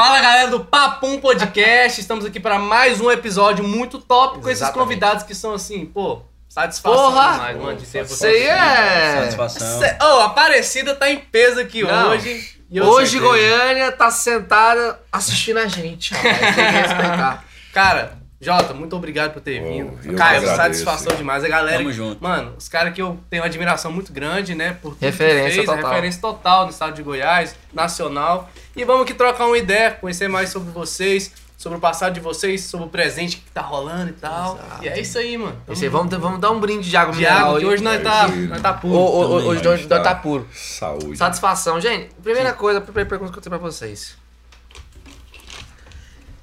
[0.00, 4.62] Fala galera do Papum Podcast, estamos aqui para mais um episódio muito top com esses
[4.62, 4.78] Exatamente.
[4.78, 7.32] convidados que são assim, pô, satisfação Porra!
[7.32, 9.20] demais, mano, de ter Isso aí é.
[9.22, 9.80] Satisfação.
[9.80, 12.10] Cê- Ô, a Aparecida tá em peso aqui Não.
[12.10, 12.60] hoje.
[12.70, 13.28] e eu Hoje certeza.
[13.28, 16.14] Goiânia tá sentada assistindo a gente.
[16.14, 16.38] rapaz.
[16.38, 17.44] Tem que respeitar.
[17.74, 19.98] Cara, Jota, muito obrigado por ter vindo.
[20.04, 20.54] eu Caio, que agradeço.
[20.84, 21.42] satisfação demais.
[21.42, 21.78] A galera.
[21.78, 22.22] Tamo junto.
[22.22, 24.76] Mano, os caras que eu tenho uma admiração muito grande, né?
[24.80, 25.90] Por tudo que Referência fez, total.
[25.90, 28.48] Referência total no estado de Goiás, nacional.
[28.78, 32.62] E vamos aqui trocar uma ideia, conhecer mais sobre vocês, sobre o passado de vocês,
[32.62, 34.54] sobre o presente que tá rolando e tal.
[34.56, 34.84] Exato.
[34.84, 35.60] E é isso aí, mano.
[35.68, 37.48] Isso aí, vamos, vamos dar um brinde de água de mineral.
[37.48, 38.94] água, que hoje nós tá, nós tá puro.
[38.94, 40.46] ô, Também, Hoje nós tá tá- puro.
[40.54, 41.16] Saúde.
[41.16, 42.14] Satisfação, gente.
[42.22, 44.16] Primeira coisa, a primeira pergunta que eu tenho pra vocês.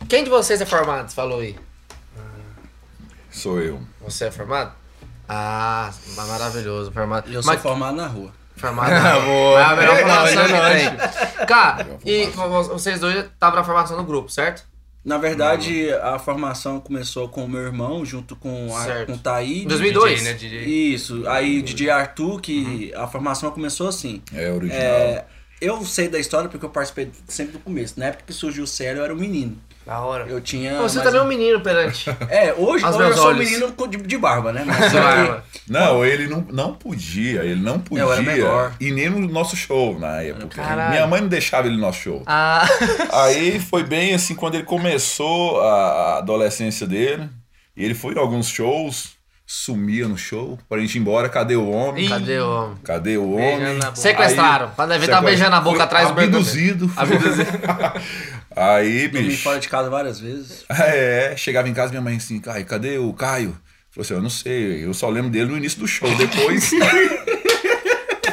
[0.09, 1.07] Quem de vocês é formado?
[1.09, 1.57] Você falou aí.
[3.31, 3.79] Sou eu.
[4.01, 4.73] Você é formado?
[5.27, 6.91] Ah, maravilhoso.
[6.91, 7.31] Formado.
[7.31, 8.31] Eu sou Mas- formado na rua.
[8.65, 9.21] Formado.
[9.25, 9.59] Boa.
[9.59, 10.81] É a melhor É, formação é que nóis.
[11.35, 11.45] tem.
[11.45, 12.25] Cara, e
[12.69, 14.63] vocês dois estavam na formação do grupo, certo?
[15.03, 19.41] Na verdade, a formação começou com o meu irmão, junto com, a, com o.
[19.43, 20.19] Em 2002?
[20.19, 20.93] DJ, né, DJ?
[20.93, 21.23] Isso.
[21.29, 24.21] Aí DJ Arthur, que a formação começou assim.
[24.33, 24.81] É original.
[24.81, 25.25] É,
[25.61, 27.99] eu sei da história porque eu participei sempre do começo.
[27.99, 29.55] Na época que surgiu o Célio, eu era um menino.
[29.85, 30.25] Da hora.
[30.27, 30.81] Eu tinha.
[30.81, 32.09] Você também é um menino perante.
[32.27, 34.63] É, hoje, hoje eu sou um menino de, de barba, né?
[34.65, 35.43] Mas Barba.
[35.67, 38.73] Não, ele não, não podia, ele não Eu era podia menor.
[38.79, 40.47] ir nem no nosso show na época.
[40.47, 40.89] Caralho.
[40.91, 42.23] Minha mãe não deixava ele no nosso show.
[42.25, 42.67] Ah,
[43.13, 47.29] Aí foi bem assim quando ele começou a adolescência dele.
[47.77, 51.69] E ele foi em alguns shows, sumia no show, pra gente ir embora, cadê o
[51.69, 52.05] homem?
[52.05, 52.77] Ih, cadê o homem?
[52.83, 53.79] Cadê o homem?
[53.93, 54.71] Sequestraram.
[54.75, 56.39] Quando ele tá beijando a boca atrás do bergamota.
[56.39, 56.91] abduzido.
[58.55, 59.43] Aí, dormi bicho.
[59.43, 60.65] fora de casa várias vezes.
[60.85, 63.57] É, chegava em casa minha mãe assim, Caio, cadê o Caio?
[63.91, 66.09] Falou assim, eu não sei, eu só lembro dele no início do show.
[66.15, 66.69] Depois,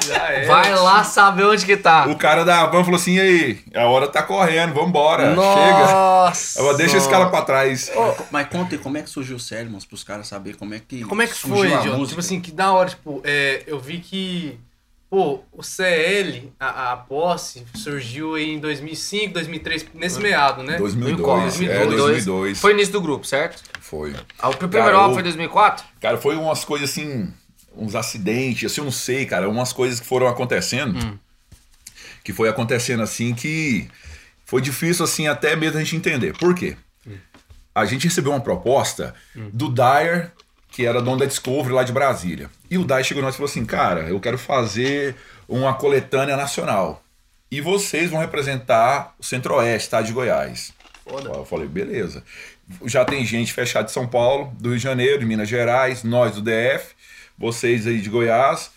[0.06, 0.47] Já é.
[0.47, 2.06] Vai lá saber onde que tá.
[2.09, 5.37] o cara da van falou assim, e aí, a hora tá correndo, vambora, chega.
[5.37, 6.61] Nossa.
[6.61, 7.91] Eu deixa esse cara pra trás.
[8.30, 10.80] Mas conta aí, como é que surgiu o Célio, mano, pros caras saberem como é
[10.80, 11.05] que.
[11.05, 12.07] Como é que surgiu foi, música?
[12.07, 14.58] Tipo assim, que da hora, tipo, é, eu vi que,
[15.12, 20.78] pô, o CL, a, a posse, surgiu aí em 2005, 2003, nesse meado, né?
[20.78, 21.96] 2002, é, 2002.
[21.98, 22.58] 2002.
[22.58, 23.62] Foi início do grupo, certo?
[23.78, 24.14] Foi.
[24.39, 25.84] Ah, O primeiro Cara, álbum eu- foi em 2004?
[26.00, 27.30] Cara, foi umas coisas assim,
[27.77, 30.98] uns acidentes, assim, eu não sei, cara, umas coisas que foram acontecendo,
[32.24, 33.90] que foi acontecendo assim que
[34.46, 36.34] foi difícil assim até mesmo a gente entender.
[36.39, 36.74] Por quê?
[37.74, 39.14] A gente recebeu uma proposta
[39.52, 40.33] do Dyer,
[40.73, 42.51] que era dono da Discovery lá de Brasília.
[42.71, 45.15] E o Dyer chegou nós e falou assim, cara, eu quero fazer
[45.47, 47.05] uma coletânea nacional.
[47.51, 50.73] E vocês vão representar o Centro-Oeste, tá, de Goiás.
[51.05, 51.29] Foda.
[51.29, 52.25] Eu falei, beleza.
[52.87, 56.35] Já tem gente fechada de São Paulo, do Rio de Janeiro, de Minas Gerais, nós
[56.35, 56.95] do DF,
[57.37, 58.71] vocês aí de Goiás,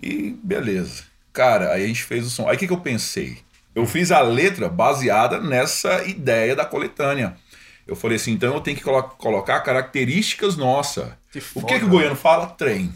[0.00, 1.02] e beleza.
[1.32, 2.48] Cara, aí a gente fez o som.
[2.48, 3.38] Aí o que, que eu pensei?
[3.74, 7.36] Eu fiz a letra baseada nessa ideia da coletânea.
[7.86, 11.08] Eu falei assim, então eu tenho que colo- colocar características nossas.
[11.32, 12.46] Que O que, que o goiano fala?
[12.46, 12.92] Trem.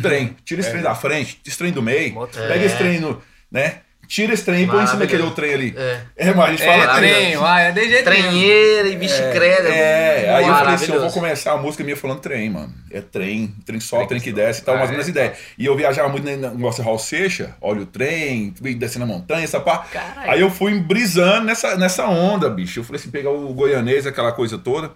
[0.00, 0.36] Trem.
[0.44, 3.80] Tira esse trem da frente, esse trem do meio, Moto- pega esse trem no, né?
[4.08, 5.74] Tira esse trem e põe em cima daquele outro trem ali.
[5.76, 6.00] É.
[6.16, 7.12] É, mas a gente É, fala trem.
[7.12, 8.04] trem, vai, é de jeito.
[8.04, 9.68] Trenheira e bicicleta.
[9.68, 12.72] É, aí eu falei assim, eu vou começar a música minha falando trem, mano.
[12.92, 14.42] É trem, trem sobe, trem que sobe.
[14.42, 14.92] desce e tal, Ah, umas é?
[14.92, 15.36] minhas ideias.
[15.58, 19.42] E eu viajava muito no negócio de Raul Seixas, olha o trem, descendo a montanha,
[19.42, 19.78] essa pá.
[19.78, 20.30] Caralho.
[20.30, 22.78] Aí eu fui brisando nessa, nessa onda, bicho.
[22.78, 24.92] Eu falei assim, pegar o goianês, aquela coisa toda.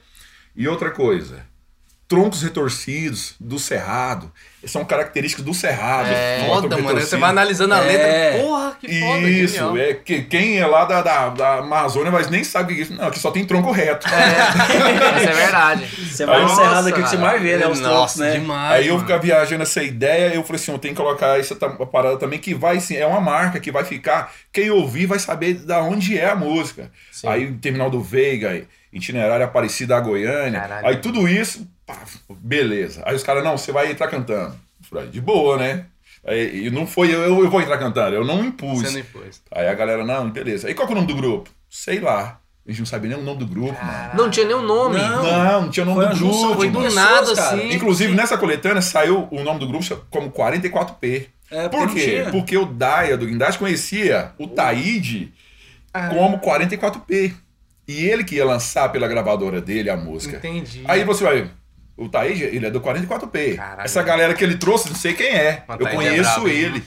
[0.56, 1.41] E outra coisa,
[2.10, 4.31] troncos retorcidos do cerrado.
[4.66, 6.09] São características do cerrado.
[6.10, 7.00] É, Foda, mano.
[7.00, 7.87] Você vai analisando a É.
[7.87, 8.43] letra.
[8.43, 9.76] Porra, que foda, Isso, genial.
[9.78, 12.84] é que quem é lá da, da, da Amazônia mas nem sabe o que é
[12.84, 12.94] isso.
[12.94, 14.06] Não, aqui só tem tronco reto.
[15.16, 15.87] Isso é verdade.
[15.87, 17.66] Você vai no Cerrado aqui que você mais vê, né?
[17.69, 18.32] Os troncos, Nossa, né?
[18.32, 18.72] demais.
[18.72, 19.06] Aí eu mano.
[19.06, 22.53] ficava viajando essa ideia, eu falei assim, eu tenho que colocar essa parada também que
[22.53, 26.28] vai sim, é uma marca que vai ficar, quem ouvir vai saber da onde é
[26.28, 26.91] a música.
[27.12, 27.28] Sim.
[27.28, 30.87] Aí terminal do Veiga, itinerário Aparecida a Goiânia, Caralho.
[30.87, 33.03] aí tudo isso, pá, beleza.
[33.05, 34.55] Aí os caras, não, você vai entrar cantando.
[34.81, 35.87] Eu falei, de boa, né?
[36.25, 38.81] Aí, e não foi eu, eu, eu vou entrar cantando, eu não impus.
[38.81, 39.42] Você não impôs.
[39.51, 40.71] Aí a galera, não, beleza.
[40.71, 41.51] E qual que é o nome do grupo?
[41.69, 42.39] Sei lá.
[42.66, 44.10] A gente não sabia nem o nome do grupo, mano.
[44.15, 44.98] Não tinha nem um nome.
[44.98, 45.22] Não.
[45.22, 46.65] Não, não tinha nome Foi do grupo.
[46.65, 46.84] de do mano.
[46.84, 47.72] pessoas, nada, assim.
[47.72, 51.27] Inclusive, nessa coletânea saiu o nome do grupo como 44P.
[51.51, 52.22] É, Por quê?
[52.25, 52.31] não.
[52.31, 55.33] Porque o Daia do Guindaste conhecia o Taíde
[56.10, 57.33] como 44P.
[57.89, 60.36] E ele que ia lançar pela gravadora dele a música.
[60.36, 60.84] Entendi.
[60.86, 61.51] Aí você vai.
[62.00, 63.56] O Taíde, ele é do 44P.
[63.56, 63.84] Caralho.
[63.84, 65.64] Essa galera que ele trouxe, não sei quem é.
[65.68, 66.54] Mas Eu Taíde é conheço hein?
[66.54, 66.84] ele.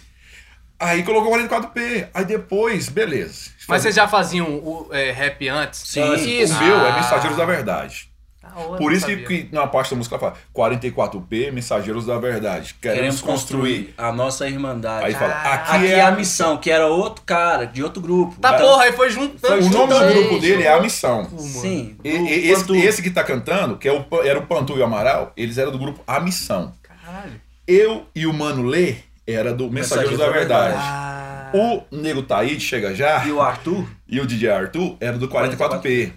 [0.79, 2.07] Aí colocou 44P.
[2.11, 3.51] Aí depois, beleza.
[3.67, 5.81] Mas vocês já faziam o é, rap antes?
[5.85, 6.01] Sim.
[6.01, 6.57] o Isso.
[6.61, 6.95] meu é Ah.
[6.95, 8.09] Mensageiros da Verdade.
[8.55, 9.27] Hora, Por isso que, sabia.
[9.27, 12.75] que na parte da música ela fala 44P, Mensageiros da Verdade.
[12.79, 13.85] Queremos, Queremos construir.
[13.85, 15.05] construir a nossa irmandade.
[15.05, 18.01] Aí fala, Ah, aqui, Aqui é é a missão, que era outro cara, de outro
[18.01, 18.39] grupo.
[18.39, 19.65] Tá porra, aí foi juntando.
[19.65, 21.27] O nome do grupo dele é A Missão.
[21.39, 21.95] Sim.
[22.03, 24.83] E- e- esse, esse que tá cantando, que é o, era o Pantu e o
[24.83, 26.73] Amaral, eles eram do grupo A Missão.
[26.83, 27.41] Caralho.
[27.67, 30.75] Eu e o Mano Lê era do Mensageiros Mensageiros da da Verdade.
[30.77, 31.51] Ah.
[31.55, 33.87] O Nego Taíde chega já E o Arthur?
[34.07, 36.11] e o DJ Arthur era do 44P.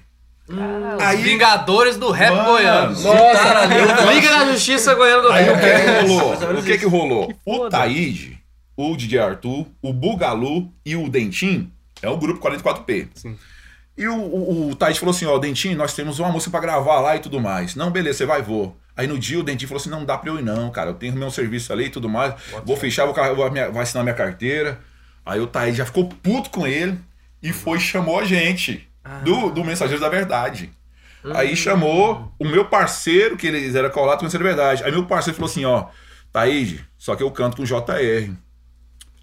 [1.00, 2.90] Aí, Vingadores do rap Mano, goiano.
[3.02, 5.60] Nossa, ali, Liga da Justiça Goiana do Aí o Rap.
[5.60, 6.34] que que ou rolou?
[6.58, 7.34] O que que rolou?
[7.44, 8.38] O Taíde,
[8.76, 11.70] o DJ Arthur, o Bugalu e o Dentim
[12.00, 13.08] é o grupo 44P.
[13.14, 13.36] Sim.
[13.98, 17.00] E o, o, o Taíde falou assim, ó, Dentim, nós temos uma música pra gravar
[17.00, 17.74] lá e tudo mais.
[17.74, 18.76] Não, beleza, você vai, vou.
[18.96, 20.94] Aí no dia o Dentim falou assim, não dá pra eu ir não, cara, eu
[20.94, 22.34] tenho meu serviço ali e tudo mais,
[22.64, 24.80] vou fechar, vou, vou, minha- vou assinar minha carteira.
[25.24, 26.98] Aí o Taíde já ficou puto com ele
[27.42, 28.86] e foi e chamou a gente
[29.22, 30.70] do, do Mensageiros da Verdade.
[31.34, 34.84] Aí chamou o meu parceiro, que eles eram colados com Mensageiros da Verdade.
[34.84, 35.86] Aí meu parceiro falou assim, ó,
[36.32, 38.32] Taíde, só que eu canto com JR.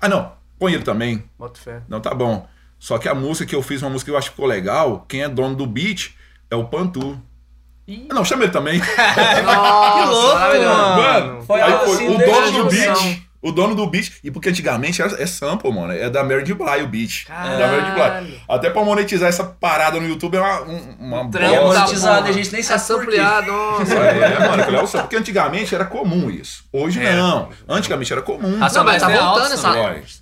[0.02, 1.24] Ah não, põe ele também.
[1.40, 1.82] Bota fé.
[1.88, 2.48] Não, tá bom.
[2.78, 5.06] Só que a música que eu fiz, uma música que eu acho que ficou legal,
[5.08, 6.12] quem é dono do beat
[6.52, 7.18] é o Pantu.
[7.88, 8.08] Ih.
[8.10, 8.80] Ah, Não, chama ele também.
[9.46, 10.78] Nossa, Que louco, maravilhoso.
[11.02, 11.42] mano.
[11.44, 13.23] Foi aí foi assim, o dono do beat.
[13.44, 14.14] O dono do beat.
[14.24, 15.92] E porque antigamente era, é sample, mano.
[15.94, 16.56] É da Mary J.
[16.56, 17.26] Blige o beat.
[17.28, 17.58] Caralho.
[17.60, 18.22] Da Mary J.
[18.22, 18.42] Blige.
[18.50, 22.32] Até pra monetizar essa parada no YouTube é uma, um- uma E é monetizado, a
[22.32, 22.74] gente nem quê.
[22.94, 23.94] ampliada, nossa.
[23.96, 25.02] É, mano, aquilo é.
[25.02, 26.64] Porque antigamente era comum isso.
[26.72, 27.14] Hoje É.
[27.16, 27.50] não.
[27.68, 28.58] Antigamente era comum.
[28.62, 29.70] Ah, Não, mas tá tem voltando essa.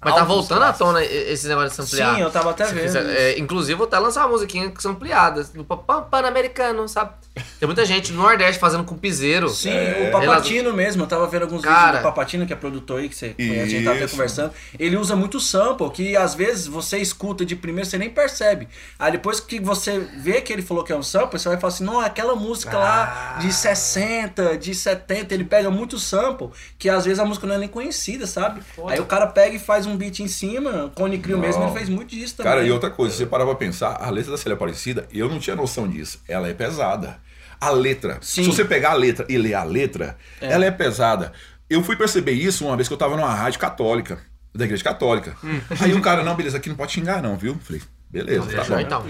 [0.04, 2.16] Mas tá voltando à tona esse negócio de samplear.
[2.16, 2.84] Sim, eu tava até Se vendo.
[2.84, 7.12] quiser, é, inclusive, vou até lançar uma musiquinha ampliada do pa- pa- Pan-Americano, sabe?
[7.60, 9.48] Tem muita gente no Nordeste fazendo com piseiro.
[9.50, 10.08] Sim, É.
[10.10, 11.86] o Papatino mesmo, eu tava vendo alguns Cara.
[11.86, 14.54] vídeos do Papatino, que é produtor aí, que você conhece, a gente tava até conversando.
[14.80, 18.68] Ele usa muito sample, que às vezes você escuta de primeiro, você nem percebe.
[18.98, 21.74] Aí depois que você vê que ele falou que é um sample, você vai falar
[21.74, 23.40] assim, não, aquela música lá Ah.
[23.40, 26.50] de 60, de 70, ele pega muito sample,
[26.80, 28.62] que às vezes a música não é nem conhecida, sabe?
[28.62, 28.94] Foda.
[28.94, 31.90] Aí o cara pega e faz um beat em cima, Cone Crew mesmo, ele fez
[31.90, 32.52] muito disso também.
[32.52, 35.28] Cara, e outra coisa, se você parar pra pensar, a letra da Célia Aparecida, eu
[35.30, 36.20] não tinha noção disso.
[36.28, 37.20] Ela é pesada.
[37.60, 38.44] A letra, Sim.
[38.44, 41.32] se você pegar a letra e ler a letra, ela é pesada.
[41.72, 44.20] Eu fui perceber isso uma vez que eu tava numa rádio católica,
[44.54, 45.38] da igreja católica.
[45.80, 47.58] Aí o cara, não, beleza, aqui não pode xingar não, viu?
[47.64, 48.80] Falei, beleza, tá deixa bom.
[48.82, 49.06] então.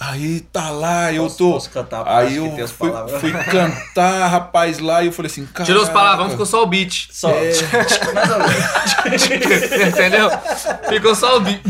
[0.00, 1.52] Aí tá lá, eu Posso- tô.
[1.52, 3.20] posso cantar aí que eu as fui, palavras?
[3.20, 5.64] fui cantar, rapaz, lá, e eu falei assim, cara.
[5.64, 7.06] Tirou os palavrões, ficou só o beat.
[7.12, 7.28] Só.
[8.12, 9.86] Mais ou menos.
[9.88, 10.28] Entendeu?
[10.88, 11.60] Ficou só o beat.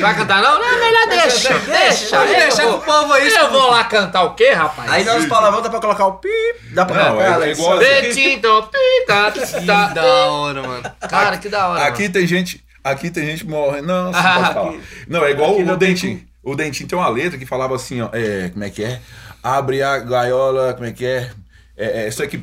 [0.00, 0.40] Vai cantar?
[0.42, 1.58] Não, não, melhor deixa.
[1.58, 3.28] Deixa, Pode deixar o povo aí.
[3.28, 4.90] Eu vou lá cantar o quê, rapaz?
[4.90, 6.28] Aí nós palavrão dá pra colocar o pi,
[6.72, 7.58] dá pra Não, colocar é- é Alex.
[7.58, 9.88] igual- Betinho, pita, Que tá.
[9.88, 10.82] da hora, mano.
[11.08, 11.84] Cara, que da hora.
[11.84, 12.14] Aqui mano.
[12.14, 12.64] tem gente.
[12.82, 13.86] Aqui tem gente morrendo.
[13.86, 14.74] Não, você pode falar.
[15.08, 16.22] Não, é igual o não tem Dentinho.
[16.44, 18.10] O Dentinho tem uma letra que falava assim, ó.
[18.12, 19.00] É, como é que é?
[19.42, 21.30] Abre a gaiola, como é que é?
[21.76, 22.42] É, é isso aqui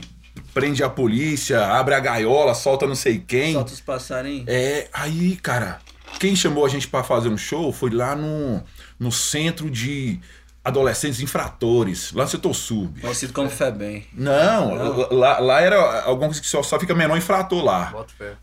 [0.53, 3.53] prende a polícia, abre a gaiola, solta não sei quem.
[3.53, 4.45] Solta os passarinhos.
[4.48, 5.80] É, aí, cara,
[6.19, 8.62] quem chamou a gente pra fazer um show foi lá no,
[9.00, 10.19] no centro de
[10.63, 13.02] adolescentes infratores, lá no setor bicho.
[13.02, 14.06] Conhecido como Febem.
[14.13, 15.10] Não, Não.
[15.12, 17.94] Lá, lá era alguns que só, só fica menor infrator lá.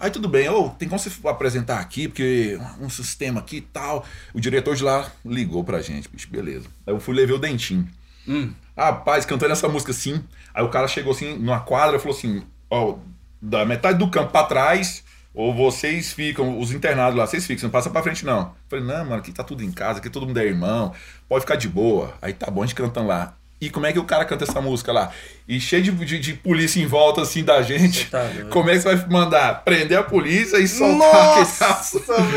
[0.01, 4.05] Aí tudo bem, ô, tem como você apresentar aqui, porque um sistema aqui e tal.
[4.35, 6.67] O diretor de lá ligou pra gente, bicho, beleza.
[6.87, 7.89] Aí eu fui levar o dentinho.
[8.27, 8.53] Hum.
[8.77, 10.23] Rapaz, cantando essa música assim.
[10.53, 12.99] Aí o cara chegou assim, numa quadra, falou assim: Ó,
[13.41, 15.05] da metade do campo pra trás,
[15.39, 18.57] ou vocês ficam, os internados lá, vocês ficam, não passa pra frente não.
[18.69, 20.93] Falei: Não, mano, aqui tá tudo em casa, aqui todo mundo é irmão,
[21.29, 22.13] pode ficar de boa.
[22.21, 23.35] Aí tá bom, a gente cantando lá.
[23.61, 25.13] E como é que o cara canta essa música lá?
[25.47, 28.11] E cheio de, de, de polícia em volta assim da gente.
[28.11, 31.47] Tá como é que você vai mandar prender a polícia e soltar aquele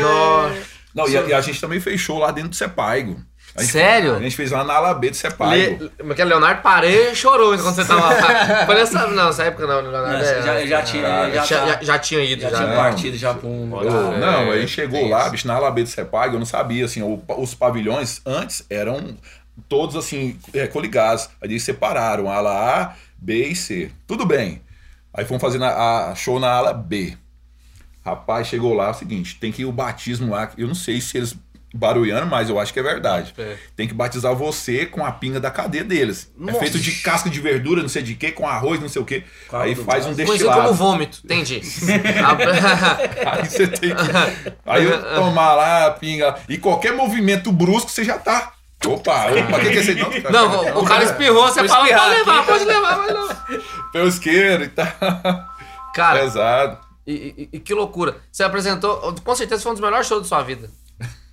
[0.00, 0.62] Nossa.
[0.94, 3.20] Não, e a, e a gente também fechou lá dentro do Sepaigo.
[3.54, 4.14] A gente- Sério?
[4.16, 5.84] A gente fez lá na ala B do Sepaigo.
[6.00, 6.14] Le...
[6.16, 6.24] É é?
[6.24, 8.64] Leonardo Parei chorou quando você tava lá.
[8.64, 9.06] Foi nessa...
[9.08, 10.08] Não, nessa época não, Leonardo.
[10.10, 12.56] Não, é, já, já tinha, já, já, tá- já, tinha ido, já já.
[12.56, 13.72] tinha partido já pra um.
[13.74, 16.46] Olha, Eu- é, não, aí chegou lá, bicho, na ala B do Sepag, eu não
[16.46, 19.16] sabia, assim, o- os pavilhões antes eram
[19.68, 21.28] todos, assim, é, coligados.
[21.42, 23.90] Aí eles separaram a ala A, B e C.
[24.06, 24.62] Tudo bem.
[25.12, 27.18] Aí fomos fazer a show na ala B.
[28.04, 31.00] Rapaz, chegou lá, é o seguinte, tem que ir o batismo lá, eu não sei
[31.00, 31.36] se eles
[31.74, 33.32] barulhando, mas eu acho que é verdade.
[33.38, 33.56] É.
[33.74, 36.30] Tem que batizar você com a pinga da cadeia deles.
[36.36, 36.56] Nossa.
[36.58, 39.04] É feito de casca de verdura, não sei de quê, com arroz, não sei o
[39.04, 39.24] quê.
[39.48, 40.26] Qual Aí faz um braço?
[40.26, 40.74] Conhecido como destilado.
[40.74, 41.60] vômito, entendi.
[43.26, 44.52] Aí você tem que.
[44.66, 46.36] Aí eu tomar lá a pinga.
[46.48, 48.52] E qualquer movimento brusco você já tá.
[48.84, 49.94] Opa, opa, o que, que é esse?
[49.94, 50.10] Não,
[50.48, 53.46] não, o, o cara espirrou, você fala, espirrar pode levar, pode levar, pode levar.
[53.92, 54.86] Pelo isqueiro e tal.
[55.94, 56.78] Cara, Pesado.
[57.06, 58.16] e, e- e que loucura.
[58.32, 60.68] Você apresentou, com certeza foi um dos melhores shows da sua vida.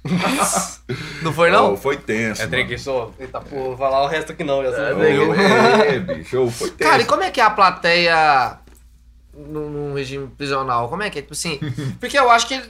[1.22, 1.74] Não foi, não?
[1.74, 2.42] Oh, foi tenso.
[2.42, 2.52] É mano.
[2.52, 3.12] treguei só.
[3.20, 4.64] Eita, pô, vou falar o resto aqui não.
[4.64, 6.90] Já É, eu- É, bicho, foi tenso.
[6.90, 8.58] Cara, e como é que é a plateia
[9.34, 10.88] num, num regime prisional?
[10.90, 11.22] Como é que é?
[11.22, 11.60] Tipo assim.
[12.00, 12.62] Porque eu acho que.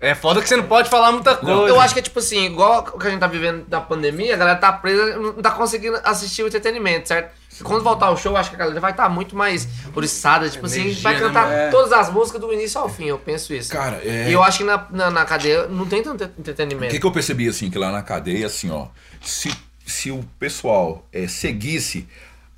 [0.00, 1.68] É foda que você não pode falar muita coisa.
[1.68, 4.34] Eu acho que é tipo assim, igual o que a gente tá vivendo da pandemia,
[4.34, 7.34] a galera tá presa, não tá conseguindo assistir o entretenimento, certo?
[7.62, 10.66] Quando voltar ao show, eu acho que a galera vai estar muito mais oriçada, tipo
[10.66, 11.54] assim, Energia, vai né, cantar mano?
[11.54, 11.70] É.
[11.70, 13.70] todas as músicas do início ao fim, eu penso isso.
[13.70, 14.30] Cara, é.
[14.30, 16.92] E eu acho que na, na, na cadeia não tem tanto O entretenimento.
[16.92, 18.88] que, que eu percebi assim, que lá na cadeia, assim, ó,
[19.20, 19.50] se,
[19.86, 22.08] se o pessoal é, seguisse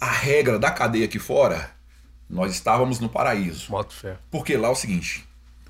[0.01, 1.71] a regra da cadeia aqui fora,
[2.29, 3.71] nós estávamos no paraíso.
[3.71, 4.17] Boto fé.
[4.31, 5.25] Porque lá é o seguinte,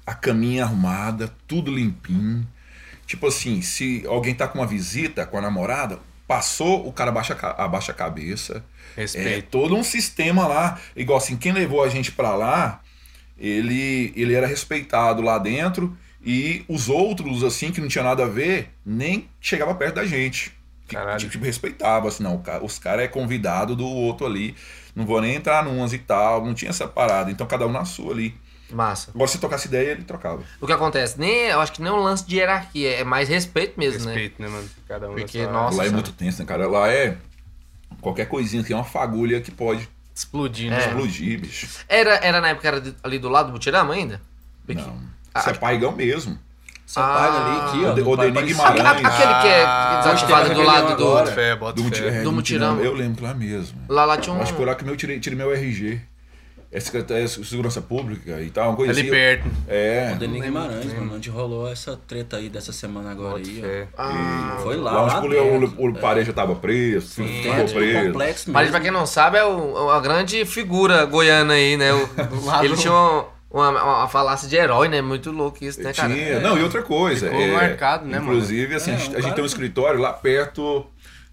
[0.06, 2.46] a caminha arrumada, tudo limpinho.
[3.06, 7.36] Tipo assim, se alguém tá com uma visita com a namorada, passou, o cara abaixa,
[7.40, 8.64] a abaixa a cabeça.
[8.96, 9.48] É Respeito.
[9.50, 10.78] todo um sistema lá.
[10.96, 12.80] Igual assim, quem levou a gente pra lá,
[13.38, 18.28] ele, ele era respeitado lá dentro e os outros, assim, que não tinha nada a
[18.28, 20.52] ver, nem chegava perto da gente.
[20.86, 21.18] Que, Caralho.
[21.18, 24.54] tipo, tipo, respeitava, assim, não, os caras é convidado do outro ali.
[24.94, 27.30] Não vou nem entrar numas e tal, não tinha essa parada.
[27.30, 28.34] Então cada um na sua ali.
[28.70, 29.10] Massa.
[29.14, 30.42] Agora se tocasse ideia, ele trocava.
[30.60, 31.18] O que acontece?
[31.18, 34.12] Nem, eu acho que nem um lance de hierarquia, é mais respeito mesmo, né?
[34.14, 34.68] Respeito, né, mano?
[34.88, 36.66] Cada um Porque, na sua- nossa, lá é muito tenso, né, cara?
[36.66, 37.16] Lá é
[38.02, 40.74] qualquer coisinha que é uma fagulha que pode Explodindo.
[40.74, 40.78] É.
[40.78, 40.86] né?
[40.88, 41.66] explodir, bicho.
[41.88, 44.20] Era, era na época era ali do lado do Mutirama ainda?
[44.66, 45.00] Porque- Não.
[45.34, 46.38] Ah, Isso é paigão mesmo.
[46.84, 48.10] Você paga ali aqui, ó.
[48.10, 48.42] O Denis.
[48.44, 48.84] Guimarães.
[48.86, 50.92] Aquele que é Ah, desativado hoje do tem lado do.
[50.92, 51.20] agora.
[51.24, 52.08] Bota fé, bota Do, muti- fé.
[52.18, 52.82] é, Do Mutirama.
[52.82, 53.78] Eu lembro lá mesmo.
[53.88, 54.42] Lá, lá tinha um.
[54.42, 56.02] Acho que foi lá que eu tirei, tirei meu RG.
[56.74, 59.10] É Secretaria de Segurança Pública e tal, uma coisa Ali assim.
[59.10, 59.44] perto.
[59.68, 60.12] É.
[60.14, 61.00] O Denis Guimarães, lembro.
[61.02, 63.88] mano, onde rolou essa treta aí dessa semana agora Bota aí, fé.
[63.92, 64.02] ó.
[64.02, 65.74] Ah, Foi lá, Lá lá onde o, dentro.
[65.82, 67.26] o, o Pareja tava preso, Sim.
[67.26, 68.06] ficou Dentro do preso.
[68.12, 68.70] complexo mesmo.
[68.70, 71.92] pra quem não sabe, é o- uma grande figura goiana aí, né?
[71.92, 72.08] O-
[72.46, 75.02] lado- ele tinha uma, uma, uma falácia de herói, né?
[75.02, 76.14] Muito louco isso, né, cara?
[76.14, 76.40] Tinha.
[76.40, 77.26] Não, e outra coisa.
[77.28, 78.32] Ficou é, marcado, né, mano?
[78.32, 80.86] Inclusive, assim, É, a, gente, um a tem um escritório lá perto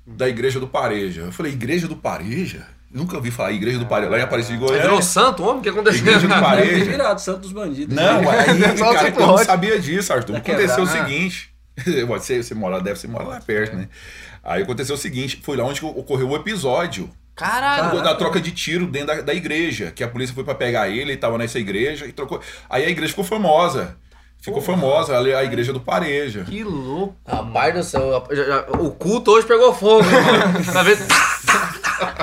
[0.05, 1.22] da igreja do Pareja.
[1.22, 2.67] Eu falei, igreja do Pareja?
[2.91, 4.12] Nunca ouvi falar igreja do Pareja.
[4.12, 4.88] Lá em Aparecida de Ele Goiânia.
[4.89, 5.60] virou santo, homem?
[5.60, 6.00] O que aconteceu?
[6.01, 6.86] Igreja do Pareja.
[6.86, 7.96] virado santo dos bandidos.
[7.96, 8.29] Não, né?
[8.29, 10.34] aí, Só cara, você eu não sabia disso, Arthur.
[10.34, 11.08] Tá Aconteceu o quebrado.
[11.10, 11.50] seguinte.
[12.08, 13.88] Você, você mora, deve ser mora lá perto, né?
[14.43, 18.01] Aí aconteceu o seguinte: foi lá onde ocorreu o episódio Caralho.
[18.03, 19.89] da troca de tiro dentro da, da igreja.
[19.89, 22.41] Que a polícia foi pra pegar ele, ele tava nessa igreja e trocou.
[22.69, 23.96] Aí a igreja ficou famosa.
[24.41, 26.43] Ficou famosa, ali, a igreja do Pareja.
[26.43, 27.15] Que louco.
[27.25, 28.25] Rapaz do céu,
[28.79, 30.74] o culto hoje pegou fogo, irmão.
[30.74, 31.00] Tá vendo?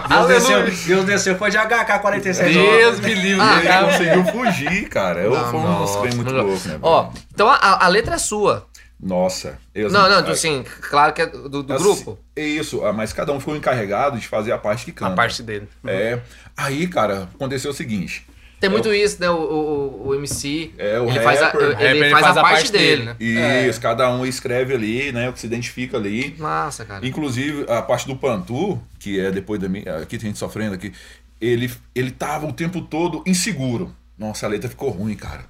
[0.09, 2.53] Deus desceu, Deus desceu, foi de HK-47.
[2.53, 3.41] Deus me livre.
[3.41, 3.87] Ah, Ele cara.
[3.87, 5.21] conseguiu fugir, cara.
[5.21, 6.45] Eu, Não, foi um nossa, muito não.
[6.45, 6.79] louco, né?
[6.83, 8.67] Ó, então a, a letra é sua.
[8.99, 9.59] Nossa.
[9.75, 12.19] eu- Não, não, assim, claro que é do, do assim, grupo.
[12.35, 15.13] É isso, ah, mas cada um ficou encarregado de fazer a parte que canta.
[15.13, 15.69] A parte dele.
[15.87, 16.19] É.
[16.57, 18.27] Aí, cara, aconteceu o seguinte.
[18.67, 19.31] Tem muito isso, né?
[19.31, 20.73] O, o, o MC.
[20.77, 21.81] É, o ele faz a, rapper.
[21.81, 23.05] ele, rapper, faz, a, parte, dele.
[23.05, 23.69] né?
[23.69, 25.29] Isso, cada um escreve ali, né?
[25.29, 26.35] O que se identifica ali.
[26.39, 27.07] Massa, cara.
[27.07, 29.99] Inclusive, a parte do Pantu, que é depois da minha.
[29.99, 30.93] Aqui tem gente sofrendo aqui.
[31.41, 33.95] Ele, ele tava o tempo todo inseguro.
[34.19, 35.45] Nossa, a letra ficou ruim, cara.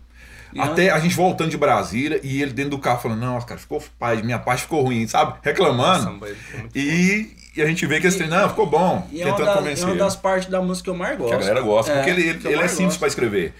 [0.53, 3.61] E Até a gente voltando de Brasília e ele dentro do carro falando, nossa, cara,
[3.61, 5.39] ficou pai, minha parte ficou ruim, sabe?
[5.43, 6.25] Reclamando.
[6.25, 9.07] Ele muito E, e a gente vê que esse trem, não, ficou bom.
[9.11, 9.85] E é uma, tentando da- é convencer.
[9.85, 9.99] uma ele.
[9.99, 11.31] das partes da música que eu mais gosto.
[11.31, 12.99] Que a galera gosta, porque ele, ele, ele é simples gosto.
[12.99, 13.55] pra escrever.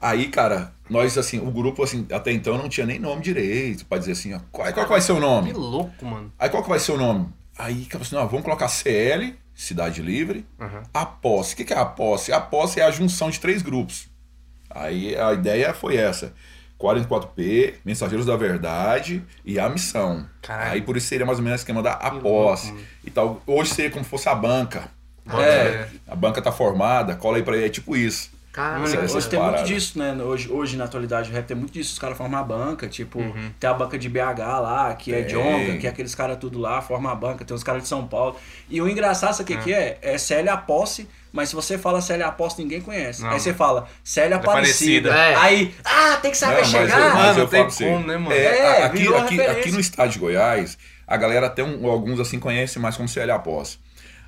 [0.00, 3.96] Aí, cara, nós, assim, o grupo, assim, até então não tinha nem nome direito, pra
[3.98, 5.52] dizer assim, ó, qual, qual que vai ser o nome?
[5.52, 6.30] Que louco, mano.
[6.38, 7.28] Aí qual que vai ser o nome?
[7.58, 10.82] Aí, cara, assim, não, vamos colocar CL, Cidade Livre, Uhum.
[10.92, 11.54] a posse.
[11.54, 12.32] O que que é a posse?
[12.32, 14.08] A posse é a junção de três grupos.
[14.68, 16.32] Aí a ideia foi essa.
[16.84, 20.26] 44P, Mensageiros da Verdade e a Missão.
[20.42, 20.72] Caralho.
[20.72, 23.42] Aí por isso seria mais ou menos o esquema da posse e tal.
[23.46, 24.88] Hoje seria como se fosse a banca.
[25.26, 25.88] É.
[26.06, 28.30] A banca tá formada, cola aí pra ele, é tipo isso.
[28.54, 30.12] Cara, Essa- Hoje tem muito disso, né?
[30.22, 31.92] Hoje, hoje na atualidade, o rap tem muito disso.
[31.94, 33.18] Os caras formam a banca, tipo,
[33.58, 35.34] tem a banca de BH lá, que é Tem.
[35.34, 38.06] Jonga, que é aqueles caras tudo lá, forma a banca, tem os caras de São
[38.06, 38.36] Paulo.
[38.70, 39.98] E o engraçado, sabe o que, que é?
[40.00, 43.22] É Célia Posse, mas se você fala Célia Posse, ninguém conhece.
[43.22, 43.30] Não.
[43.30, 45.10] Aí você fala Célia Aparecida.
[45.10, 45.40] Aparecida.
[45.40, 45.44] É.
[45.44, 46.98] Aí, ah, tem que saber Não, mas chegar.
[47.00, 48.32] eu- mas Mano, eu tem você, como, né, mano?
[48.32, 52.38] É, É, aqui, aqui, aqui no estado de Goiás, a galera até um, alguns assim
[52.38, 53.82] conhecem mais como CL Após.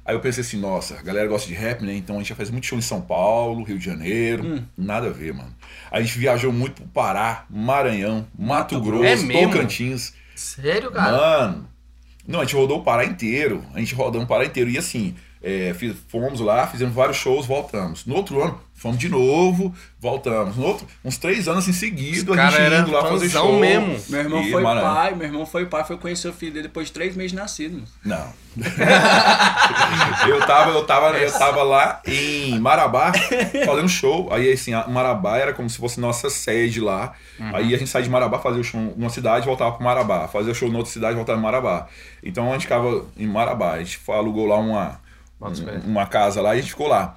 [0.07, 1.93] Aí eu pensei assim, nossa, a galera gosta de rap, né?
[1.95, 4.47] Então a gente já faz muito show em São Paulo, Rio de Janeiro.
[4.47, 4.63] Hum.
[4.79, 5.53] Nada a ver, mano.
[5.91, 9.43] A gente viajou muito pro Pará, Maranhão, Mato, Mato Grosso, É?
[9.43, 10.13] Tocantins.
[10.35, 11.11] sério, cara?
[11.17, 11.69] Mano.
[12.27, 13.65] Não, a gente rodou o Pará inteiro.
[13.75, 14.71] A gente rodou o Pará inteiro.
[14.71, 15.15] E assim,
[15.49, 18.05] É, fiz- fomos lá, fizemos vários shows, voltamos.
[18.05, 20.57] No outro ano, fomos de novo, voltamos.
[20.57, 23.61] No outro, uns três anos em seguida, Os a gente indo lá fazer show.
[23.61, 23.97] mesmo.
[24.09, 26.65] Meu irmão E, foi mano, pai, meu irmão foi pai, foi conhecer o filho dele
[26.67, 27.81] depois de três meses de nascido.
[28.05, 28.26] Não.
[30.29, 33.12] eu, tava, eu, tava, eu tava lá em Marabá
[33.65, 34.29] fazendo show.
[34.33, 37.12] Aí, assim, a- Marabá era como se fosse nossa sede lá.
[37.38, 40.26] Aí a gente saía de Marabá, fazia o show numa cidade e voltava pro Marabá.
[40.29, 41.87] Fazia o show em outra cidade e voltava em Marabá.
[42.23, 43.73] Então a gente ficava em Marabá.
[43.75, 45.06] A gente alugou lá uma.
[45.40, 47.16] Um- uma casa lá e a gente ficou lá.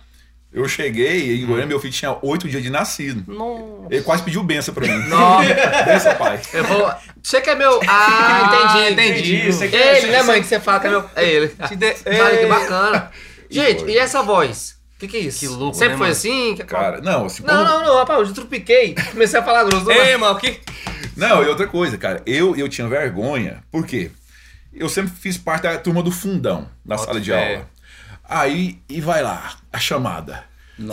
[0.51, 3.31] Eu cheguei e em Goiânia meu filho tinha oito dias de nascido.
[3.31, 3.63] Nossa.
[3.91, 5.07] Ele quase pediu benção pra mim.
[5.07, 5.45] Nossa.
[5.85, 6.41] Benção, pai.
[6.53, 6.91] Eu vou.
[7.21, 7.79] Você que é meu.
[7.88, 9.11] Ah, entendi.
[9.11, 9.51] entendi.
[9.51, 11.05] Você Ele, quer- né, mãe, que você fala que é meu.
[11.15, 11.47] É ele.
[11.49, 12.47] Te de- que É.
[12.47, 13.11] bacana.
[13.47, 13.91] Gente, foi.
[13.91, 14.75] e essa voz?
[14.95, 15.39] O que, que é isso?
[15.39, 16.11] Que louco, Sempre né, foi mano?
[16.11, 16.55] assim?
[16.55, 18.95] Que- Cara, não, assim, Não, quando- não, não, rapaz, eu trupiquei.
[19.11, 19.85] Comecei a falar grosso.
[19.85, 20.59] não Ei, mano, que.
[21.15, 24.09] Não, e outra coisa, cara, eu, eu tinha vergonha, por quê?
[24.73, 27.53] Eu sempre fiz parte da turma do fundão, na sala de fé.
[27.53, 27.69] aula.
[28.29, 30.43] Aí, e vai lá, a chamada.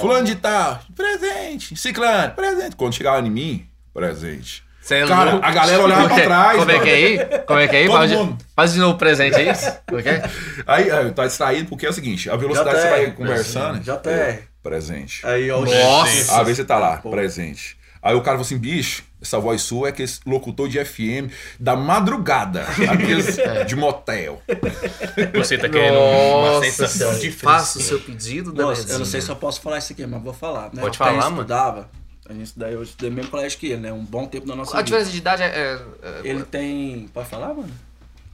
[0.00, 1.76] Fulano de tal, presente.
[1.76, 2.74] Ciclano, presente.
[2.74, 4.64] Quando chegava em mim, presente.
[4.80, 5.44] Cê é Cara, louco.
[5.46, 6.58] a galera olhava pra é trás.
[6.58, 6.84] Como é mano.
[6.84, 7.18] que é aí?
[7.44, 7.86] Como é que é aí?
[7.86, 8.38] Todo Faz de, mundo.
[8.54, 9.46] faz de novo o presente aí.
[9.86, 10.30] Como é que é?
[10.66, 13.80] Aí, aí, tá distraído porque é o seguinte, a velocidade que você vai conversando.
[13.80, 14.08] JR.
[14.08, 15.26] é, Presente.
[15.26, 16.32] Aí, ó, Nossa.
[16.40, 17.10] Às vezes você tá lá, Pô.
[17.10, 17.76] presente.
[18.06, 21.74] Aí o cara falou assim, bicho, essa voz sua é aquele locutor de FM da
[21.74, 23.36] madrugada, aqueles
[23.66, 24.40] de motel.
[25.34, 27.18] Você tá querendo uma Nossa sensação Senhora.
[27.18, 29.92] de Faça o seu pedido da Moço, eu não sei se eu posso falar isso
[29.92, 30.70] aqui, mas vou falar.
[30.72, 30.80] Né?
[30.82, 31.34] Pode a falar, gente mano.
[31.42, 31.90] estudava,
[32.28, 33.92] a gente estudava, eu estudei no mesmo colégio que ele, né?
[33.92, 34.84] Um bom tempo da nossa A vida.
[34.84, 35.46] diferença de idade é.
[35.46, 37.08] é- é- Ele tem.
[37.12, 37.70] Pode falar, mano?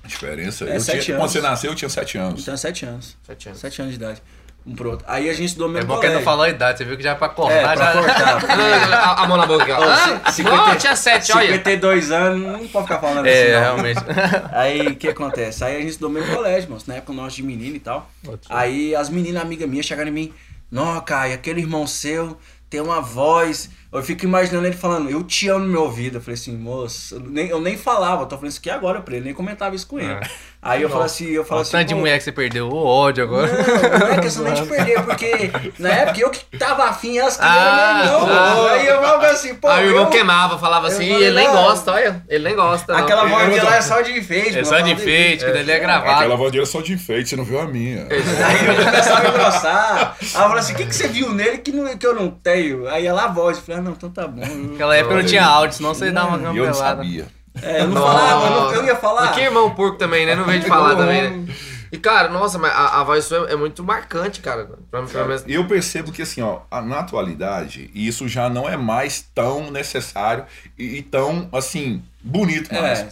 [0.04, 1.30] A diferença, É, eu sete tinha, anos.
[1.30, 2.42] quando você nasceu, eu tinha sete anos.
[2.42, 3.16] Então é sete anos.
[3.24, 3.60] Sete anos.
[3.60, 4.22] Sete anos de idade.
[4.64, 5.04] Um pro outro.
[5.09, 6.19] Aí a gente estudou no É mesmo bom que ele colégio.
[6.21, 7.92] não falou a idade, você viu que já é pra É, cortar, pra já.
[7.92, 8.95] cortar.
[8.95, 9.83] a, a mão na boca aqui, ó.
[9.83, 10.95] Ah, ci- não, tinha
[11.37, 11.47] olha.
[11.49, 13.37] 52 anos, não pode ficar falando assim.
[13.38, 14.00] É, realmente.
[14.52, 15.64] Aí o que acontece?
[15.64, 18.09] Aí a gente estudou no mesmo colégio, moço, na época nós de menino e tal.
[18.49, 20.33] Aí as meninas amigas minhas chegaram em mim,
[20.71, 22.38] não, Caio, aquele irmão seu
[22.71, 23.69] tem uma voz.
[23.92, 26.16] Eu fico imaginando ele falando, eu te amo no meu ouvido.
[26.18, 29.00] Eu falei assim, moço, eu nem, eu nem falava, eu tô falando isso aqui agora
[29.02, 30.12] pra ele, nem comentava isso com ele.
[30.12, 30.20] Ah.
[30.64, 31.72] Aí eu falo assim, eu falo assim.
[31.72, 33.49] tanto de "Pô, mulher que você perdeu, o ódio agora.
[33.52, 37.37] Não, não é questão nem de perder, porque na época eu que tava afim, elas
[37.37, 38.70] que Ah, não, ah.
[38.70, 39.66] Aí eu falava assim, pô.
[39.68, 42.22] Aí o irmão queimava, falava assim, falei, e ele nem gosta, olha.
[42.28, 42.96] Ele nem gosta.
[42.96, 44.50] Aquela voz Eu- de lá é só de enfeite.
[44.50, 46.37] É mano, só de enfeite, que dali é Aquela gravado.
[46.37, 48.06] voz dele é só de enfeite, você não viu a minha.
[48.08, 50.16] Aí eu começava a engrossar.
[50.20, 52.30] Aí eu falei assim: o que, que você viu nele que, não, que eu não
[52.30, 52.88] tenho?
[52.88, 53.56] Aí ela a voz.
[53.58, 54.42] Eu falei: ah, não, então tá bom.
[54.42, 56.78] Eu- Naquela época não tinha áudio, senão você dá uma E eu não gambelada.
[57.02, 57.26] sabia.
[57.60, 58.06] É, eu não Nossa.
[58.18, 59.26] falava, eu, não- eu ia falar.
[59.26, 60.35] Mas que irmão porco também, né?
[60.35, 61.54] Não veio de falar também, né?
[61.92, 64.64] E, cara, nossa, mas a, a voz sua é muito marcante, cara.
[64.90, 68.78] Pra, pra, pra, Eu percebo que assim, ó, a- na atualidade, isso já não é
[68.78, 70.44] mais tão necessário
[70.78, 73.00] e, e tão, assim, bonito mais.
[73.00, 73.09] É.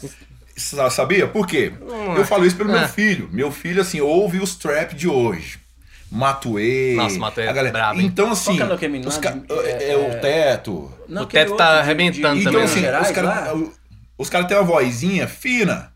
[0.56, 1.26] Sa- Sabia?
[1.28, 1.72] Por quê?
[1.80, 2.80] Hum, Eu falo isso pelo é.
[2.80, 3.28] meu filho.
[3.30, 5.58] Meu filho, assim, ouve os trap de hoje.
[6.10, 6.94] Matuê.
[6.96, 7.72] Nossa, Matuê é a galera.
[7.72, 8.06] brabo, hein?
[8.06, 8.56] Então, assim.
[8.56, 10.92] Qual que é os ca- É- é, o teto.
[11.08, 12.86] Não, O teto tá de- arrebentando de- Então, também, assim, né?
[12.86, 13.58] Gerais os caras
[14.18, 15.92] os cara têm uma vozinha fina.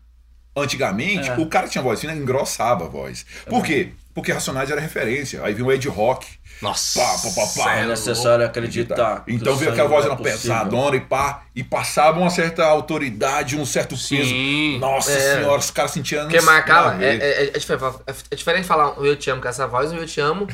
[0.57, 1.35] Antigamente, É.
[1.37, 3.25] o cara tinha voz fina, engrossava a voz.
[3.49, 3.89] Por quê?
[4.15, 5.41] Porque Racionais era referência.
[5.43, 6.25] Aí vinha o Ed Rock.
[6.61, 6.97] Nossa.
[7.01, 7.75] Pá, pá, pá, pá.
[7.75, 9.23] É necessário acreditar.
[9.27, 13.57] Então que veio o aquela voz é pesadona e pá, e passava uma certa autoridade,
[13.57, 14.17] um certo Sim.
[14.17, 14.79] peso.
[14.79, 15.35] Nossa É.
[15.35, 16.23] senhora, os caras sentiam.
[16.23, 17.03] Porque marcava.
[17.03, 17.83] É, é, é, diferente,
[18.31, 20.47] é diferente falar um eu te amo com essa voz um eu te amo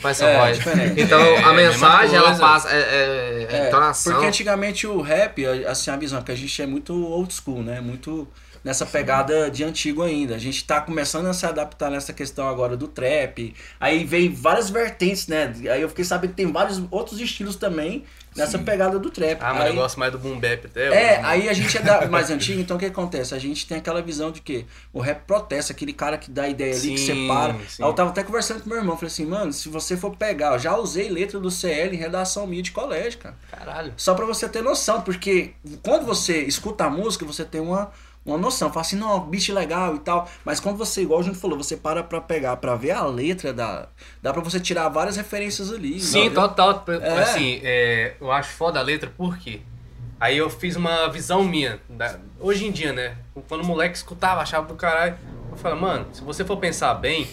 [0.00, 0.56] com essa É, voz.
[0.58, 1.00] diferente.
[1.00, 2.68] Então É, a mensagem ela passa.
[2.70, 4.12] É, é, é É, entonação.
[4.12, 7.80] porque antigamente o rap, assim, a visão, que a gente é muito old school, né?
[7.80, 8.28] Muito
[8.64, 10.34] nessa pegada de antigo ainda.
[10.34, 13.54] A gente tá começando a se adaptar nessa questão agora do trap.
[13.78, 15.52] Aí vem várias vertentes, né?
[15.72, 18.04] Aí eu fiquei sabendo que tem vários outros estilos também
[18.36, 19.38] nessa pegada do trap.
[19.40, 20.86] Ah, mas aí, eu gosto mais do boom bap até.
[20.86, 21.20] É, né?
[21.24, 23.34] aí a gente é da- mais antigo, então o que acontece?
[23.34, 26.72] A gente tem aquela visão de que o rap protesta, aquele cara que dá ideia
[26.74, 27.54] ali, que Sim, separa.
[27.68, 27.82] sim.
[27.82, 30.52] Aí eu tava até conversando com meu irmão, falei assim, mano, se você for pegar,
[30.52, 33.34] eu já usei letra do CL em redação minha de colégio, cara.
[33.50, 33.92] Caralho.
[33.96, 37.90] Só pra você ter noção, porque quando você escuta a música, você tem uma,
[38.28, 38.68] uma noção.
[38.70, 40.28] Fala assim, não, beat legal e tal.
[40.44, 43.52] Mas quando você, igual a gente falou, você para pra pegar, pra ver a letra,
[43.52, 43.88] da,
[44.22, 45.98] dá pra você tirar várias referências ali.
[46.00, 46.42] Sim, entendeu?
[46.48, 46.84] total.
[47.00, 47.18] É.
[47.20, 49.60] Assim, é, eu acho foda a letra, por quê?
[50.20, 51.78] Aí eu fiz uma visão minha.
[51.88, 53.16] da- hoje em dia, né?
[53.48, 55.16] Quando o moleque escutava, achava do caralho.
[55.50, 57.26] Eu falei, mano, se você for pensar bem,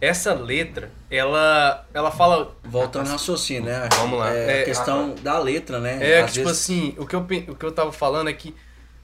[0.00, 2.56] essa letra, ela, ela fala.
[2.64, 3.88] Voltando ao raciocínio, né?
[3.96, 4.34] Vamos lá.
[4.34, 5.98] É, É, a questão da letra, né?
[6.00, 8.32] É, Às que, tipo vezes- assim, o que, eu, o que eu tava falando é
[8.32, 8.52] que,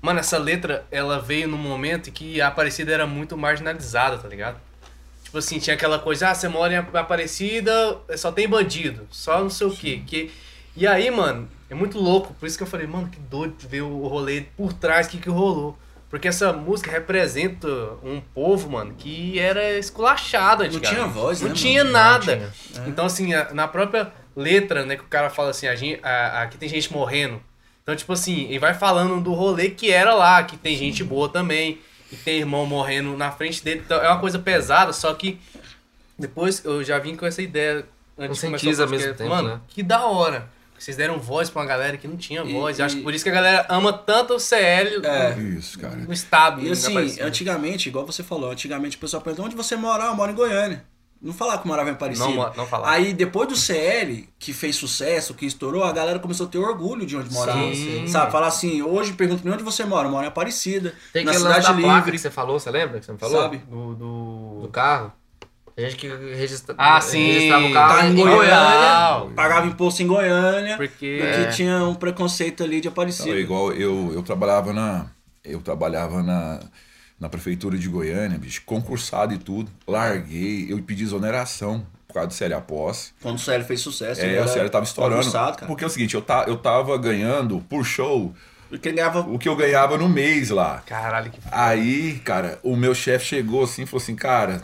[0.00, 4.28] mano, essa letra, ela veio num momento em que a Aparecida era muito marginalizada, tá
[4.28, 4.58] ligado?
[5.24, 9.50] Tipo assim, tinha aquela coisa, ah, você mora em Aparecida, só tem bandido, só não
[9.50, 10.02] sei o quê.
[10.06, 10.30] Que...
[10.76, 13.82] E aí, mano, é muito louco, por isso que eu falei, mano, que doido ver
[13.82, 15.76] o rolê por trás, o que que rolou.
[16.08, 17.68] Porque essa música representa
[18.02, 20.94] um povo, mano, que era esculachado Não antigamente.
[20.94, 21.92] tinha voz, Não né, tinha mano?
[21.92, 22.52] nada.
[22.76, 26.42] Não Então, assim, na própria letra, né, que o cara fala assim, a gente, a-
[26.42, 27.42] aqui tem gente morrendo.
[27.88, 31.26] Então, tipo assim, ele vai falando do rolê que era lá, que tem gente boa
[31.26, 31.78] também,
[32.12, 33.80] e tem irmão morrendo na frente dele.
[33.82, 35.40] Então, é uma coisa pesada, só que
[36.18, 37.86] depois eu já vim com essa ideia
[38.18, 39.60] antes de começar o Conscientiza mesmo tempo, Mano, né?
[39.68, 40.50] que da hora.
[40.78, 42.78] Vocês deram voz pra uma galera que não tinha E- voz.
[42.78, 45.38] Eu acho e- que por isso que a galera ama tanto o CL É.
[45.38, 45.96] Isso, cara.
[45.96, 46.60] no estado.
[46.60, 50.04] E assim, antigamente, igual você falou, antigamente o pessoal pergunta onde você mora?
[50.04, 50.84] Ah, eu moro em Goiânia.
[51.20, 52.28] Não falava que morava em Aparecida.
[52.28, 52.92] Não não falava.
[52.92, 57.04] Aí depois do CL, que fez sucesso, que estourou, a galera começou a ter orgulho
[57.04, 57.58] de onde morava.
[57.74, 58.06] sim.
[58.06, 58.30] Sabe?
[58.30, 60.06] Falar assim, hoje pergunta pra mim onde você mora?
[60.06, 60.94] Eu moro em Aparecida.
[61.12, 62.12] Tem na cidade da placa livre.
[62.12, 63.42] que você falou, você lembra que você me falou?
[63.42, 63.56] Sabe?
[63.68, 64.58] Do, do...
[64.62, 65.12] Do carro.
[65.76, 66.74] A gente que registra...
[66.76, 67.24] Ah, sim.
[67.32, 68.36] registrava o carro Tá em em Goiânia.
[68.36, 69.34] Goiânia.
[69.36, 70.76] Pagava imposto em Goiânia.
[70.76, 71.18] Porque...
[71.20, 71.50] Porque É.
[71.50, 73.30] tinha um preconceito ali de Aparecida.
[73.30, 75.06] é igual eu, eu trabalhava na.
[75.44, 76.58] Eu trabalhava na,
[77.18, 79.70] na prefeitura de Goiânia, bicho, concursado e tudo.
[79.86, 83.12] Larguei, eu pedi exoneração por causa do CL Após.
[83.20, 85.30] Quando o CL fez sucesso, É, o CL tava estourando.
[85.30, 85.66] cara.
[85.66, 88.34] Porque é o seguinte, eu, ta, eu tava ganhando por show
[88.68, 90.82] Porque ele ganhava o que eu ganhava no mês lá.
[90.86, 94.62] Caralho, que Aí, cara, o meu chefe chegou assim e falou assim, cara,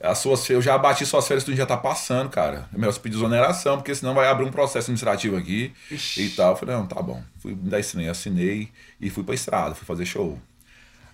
[0.00, 2.68] as suas, eu já abati suas férias, tu já tá passando, cara.
[2.72, 5.72] É melhor você pedir exoneração, porque senão vai abrir um processo administrativo aqui
[6.16, 6.52] e tal.
[6.52, 7.22] Eu falei, não, tá bom.
[7.38, 8.68] Fui me dar assinei, assinei
[9.00, 10.38] e fui pra estrada, fui fazer show.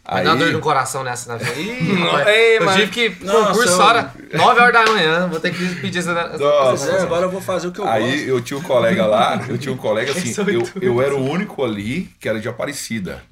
[0.06, 0.22] Aí...
[0.24, 1.34] Dá dor no coração nessa.
[1.36, 1.44] Né?
[1.56, 2.78] Ih, Não, rapaz, ei, eu mano.
[2.78, 5.28] tive que Nossa, concurso eu- hora 9 horas da manhã.
[5.28, 6.12] Vou ter que pedir essa.
[6.38, 6.90] Nossa.
[6.92, 8.28] É, agora eu vou fazer o que eu aí gosto.
[8.28, 11.14] eu tinha um colega lá, eu tinha um colega assim, é eu, muito eu era
[11.16, 13.22] o único ali que era de Aparecida.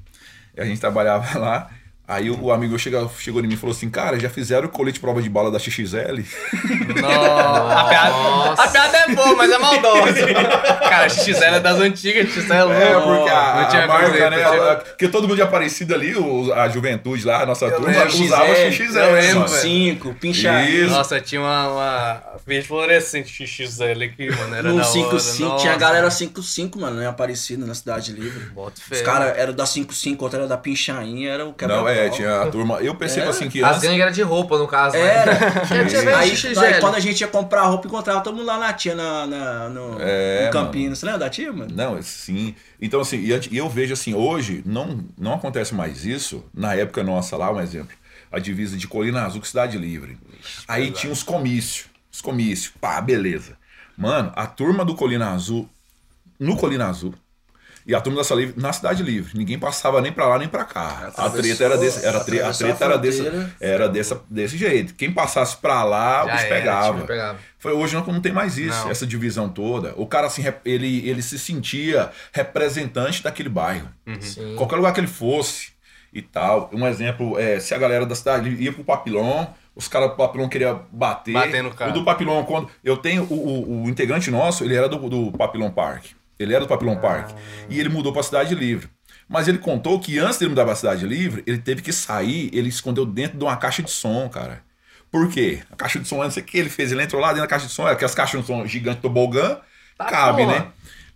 [0.57, 1.69] E a gente trabalhava lá.
[2.13, 4.71] Aí o, o amigo chegou, chegou em mim e falou assim, cara, já fizeram o
[4.71, 6.23] colete prova de bala da XXL?
[7.01, 7.73] Nossa.
[7.81, 10.27] A piada, a piada é boa, mas é maldosa.
[10.89, 12.73] Cara, XL é das antigas, XL é louco.
[12.81, 14.31] É, porque a, Não tinha a marca, né?
[14.31, 17.71] não tinha- a- Porque todo mundo de Aparecida ali, o- a juventude lá, a nossa
[17.71, 18.99] turma, lembro, usava XL, XXL.
[18.99, 19.49] eu lembro, mano.
[19.49, 19.63] velho.
[19.63, 20.85] 5, pinchainho.
[20.87, 20.95] Isso.
[20.95, 24.55] Nossa, tinha uma, uma verde fluorescente XL aqui, mano.
[24.55, 24.93] Era No da hora.
[24.93, 28.47] 5-5, tinha a galera 5-5, mano, em Aparecida, na Cidade Livre.
[28.51, 28.97] Bota fé.
[28.97, 32.43] Os caras eram da 5-5, outro era da Pinchainha, era o quebra Não, é, tinha
[32.43, 32.79] a turma.
[32.81, 33.31] Eu percebo Era.
[33.31, 33.83] assim que As antes.
[33.89, 34.97] gangues eram de roupa, no caso.
[34.97, 35.01] né?
[35.03, 35.35] Era.
[35.67, 36.07] Tinha vez
[36.47, 39.27] aí, aí quando a gente ia comprar roupa, encontrava todo mundo lá na tia, na,
[39.27, 40.99] na- no, É, no Campinas.
[40.99, 41.71] Você lembra da tia, mano?
[41.75, 42.55] Não, sim.
[42.81, 43.19] Então, assim,
[43.51, 46.45] e eu vejo assim, hoje não, não acontece mais isso.
[46.55, 47.97] Na época nossa lá, um exemplo,
[48.31, 50.19] a divisa de Colina Azul com Cidade Livre.
[50.67, 51.87] Aí tinha os comícios.
[52.11, 52.73] Os comícios.
[52.81, 53.57] Pá, beleza.
[53.97, 55.69] Mano, a turma do Colina Azul,
[56.39, 57.15] no Colina Azul,
[57.87, 59.37] e a turma da Cidade Livre na Cidade Livre.
[59.39, 61.13] Ninguém passava nem pra lá nem pra cá.
[61.17, 63.57] A treta era desse, era tre- a atravessou treta a era desse, fronteira.
[63.61, 64.95] era dessa, desse jeito.
[64.95, 66.95] Quem passasse pra lá, o Já era, pegava.
[66.95, 67.39] tipo, pegava.
[67.59, 68.91] Foi, hoje não, não tem mais isso, Não.
[68.91, 69.95] essa divisão toda.
[69.97, 73.89] O cara, assim, ele, ele se sentia representante daquele bairro.
[74.21, 74.55] Sim.
[74.57, 75.69] Qualquer lugar que ele fosse
[76.13, 76.69] e tal.
[76.73, 80.49] Um exemplo, é, se a galera da cidade ia pro Papilão, os caras do Papilão
[80.49, 81.33] queriam bater.
[81.33, 81.91] Bater no cara.
[81.91, 82.69] O do Papilão, quando.
[82.85, 83.23] Eu tenho.
[83.25, 86.07] O, o, o integrante nosso, ele era do, do Papilão Park.
[86.43, 87.31] Ele era do Papilão Park.
[87.69, 88.89] E ele mudou pra Cidade Livre.
[89.29, 92.69] Mas ele contou que antes dele mudar pra Cidade Livre, ele teve que sair, ele
[92.69, 94.63] escondeu dentro de uma caixa de som, cara.
[95.11, 95.61] Por quê?
[95.71, 96.91] A caixa de som, não sei o que ele fez.
[96.93, 99.59] Ele entrou lá dentro da caixa de som, aquelas caixas de som gigantes tobogã,
[99.97, 100.59] Tá, cabe, porra.
[100.59, 100.67] né?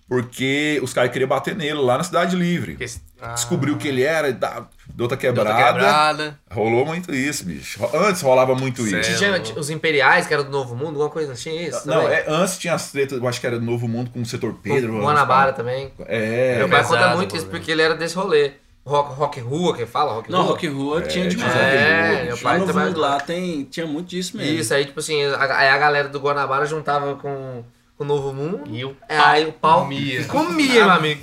[0.09, 2.73] Porque os caras queriam bater nele lá na Cidade Livre.
[2.77, 5.51] Porque- ah, Descobriu que ele era, da, deu outra deu quebrada.
[5.51, 6.39] outra quebrada.
[6.51, 7.81] Rolou muito isso, bicho.
[7.93, 9.01] Antes rolava muito Sério?
[9.01, 9.19] isso.
[9.19, 11.89] Tinha os Imperiais, que era do Novo Mundo, alguma coisa assim, isso?
[11.89, 12.19] Não, também?
[12.19, 14.55] é, antes tinha as tretas, eu acho que era do Novo Mundo com o setor
[14.63, 15.01] Pedro.
[15.01, 15.91] Guanabara também.
[16.07, 18.53] É, Meu pai pesado, conta muito isso, porque ele era desse rolê.
[18.85, 20.13] Rock, rock Rua, que fala?
[20.13, 20.51] Rock Não, Rua?
[20.53, 21.53] Rock Rua tinha demais.
[21.57, 24.61] É, meu pai no fundo lá tem, tinha muito disso mesmo.
[24.61, 27.65] Isso, aí, tipo assim, a, aí a galera do Guanabara juntava com
[27.99, 28.65] o Novo Mundo.
[28.69, 30.25] E o É, aí o pau comia.
[30.25, 31.23] comia, meu amigo.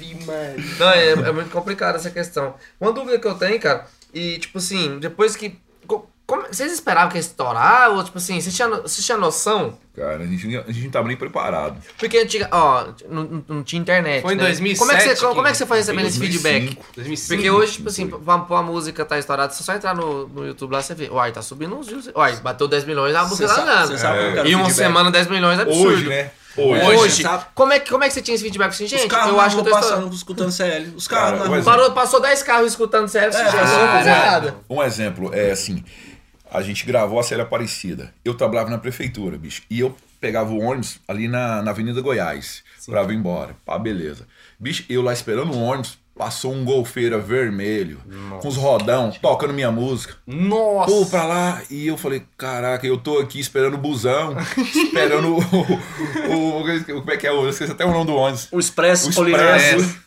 [0.79, 2.55] Não, é, é muito complicado essa questão.
[2.79, 5.55] Uma dúvida que eu tenho, cara, e tipo assim, depois que.
[5.87, 7.91] co- como- vocês esperavam que ia estourar?
[7.91, 9.77] Ou tipo assim, vocês tinham, vocês tinham noção?
[9.95, 11.77] Cara, a gente, a gente não tava nem preparado.
[11.99, 14.21] Porque antiga, ó, não, não- não tinha internet.
[14.23, 14.43] Foi em né?
[14.45, 16.49] 2007 Como é que você, que- como é que você foi recebendo esse 2005.
[16.59, 16.85] feedback?
[16.95, 17.35] 2005.
[17.35, 20.47] Porque hoje, tipo assim, pra, pra uma música tá estourada, você só entrar no, no
[20.47, 22.09] YouTube lá, você vê, uai, tá subindo uns views.
[22.15, 23.97] Uai, bateu 10 milhões, a música Você tá andando.
[23.97, 24.09] você o
[24.47, 24.71] E uma feedback?
[24.73, 25.87] semana 10 milhões é absurdo.
[25.89, 26.31] Hoje, né?
[26.55, 26.83] Hoje.
[26.85, 27.23] Hoje,
[27.55, 29.07] como é, que, como é que você tinha esse feedback assim, Os gente?
[29.07, 30.93] carros Eu acho que eu tô passando, escutando CL.
[30.95, 31.57] Os carros Cara, na o rua.
[31.57, 34.11] exemplo- Parou, passou 10 carros escutando você É, já é, coisa é.
[34.11, 34.55] errada.
[34.69, 35.83] Um exemplo é assim:
[36.51, 38.13] a gente gravou a série Aparecida.
[38.23, 39.63] Eu trabalhava na prefeitura, bicho.
[39.69, 43.55] E eu pegava o ônibus ali na, na Avenida Goiás pra vir embora.
[43.65, 44.27] Pá, beleza.
[44.59, 47.99] Bicho, eu lá esperando o ônibus, passou um golfeira vermelho,
[48.39, 50.15] com os rodão, tocando minha música.
[50.27, 50.91] Nossa!
[50.91, 51.61] Pô, pra lá.
[51.69, 57.11] E eu falei, caraca, eu tô aqui esperando o busão, esperando o, o, o- Como
[57.11, 57.29] é que é?
[57.31, 58.47] Eu esqueci até o nome do ônibus.
[58.51, 59.09] O Expresso O.
[59.09, 60.03] Expresso.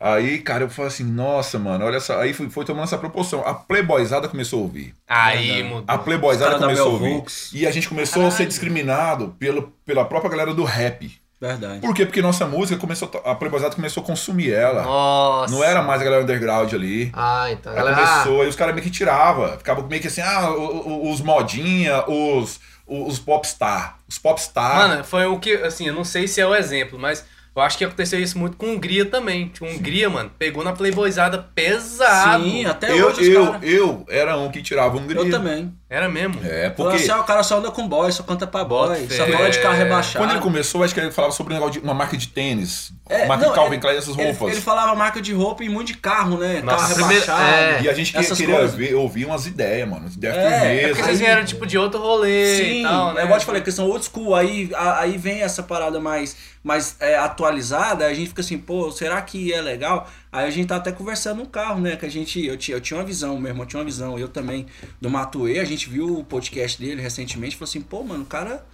[0.00, 2.20] Aí, cara, eu falei assim, nossa, mano, olha só.
[2.20, 3.40] Aí foi, foi tomando essa proporção.
[3.44, 4.94] A Playboyzada começou a ouvir.
[5.08, 5.84] Aí mudou.
[5.88, 7.24] A Playboyzada começou a ouvir.
[7.52, 11.10] E a gente começou a ser discriminado pelo, pela própria galera do rap.
[11.40, 11.80] Verdade.
[11.80, 12.04] Por quê?
[12.04, 13.08] Porque nossa música começou.
[13.24, 14.82] A Playboyzada começou a consumir ela.
[14.82, 15.54] Nossa.
[15.54, 17.10] Não era mais a galera underground ali.
[17.12, 17.72] Ah, então.
[17.72, 19.56] Ela Galera, começou, aí os caras meio que tirava.
[19.56, 23.98] Ficava meio que assim, ah, os modinha, os, os popstar.
[24.08, 24.88] Os popstar.
[24.88, 27.24] Mano, foi o que, assim, eu não sei se é o exemplo, mas
[27.58, 29.48] eu acho que aconteceu isso muito com Hungria também.
[29.48, 32.44] Tipo, Hungria, mano, pegou na playboyzada pesado.
[32.44, 33.62] Sim, até eu, hoje os eu, caras.
[33.64, 35.24] eu era um que tirava grito.
[35.24, 35.74] Eu também.
[35.90, 36.34] Era mesmo.
[36.44, 36.74] É, Porque...
[36.82, 39.16] porque Assim, ah, o cara só anda com boy, só canta pra boy, fé.
[39.16, 40.22] só fala de carro rebaixado.
[40.22, 42.92] quando ele começou, acho que ele falava sobre um negócio de uma marca de tênis.
[43.08, 44.52] É, marca não, de Calvin ele- Klein, essas ele- roupas.
[44.52, 46.60] Ele, falava marca de roupa e muito de carro, né?
[46.62, 47.42] Nossa, carro rebaixado.
[47.42, 47.82] é.
[47.84, 50.06] E a gente essas queria ver, ouvir umas ideias, mano.
[50.08, 50.88] Ideias É, é firmeza.
[50.88, 53.20] Porque vocês vieram, tipo, de outro rolê Sim, e tal, né?
[53.20, 56.36] é igual eu te falei, questão old school, aí, a- aí vem essa parada mais,
[56.62, 60.06] mais é, atualizada, aí a gente fica assim, pô, será que é legal?
[60.30, 62.80] Aí a gente tá até conversando no carro, né, que a gente, eu tinha, eu
[62.80, 64.66] tinha uma visão, meu irmão tinha uma visão, eu também,
[65.00, 68.64] do Matuê, a gente viu o podcast dele recentemente, falou assim, pô, mano, o cara...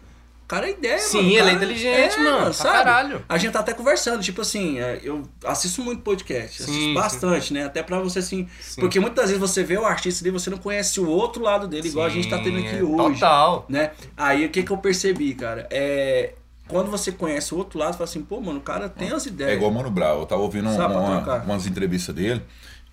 [0.45, 1.29] o cara é ideia, Sim, mano.
[1.29, 3.25] o ele é cara- inteligente, mano, pra caralho.
[3.29, 7.53] A gente tá até conversando, tipo assim, é, eu assisto muito podcast, assisto Sim, bastante,
[7.55, 7.64] né?
[7.67, 8.49] Até pra você assim.
[8.61, 8.81] Sim.
[8.81, 11.87] Porque muitas vezes você vê o artista ali, você não conhece o outro lado dele,
[11.88, 13.64] igual a gente tá tendo aqui Sim, é hoje Total.
[13.69, 13.93] né?
[14.17, 15.67] Aí o que que eu percebi, cara?
[15.71, 16.35] É
[16.68, 19.53] quando você conhece o outro lado, fala assim, pô, mano, o cara tem as ideias.
[19.53, 20.20] É igual o Mano Brown.
[20.20, 21.44] Eu tava ouvindo um- Sabe, uma- trocar.
[21.44, 22.42] umas entrevistas dele.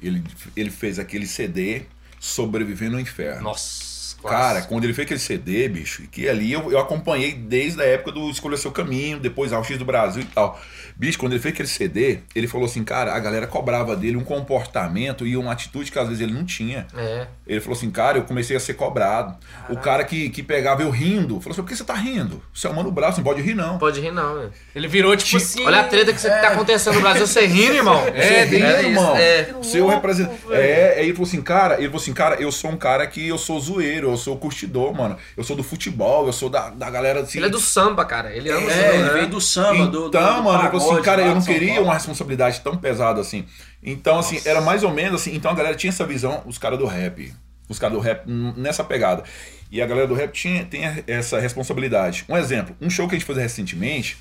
[0.02, 0.24] Ele,
[0.56, 1.84] ele fez aquele CD
[2.20, 3.44] Sobreviver no Inferno.
[3.44, 3.91] Nossa,
[4.30, 8.12] Cara, quando ele fez aquele CD, bicho, que ali eu, eu acompanhei desde a época
[8.12, 10.60] do Escolha Seu Caminho, depois ao X do Brasil e tal.
[10.96, 14.24] Bicho, quando ele fez aquele CD, ele falou assim, cara, a galera cobrava dele um
[14.24, 16.86] comportamento e uma atitude que às vezes ele não tinha.
[16.96, 17.28] É.
[17.48, 19.36] Ele falou assim, cara, eu comecei a ser cobrado.
[19.70, 22.44] O cara que, que pegava eu rindo, falou assim, por que você tá rindo?
[22.54, 23.78] Você é o Mano você não pode rir não.
[23.78, 24.54] Pode rir, não, velho.
[24.76, 25.66] Ele virou, tipo assim...
[25.66, 28.08] Olha a treta que você tá acontecendo no Brasil, você rindo, irmão.
[28.14, 29.18] É, Você rindo, rindo, irmão.
[29.18, 29.56] É.
[29.64, 30.40] Seu representante.
[30.52, 33.28] É, aí ele falou assim, cara, ele falou assim, cara, eu sou um cara que
[33.28, 35.18] eu sou zoeiro, eu sou curtidor, mano.
[35.36, 37.40] Eu sou do futebol, eu sou da, da galera assim.
[37.40, 38.34] Ele é do samba, cara.
[38.36, 38.94] Ele ama É, samba.
[38.96, 39.10] ele né?
[39.14, 41.36] veio do samba, do, do, Então, do mano, ele falou assim, pagode cara, lá eu
[41.36, 43.46] não queria uma responsabilidade tão pesada assim.
[43.84, 45.36] Então, assim, era mais ou menos assim.
[45.36, 47.34] Então a galera tinha essa visão, os caras do rap.
[47.68, 48.24] Os caras do rap
[48.58, 49.24] nessa pegada.
[49.72, 52.26] E a galera do rap tinha, tem essa responsabilidade.
[52.28, 54.18] Um exemplo, um show que a gente fez recentemente,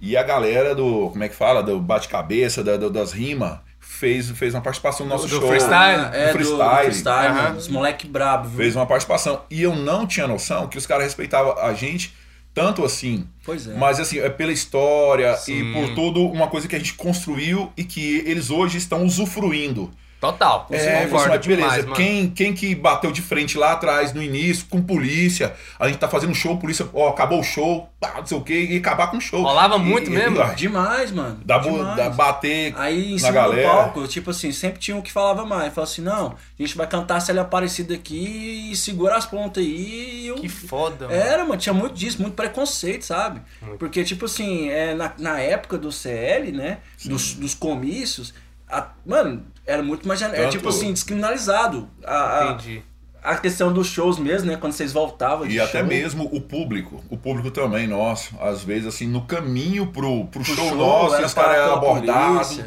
[0.00, 1.62] e a galera do, como é que fala?
[1.62, 3.58] Do bate-cabeça, da- das rimas,
[4.02, 5.46] fez, fez uma participação no nosso Do show.
[5.48, 6.08] freestyle?
[6.12, 6.58] É, do do freestyle.
[6.58, 7.42] Do freestyle, Aham.
[7.44, 7.56] mano.
[7.58, 8.56] Os moleque brabo, viu?
[8.58, 9.42] Fez uma participação.
[9.48, 12.12] E eu não tinha noção que os caras respeitavam a gente
[12.52, 13.26] tanto assim.
[13.44, 13.74] Pois é.
[13.74, 15.52] Mas assim, é pela história Sim.
[15.52, 19.88] e por tudo uma coisa que a gente construiu e que eles hoje estão usufruindo.
[20.22, 20.68] Total.
[20.70, 21.42] É, concordo beleza.
[21.62, 21.96] demais, mano.
[21.96, 26.08] quem, quem que bateu de frente lá atrás, no início, com polícia, a gente tá
[26.08, 29.08] fazendo um show, polícia, ó, acabou o show, pá, não sei o quê, e acabar
[29.10, 29.42] com o show.
[29.42, 30.40] Rolava muito E- mesmo?
[30.40, 31.40] E, Demais, mano.
[31.44, 31.96] dá, bo- demais.
[31.96, 33.62] dá- bater Aí em na cima galera.
[33.68, 35.74] do palco, tipo assim, sempre tinha um que falava mais.
[35.74, 39.62] Falava assim, não, a gente vai cantar se ele Aparecida aqui e segura as pontas
[39.64, 40.20] aí.
[40.22, 40.36] E eu...
[40.36, 41.20] Que foda, mano.
[41.20, 43.40] Era, mano, tinha muito disso, muito preconceito, sabe?
[43.60, 43.78] Muito.
[43.78, 46.78] Porque, tipo assim, é, na, na época do CL, né?
[47.04, 48.32] Dos, dos comícios,
[48.78, 50.20] a- mano, era muito mais.
[50.22, 51.88] É, Tanto- tipo assim, descriminalizado.
[52.04, 52.82] A, a, Entendi.
[53.22, 54.56] a questão dos shows mesmo, né?
[54.56, 55.86] Quando vocês voltavam de E até show.
[55.86, 60.56] mesmo o público, o público também nosso, às vezes assim, no caminho pro, pro, show,
[60.56, 62.60] show, nosso, os caras eram abordados,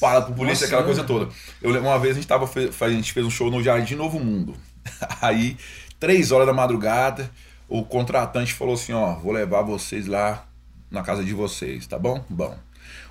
[0.00, 0.84] parado por polícia, Nossa, aquela é.
[0.84, 1.28] coisa toda.
[1.62, 2.48] Eu lembro uma vez a gente, tava,
[2.80, 4.54] a gente fez um show no Jardim Novo Mundo.
[5.22, 5.56] Aí,
[6.00, 7.30] três horas da madrugada,
[7.68, 10.44] o contratante falou assim, ó, vou levar vocês lá
[10.90, 12.24] na casa de vocês, tá bom?
[12.28, 12.56] Bom.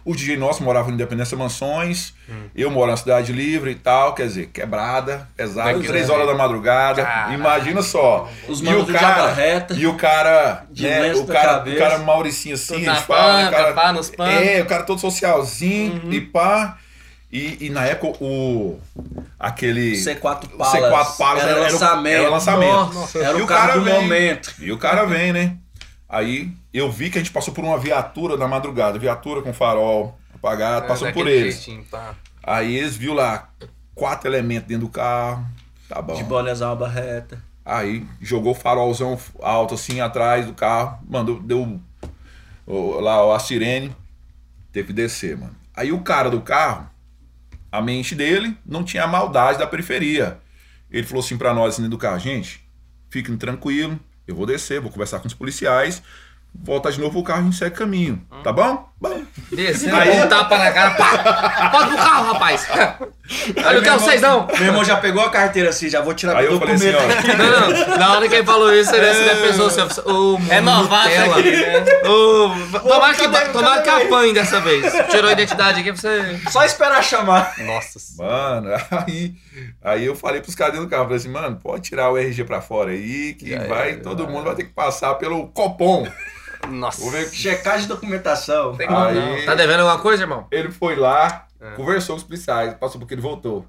[0.05, 2.13] O DJ nosso morava em Independência Mansões,
[2.55, 6.13] eu moro na Cidade Livre e tal, quer dizer, quebrada, pesado, Daquilo, três né?
[6.13, 7.03] horas da madrugada.
[7.03, 7.33] Caralho.
[7.33, 8.29] Imagina só.
[8.47, 9.73] Os e manos o do cara, Reta.
[9.73, 13.73] e o cara, De né, o cara, o cara Mauricinho assim, na né, panca, cara,
[13.73, 14.33] pá, nos panos.
[14.33, 16.11] É, o cara todo socialzinho Uhum.
[16.13, 16.77] e pá.
[17.31, 18.79] E, e na época o
[19.39, 20.77] aquele C4 o Palace.
[20.77, 22.15] C4 Palace Era era, era o- lançamento.
[22.15, 22.93] era o lançamento.
[22.93, 24.53] Nossa, era E o carro do vem, momento.
[24.59, 25.53] E o cara vem, né?
[26.07, 30.17] Aí eu vi que a gente passou por uma viatura na madrugada, viatura com farol
[30.33, 31.65] apagado, É, passou por daquele eles.
[31.89, 32.15] pá.
[32.43, 33.49] Aí eles viu lá
[33.95, 35.45] quatro elementos dentro do carro.
[35.87, 36.13] Tá bom.
[36.15, 37.41] De bonézão barreta.
[37.65, 41.79] Aí jogou o farolzão alto assim atrás do carro, mandou, deu
[42.65, 43.95] o- lá a sirene,
[44.71, 45.55] teve que descer, mano.
[45.75, 46.89] Aí o cara do carro,
[47.71, 50.39] a mente dele não tinha a maldade da periferia.
[50.89, 52.63] Ele falou assim pra nós assim, dentro do carro, gente,
[53.09, 56.01] fiquem tranquilo, eu vou descer, vou conversar com os policiais,
[56.53, 58.89] voltar de novo pro carro e a gente segue caminho, tá bom?
[59.49, 61.69] Descendo, um tapa na cara, pá!
[61.71, 62.67] Pode pro carro, rapaz!
[63.55, 64.45] Eu não quero vocês, não!
[64.47, 66.91] Meu irmão já pegou a carteira assim, já vou tirar Aí meu eu falei assim,
[66.93, 67.37] ó.
[67.37, 70.59] Não, não, na hora que ele falou isso, ele, você deve pensou assim, ô, É
[70.59, 71.85] novato aqui, né?
[72.09, 74.91] Ô, tomara que, tomara que apanhe dessa vez.
[75.09, 76.41] Tirou a identidade aqui pra você...
[76.51, 77.53] Só esperar chamar.
[77.59, 78.33] Nossa senhora.
[78.33, 79.33] Mano, aí,
[79.81, 82.43] aí eu falei pros caras dentro do carro, falei assim, mano, pode tirar o RG
[82.43, 86.05] pra fora aí, que vai, todo mundo vai ter que passar pelo Copom.
[86.67, 87.01] Nossa.
[87.01, 88.75] Vou ver que Checagem de documentação.
[88.75, 89.07] Tem como não.
[89.33, 90.47] Aí Tá devendo alguma coisa, irmão?
[90.51, 91.71] ele foi lá, É.
[91.71, 93.65] conversou com os policiais, passou porque ele voltou.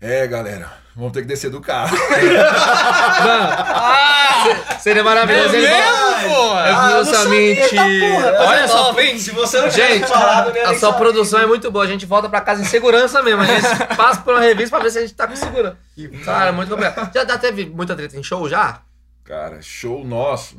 [0.00, 1.96] É, galera, vamos ter que descer do carro.
[4.80, 5.54] Seria maravilhoso.
[5.54, 6.58] É ele mesmo, pô?
[6.58, 7.76] É Ah, eu não sabia, justamente.
[7.76, 8.48] tá, porra.
[8.48, 9.16] Olha só, vem.
[9.18, 11.84] Se você não tivesse Gente, falado, a sua produção é muito boa.
[11.84, 13.42] A gente volta pra casa em segurança mesmo.
[13.42, 13.62] A gente
[13.96, 15.76] passa por uma revista pra ver se a gente tá com segurança.
[16.24, 17.12] Cara, é muito complicado.
[17.14, 18.80] Já, já teve muita treta em show já?
[19.24, 20.56] Cara, show nosso.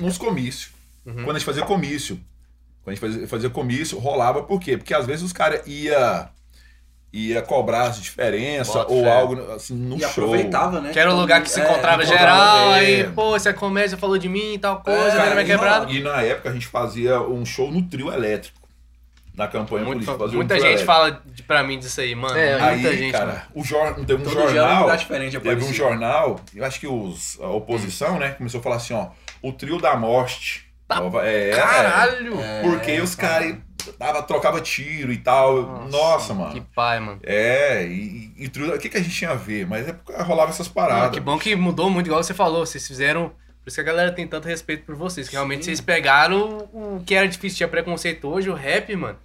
[0.00, 0.72] Nos comícios.
[1.04, 1.14] Uhum.
[1.24, 2.16] Quando a gente fazia comício.
[2.82, 4.76] Quando a gente fazia, fazia comício, rolava por quê?
[4.76, 6.28] Porque às vezes os caras ia
[7.12, 9.10] ia cobrar as diferença Bota ou fé.
[9.10, 10.08] algo assim no E show.
[10.10, 10.92] aproveitava, né?
[10.92, 12.78] Que era o lugar que se É, encontrava encontrava, geral, é.
[12.78, 15.92] aí, pô, essa comédia falou de mim e tal coisa, É, é, vai cara, quebrado.
[15.92, 18.58] E na época a gente fazia um show no trio elétrico.
[19.34, 20.18] Na campanha Muito- política.
[20.18, 20.92] fazia um muita trio gente elétrico.
[20.92, 22.36] fala de, pra mim disso aí, mano.
[22.36, 23.12] É, muita Aí, gente.
[23.12, 23.40] cara, mano.
[23.54, 23.94] o jor...
[23.94, 24.96] teve um Todo um jornal.
[24.96, 28.92] diferente, Teve um jornal, eu acho que os, a oposição, né, começou a falar assim,
[28.94, 29.08] ó,
[29.48, 30.66] o trio da morte.
[30.88, 32.36] Nova- é, é, Caralho!
[32.62, 33.56] Porque os caras
[33.98, 35.88] tava, trocava tiro e tal.
[35.88, 36.52] Nossa, mano.
[36.52, 37.18] Que pai, mano.
[37.24, 39.66] É, e, e trio- o que, que a gente tinha a ver?
[39.66, 41.10] Mas é porque rolava essas Ah, paradas.
[41.10, 42.64] que bom que mudou muito, igual você falou.
[42.64, 43.30] Vocês fizeram.
[43.62, 45.28] Por isso que a galera tem tanto respeito por vocês.
[45.28, 49.18] Que realmente vocês pegaram o que era difícil, tinha preconceito hoje, o rap, mano.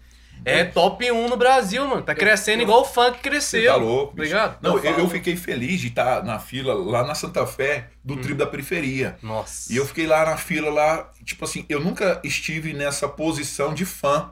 [0.44, 2.02] É top 1 no Brasil, mano.
[2.02, 3.72] Tá crescendo igual o funk Você cresceu.
[3.74, 4.30] tá louco, bicho.
[4.30, 4.58] Ligado?
[4.62, 8.36] Não, eu, eu fiquei feliz de estar na fila lá na Santa Fé do trio
[8.36, 9.18] da periferia.
[9.22, 9.72] Nossa.
[9.72, 13.86] E eu fiquei lá na fila lá, tipo assim, eu nunca estive nessa posição de
[13.86, 14.32] fã.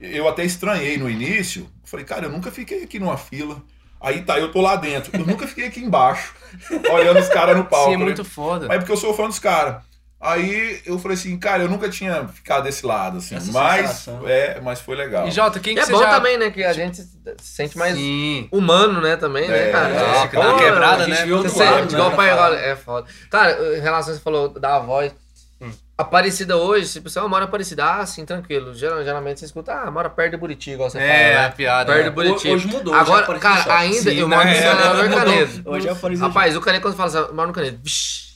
[0.00, 1.68] Eu até estranhei no início.
[1.84, 3.62] Falei, cara, eu nunca fiquei aqui numa fila.
[4.00, 5.10] Aí tá, eu tô lá dentro.
[5.16, 6.32] Eu nunca fiquei aqui embaixo,
[6.92, 7.90] olhando os caras no palco.
[7.90, 8.04] Sim, é né?
[8.04, 8.68] muito foda.
[8.68, 9.82] Mas é porque eu sou fã dos caras.
[10.20, 13.36] Aí eu falei assim, cara, eu nunca tinha ficado desse lado, assim.
[13.36, 14.28] Essa mas, sensação.
[14.28, 15.28] é, mas foi legal.
[15.28, 16.10] E Jota, quem E que é você bom já...
[16.10, 16.50] também, né?
[16.50, 17.08] Que a gente se
[17.40, 18.48] sente mais Sim.
[18.50, 19.16] humano, né?
[19.16, 19.94] Também, né, É, cara?
[19.94, 21.24] é, Tipo, uma pô, quebrada, né?
[21.24, 22.56] viu Você lado, igual né, o pai fala.
[22.58, 23.06] é foda.
[23.30, 25.12] Cara, em relação a você falou da voz.
[25.60, 25.70] Hum.
[25.96, 28.74] Aparecida hoje, se você mora Aparecida, ah, sim, tranquilo.
[28.74, 31.54] Geral- Geralmente você escuta, ah, mora perto de Buriti, igual você É, fala, a né?
[31.56, 31.92] piada.
[31.92, 32.08] Perto né?
[32.10, 32.48] de Buriti.
[32.48, 34.50] Hoje mudou, hoje Agora, Aparecida cara, ainda Sim, eu moro né?
[34.50, 35.10] no É, Senador.
[35.10, 35.62] Canedo.
[35.70, 37.78] Hoje é Aparecida Rapaz, o Canedo quando fala assim, eu moro no Canedo.
[37.82, 38.27] Vixi,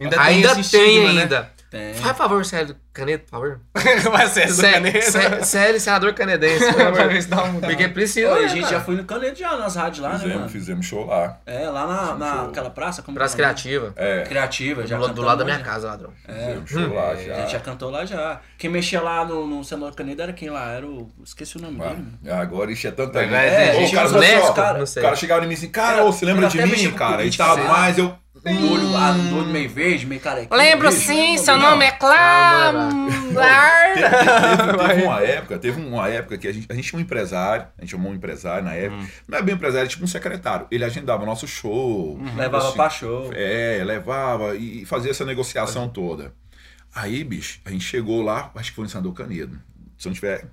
[0.00, 1.22] Ainda tem ainda tem estigma, né?
[1.22, 1.58] ainda.
[1.70, 1.92] Tem.
[1.92, 3.60] Faz favor, Célio Canedo, por favor.
[4.10, 5.02] Vai ser do Cé- caneta.
[5.02, 7.56] Cé- Célio, senador canadense, por favor.
[7.56, 7.60] um...
[7.60, 8.34] Porque precisa.
[8.36, 8.72] Né, a gente cara?
[8.72, 10.48] já foi no Canedo já, nas rádios lá, né, Fizemos, mano?
[10.48, 11.38] fizemos show lá.
[11.44, 12.48] É, lá na, Fizemos na show.
[12.48, 13.36] aquela praça, como Praça é?
[13.36, 13.92] Criativa.
[13.96, 15.64] É, Criativa, já Do, do lado da lá minha já.
[15.64, 16.10] casa, ladrão.
[16.26, 16.34] É,
[16.64, 17.34] fizemos show lá a já.
[17.34, 18.40] gente já cantou lá já.
[18.56, 20.70] Quem mexia lá no, no Senador Canedo era quem lá?
[20.72, 21.10] Era o.
[21.22, 21.90] Esqueci o nome dele.
[21.90, 22.18] mano.
[22.30, 23.34] Ah, agora isso é tanta gente.
[23.34, 27.26] é gente o cara chegava em mim assim, cara, você lembra de mim, cara?
[27.26, 27.64] E tal, lá.
[27.68, 28.16] mas eu...
[28.42, 28.88] Do olho,
[29.30, 30.54] do olho meio verde, meio careca.
[30.54, 31.70] Lembro Verde, sim, seu mano?
[31.70, 32.90] nome é Ah, Clamar.
[33.94, 37.02] Teve, teve- teve uma época, teve uma época que a gente, a gente tinha um
[37.02, 39.02] empresário, a gente chamou um empresário na época.
[39.26, 40.66] Não é bem empresário, é tipo um secretário.
[40.70, 42.18] Ele agendava nosso show.
[42.36, 43.30] Levava assim, pra show.
[43.34, 46.32] É, levava e fazia essa negociação toda.
[46.94, 49.60] Aí, bicho, a gente chegou lá, acho que foi no Sandor Canedo.
[49.98, 50.46] Se eu não tiver.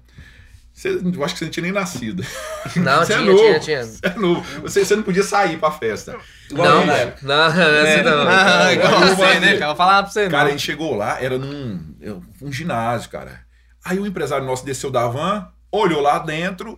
[0.76, 2.22] Você, eu acho que você não tinha nem nascido.
[2.76, 3.38] Não, Você é tinha, novo.
[3.44, 3.84] tinha, tinha.
[3.86, 4.62] Você é novo.
[4.62, 6.18] Você, você não podia sair pra festa.
[6.52, 7.26] Igual Não, eu na época.
[7.26, 8.72] não, essa não.
[8.74, 9.40] Igual Eu vou você, fazer.
[9.40, 9.54] né?
[9.54, 9.68] cara?
[9.68, 10.52] Vou falar pra você, Cara, a não.
[10.52, 11.96] gente chegou lá, era num
[12.42, 13.40] um ginásio, cara.
[13.86, 16.78] Aí o empresário nosso desceu da van, olhou lá dentro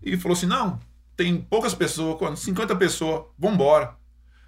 [0.00, 0.78] e falou assim: não,
[1.16, 3.94] tem poucas pessoas, quando 50 pessoas, vambora.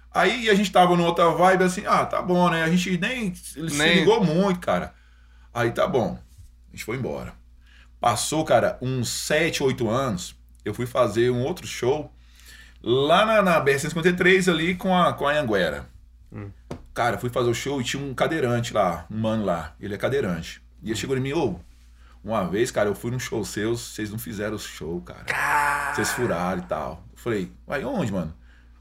[0.09, 2.63] Aí a gente tava numa outra vibe assim, ah, tá bom, né?
[2.63, 4.93] A gente nem, ele se Nem- ligou muito, cara.
[5.53, 6.17] Aí tá bom.
[6.69, 7.33] A gente foi embora.
[8.05, 12.13] Passou, cara, uns 7, 8 anos, eu fui fazer um outro show
[12.79, 15.89] lá na, na BR-153 ali com a, com a Anguera.
[16.93, 19.73] Cara, fui fazer o show e tinha um cadeirante lá, um mano lá.
[19.81, 20.61] Ele é cadeirante.
[20.83, 21.59] E ele chegou em mim, ô,
[22.23, 25.95] uma vez, cara, eu fui num show seu, vocês não fizeram o show, cara.
[25.95, 27.03] Vocês furaram e tal.
[27.11, 28.35] Eu falei, vai onde, mano?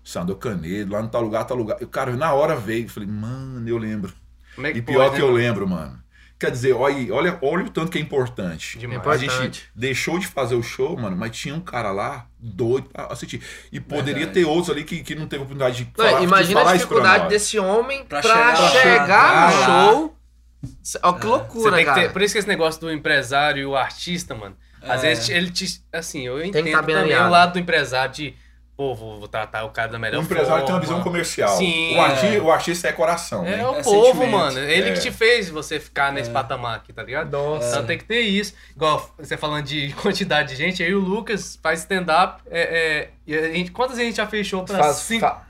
[0.05, 1.83] Sandor Canedo, lá no tal lugar, tal lugar.
[1.83, 4.13] O cara, na hora veio, eu falei, mano, eu lembro.
[4.59, 6.04] É E pior pode, que né, eu lembro, mano.
[6.39, 8.77] Quer dizer, olha, olha, olha o tanto que é importante.
[8.77, 9.07] Demais.
[9.07, 13.07] A gente deixou de fazer o show, mano, mas tinha um cara lá doido pra
[13.07, 13.41] assistir.
[13.73, 14.41] E poderia Verdade.
[14.41, 17.29] ter outros ali que, que não teve oportunidade de falar, imagina a falar pra dificuldade
[17.29, 20.17] desse homem pra, Pra chegar, chegar no show.
[21.03, 22.13] Ó, que loucura, tem que ter, cara.
[22.13, 25.09] por isso que esse negócio do empresário e o artista, mano, às É.
[25.09, 25.81] vezes ele te.
[25.93, 28.35] Assim, eu que entendo tá bem também o lado do empresário de.
[28.77, 30.37] Pô, vou, vou tratar o cara da melhor O forma.
[30.37, 31.57] empresário tem uma visão comercial.
[31.57, 31.97] Sim.
[31.97, 33.47] o, arti- o artista é coração.
[33.47, 33.67] É né?
[33.69, 34.59] o É povo, mano.
[34.59, 34.93] Ele É.
[34.93, 37.31] que te fez você ficar nesse patamar aqui, tá ligado?
[37.31, 37.69] Nossa.
[37.71, 38.55] Então tem que ter isso.
[38.75, 42.43] Igual você falando de quantidade de gente, aí o Lucas faz stand-up.
[42.51, 45.43] É, é, a gente, quantas a gente já fechou pra Faz- cinco, fa-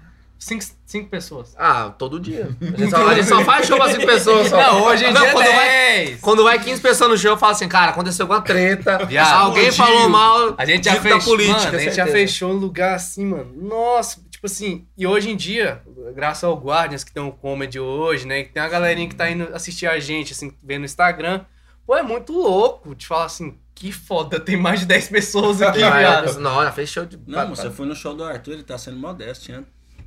[0.45, 1.55] cinco, cinco pessoas?
[1.59, 2.49] Ah, todo dia.
[2.61, 4.49] A gente, só, a gente só faz show pra cinco pessoas.
[4.49, 4.57] Só.
[4.57, 5.69] Não, hoje em Não, dia quando é vai,
[6.07, 6.21] 10.
[6.21, 9.05] quando vai 15 pessoas no show, eu falo assim, cara, aconteceu alguma treta.
[9.07, 11.61] Viado, alguém falou mal A gente já dito da fechou, política.
[11.63, 13.53] mano, a gente já fechou um lugar assim, mano.
[13.55, 15.81] Nossa, tipo assim, e hoje em dia,
[16.15, 19.31] graças ao Guardians que tem o comedy hoje, né, que tem a galerinha que tá
[19.31, 21.41] indo assistir a gente assim, vendo no Instagram,
[21.87, 25.79] pô, é muito louco de falar assim, que foda, tem mais de 10 pessoas aqui,
[25.79, 26.39] viado.
[26.39, 27.19] Não, já fechou de.
[27.27, 29.65] Não, você foi no show do Arthur, ele tá sendo modesto, tinha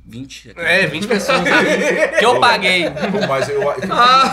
[0.08, 0.50] 20.
[0.50, 0.60] aqui.
[0.60, 1.40] É, 20 pessoas
[2.18, 2.84] que eu paguei.
[3.28, 3.80] Mas eu, o que,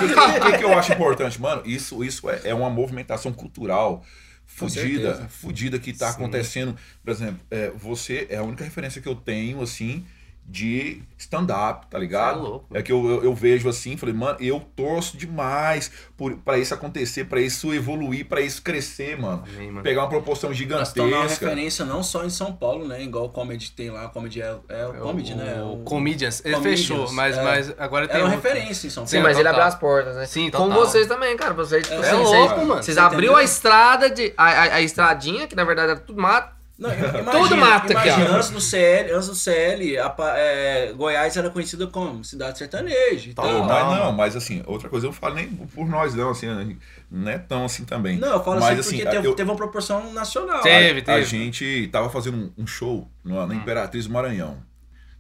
[0.08, 1.62] que- que- que eu acho importante, mano?
[1.66, 4.04] Isso, isso é, é uma movimentação cultural
[4.46, 6.76] fudida, fudida que tá acontecendo.
[7.04, 10.06] Por exemplo, é, você é a única referência que eu tenho, assim,
[10.48, 12.38] de stand-up, tá ligado?
[12.40, 12.78] É louco.
[12.78, 16.74] É que eu, eu, eu vejo assim, falei, mano, eu torço demais por, pra isso
[16.74, 19.44] acontecer, pra isso evoluir, pra isso crescer, mano.
[19.48, 19.82] Amém, mano.
[19.82, 21.46] Pegar uma proporção tornar uma gigantesca.
[21.48, 23.02] referência não só em São Paulo, né?
[23.02, 25.64] Igual o Comedy tem lá, o Comedy é, é o Comedy, o, né?
[25.64, 26.42] O Comedians.
[26.46, 27.44] Ele Comedians, fechou, mas, é.
[27.44, 28.50] mas agora tem Era uma outro.
[28.50, 29.10] referência em São Paulo.
[29.10, 29.54] Sim, mas ele total.
[29.62, 30.26] abriu as portas, né?
[30.28, 30.70] Sim, total.
[30.70, 31.54] vocês também, cara.
[31.54, 32.84] Vocês, tipo É assim, louco, vocês, mano.
[32.84, 33.36] Vocês Você abriu entendeu?
[33.38, 36.55] a estrada, de, a, a, a estradinha, que na verdade era tudo mato.
[36.78, 38.36] Não, imagina, Tudo mata aqui, imagina, ó.
[38.36, 43.34] antes do CL, antes do CL, a é, Goiás era conhecida como cidade sertaneja e
[43.34, 43.64] Pô, tal.
[43.64, 46.78] mas não, mas assim, outra coisa eu não falo nem por nós não, assim,
[47.10, 48.18] não é tão assim também.
[48.18, 50.62] Não, eu falo mas, assim porque assim, teve, eu- teve uma proporção nacional.
[50.62, 51.12] Teve, a, teve.
[51.12, 54.58] a gente tava fazendo um, um show na, na Imperatriz do Maranhão.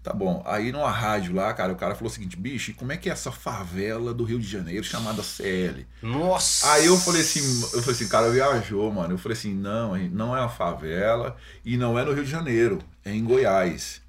[0.05, 0.43] Tá bom.
[0.45, 3.09] Aí numa rádio lá, cara, o cara falou o seguinte, bicho, e como é que
[3.09, 5.83] é essa favela do Rio de Janeiro chamada CL?
[5.99, 6.71] Nossa!
[6.73, 7.39] Aí eu falei assim,
[7.73, 9.15] eu falei assim, cara, viajou, mano.
[9.15, 11.35] Eu falei assim, não, não é uma favela
[11.65, 13.99] e não é no Rio de Janeiro, é em Goiás.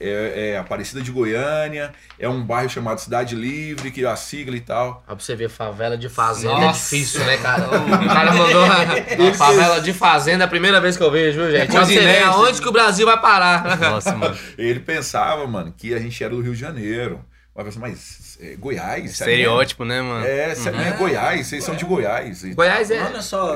[0.00, 4.56] É, é Aparecida de Goiânia, é um bairro chamado Cidade Livre, que é a sigla
[4.56, 5.02] e tal.
[5.06, 6.96] Pra você ver, favela de fazenda é Nossa.
[6.96, 7.68] difícil, né, cara?
[7.68, 11.40] O cara mandou uma, uma favela de fazenda, é a primeira vez que eu vejo,
[11.42, 11.66] viu, gente?
[11.66, 12.26] Pra Coisa você ver inédita.
[12.28, 13.78] aonde que o Brasil vai parar.
[13.78, 14.36] Nossa, mano.
[14.58, 17.24] Ele pensava, mano, que a gente era do Rio de Janeiro.
[17.54, 19.12] Mas, eu falei, mas é, Goiás?
[19.12, 20.26] Estereótipo, né, mano?
[20.26, 22.42] É, sério, é Goiás, vocês são de Goiás.
[22.52, 23.54] Goiás é, Não é só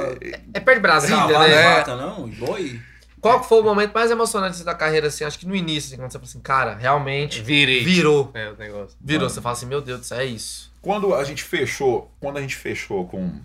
[0.54, 1.74] é perto de Brasília, e né?
[1.74, 2.28] vaca, não?
[2.28, 2.80] Boi?
[3.20, 5.24] Qual que foi o momento mais emocionante da carreira, assim?
[5.24, 7.84] Acho que no início, assim, quando você falou assim, cara, realmente Virei.
[7.84, 8.30] virou.
[8.34, 8.96] É, o negócio.
[9.00, 9.28] Virou.
[9.28, 10.70] Você fala assim, meu Deus do céu, é isso.
[10.80, 13.40] Quando a gente fechou, quando a gente fechou com.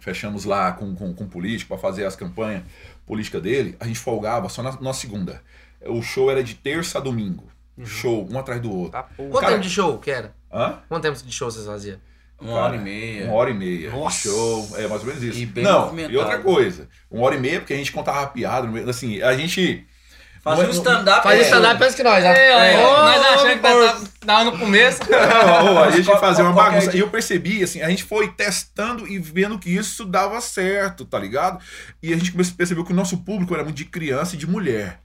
[0.00, 2.62] Fechamos lá com, com, com político para fazer as campanhas
[3.06, 5.40] políticas dele, a gente folgava só na, na segunda.
[5.86, 7.44] O show era de terça a domingo.
[7.84, 8.92] Show, um atrás do outro.
[8.92, 9.30] Tá porra.
[9.30, 10.34] Quanto Cara- tempo de show que era?
[10.52, 10.78] Hã?
[10.88, 11.98] Quanto tempo de show vocês faziam?
[12.40, 13.24] Uma Cara, hora e meia.
[13.24, 13.90] Uma hora e meia.
[13.90, 14.28] Nossa.
[14.28, 15.38] Show, é mais ou menos isso.
[15.38, 16.14] E bem Não, movimentado.
[16.14, 16.88] e outra coisa.
[17.10, 18.68] Uma hora e meia, porque a gente contava piada.
[18.90, 19.86] Assim, a gente.
[20.42, 21.22] Fazia um é- stand-up.
[21.22, 22.74] Faz é, stand-up pensa que nós, né?
[22.74, 25.00] É, Ô, ó, nós achamos que tava, tava no começo.
[25.08, 26.94] Não, a gente fazia uma é bagunça.
[26.94, 31.18] E eu percebi, assim, a gente foi testando e vendo que isso dava certo, tá
[31.18, 31.58] ligado?
[32.02, 34.38] E a gente começou a perceber que o nosso público era muito de criança e
[34.38, 35.00] de mulher.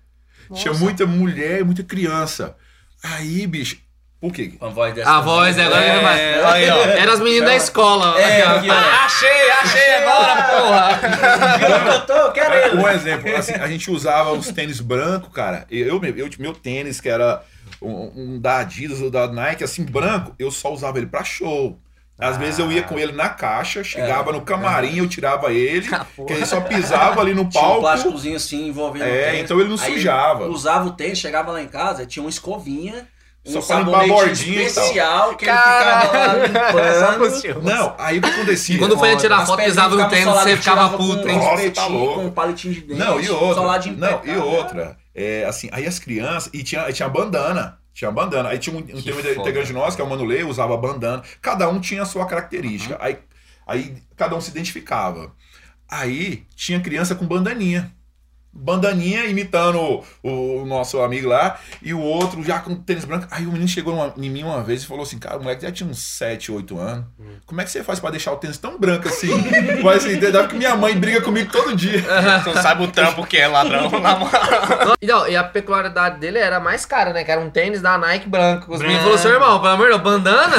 [0.53, 2.57] Tinha muita mulher e muita criança.
[3.01, 3.77] Aí, bicho,
[4.21, 4.53] por quê?
[4.59, 5.09] A voz dessa.
[5.09, 6.19] A voz, é, agora vai.
[6.19, 6.75] É, aí, ó.
[6.77, 8.19] Era as meninas da escola.
[8.19, 8.69] É, aqui.
[8.69, 10.99] Ah, achei, achei agora, porra.
[11.57, 12.31] Que eu tô?
[12.31, 12.77] Quero ele.
[12.81, 15.65] Um exemplo, assim, a gente usava uns tênis brancos, cara.
[15.71, 17.41] Eu, eu, eu meu tênis, que era
[17.81, 21.79] um, um da Adidas ou da Nike, assim, branco, eu só usava ele pra show.
[22.21, 26.05] Às vezes eu ia com ele na caixa, chegava no camarim, eu tirava ele, Ah,
[26.27, 27.79] que ele só pisava ali no Tinha um palco.
[27.79, 29.39] plásticozinho assim envolvendo É, o tênis.
[29.45, 30.47] então ele não Aí sujava.
[30.47, 33.07] Usava o tênis, chegava lá em casa, tinha uma escovinha,
[33.45, 36.47] um Só pra limpar a bordinha especial que ele Caralho.
[36.47, 37.63] ficava lá limpando.
[37.63, 38.77] Não, aí o que acontecia?
[38.77, 42.15] Quando foi tirar foto, pisava no tênis, você ficava puto, com um Nossa, tá louco.
[42.15, 42.99] com um palitinho de dente.
[42.99, 43.91] Não, e outra.
[43.91, 44.97] Não, e outra.
[45.15, 46.49] É, assim, aí as crianças.
[46.53, 47.77] E tinha, tinha bandana.
[47.93, 48.49] Tinha bandana.
[48.49, 49.31] Aí tinha um, um Que tem um foda.
[49.33, 51.23] integrante de nós, que é o Manulê, usava bandana.
[51.41, 52.97] Cada um tinha a sua característica.
[53.01, 53.17] Aí,
[53.65, 55.33] aí cada um se identificava.
[55.89, 57.91] Aí tinha criança com bandaninha.
[58.51, 59.79] Bandaninha imitando
[60.23, 63.27] o, o nosso amigo lá, e o outro já com tênis branco.
[63.31, 65.61] Aí o menino chegou numa- em mim uma vez e falou assim: Cara, o moleque
[65.61, 67.05] já tinha uns 7, 8 anos.
[67.45, 69.29] Como é que você faz pra deixar o tênis tão branco assim?
[69.83, 72.03] Mas assim, deve que minha mãe briga comigo todo dia.
[72.43, 74.49] Tu não sabe o trampo que é ladrão, na moral.
[75.01, 77.23] E, não, e a peculiaridade dele era mais cara, né?
[77.23, 78.73] Que era um tênis da Nike branco.
[78.73, 80.55] Os meninos falaram, seu irmão, pelo amor de Deus, bandana?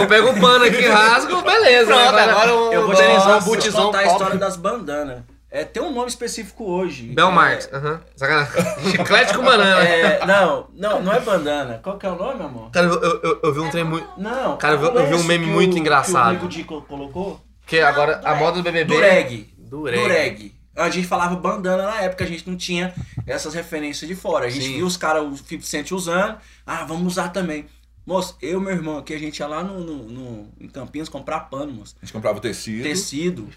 [0.00, 1.86] eu pego um pano aqui, rasgo, beleza.
[1.92, 2.22] Pronto, né?
[2.22, 4.56] agora o Eu vou tênisão, te o contar, vou te bootzão contar a história das
[4.56, 5.18] bandanas.
[5.54, 7.02] É, tem um nome específico hoje.
[7.08, 8.00] Belmarx, aham.
[8.16, 8.52] Sacanagem.
[8.90, 9.86] Chiclete com banana.
[9.86, 11.78] É, é, não, não, não é bandana.
[11.82, 12.70] Qual que é o nome, amor?
[12.70, 14.08] Cara, eu, eu, eu- vi um trem muito.
[14.16, 14.56] Não.
[14.56, 16.38] Cara, eu eu vi um meme muito o- engraçado.
[16.38, 17.38] Que o Nego colocou?
[17.66, 18.94] Que agora a moda do BBB.
[18.94, 19.54] Dureg.
[19.58, 20.00] Dureg.
[20.02, 20.54] Dureg.
[20.74, 22.94] a gente falava bandana na época, a gente não tinha
[23.26, 24.46] essas referências de fora.
[24.46, 24.76] A gente Sim.
[24.76, 27.66] via os caras, o 50 Cent usando, ah, vamos usar também.
[28.04, 31.08] Moço, eu e meu irmão aqui, a gente ia lá no, no, no- em Campinas
[31.08, 31.94] comprar pano, moço.
[32.02, 32.82] A gente comprava o tecido.
[32.82, 33.48] Tecido.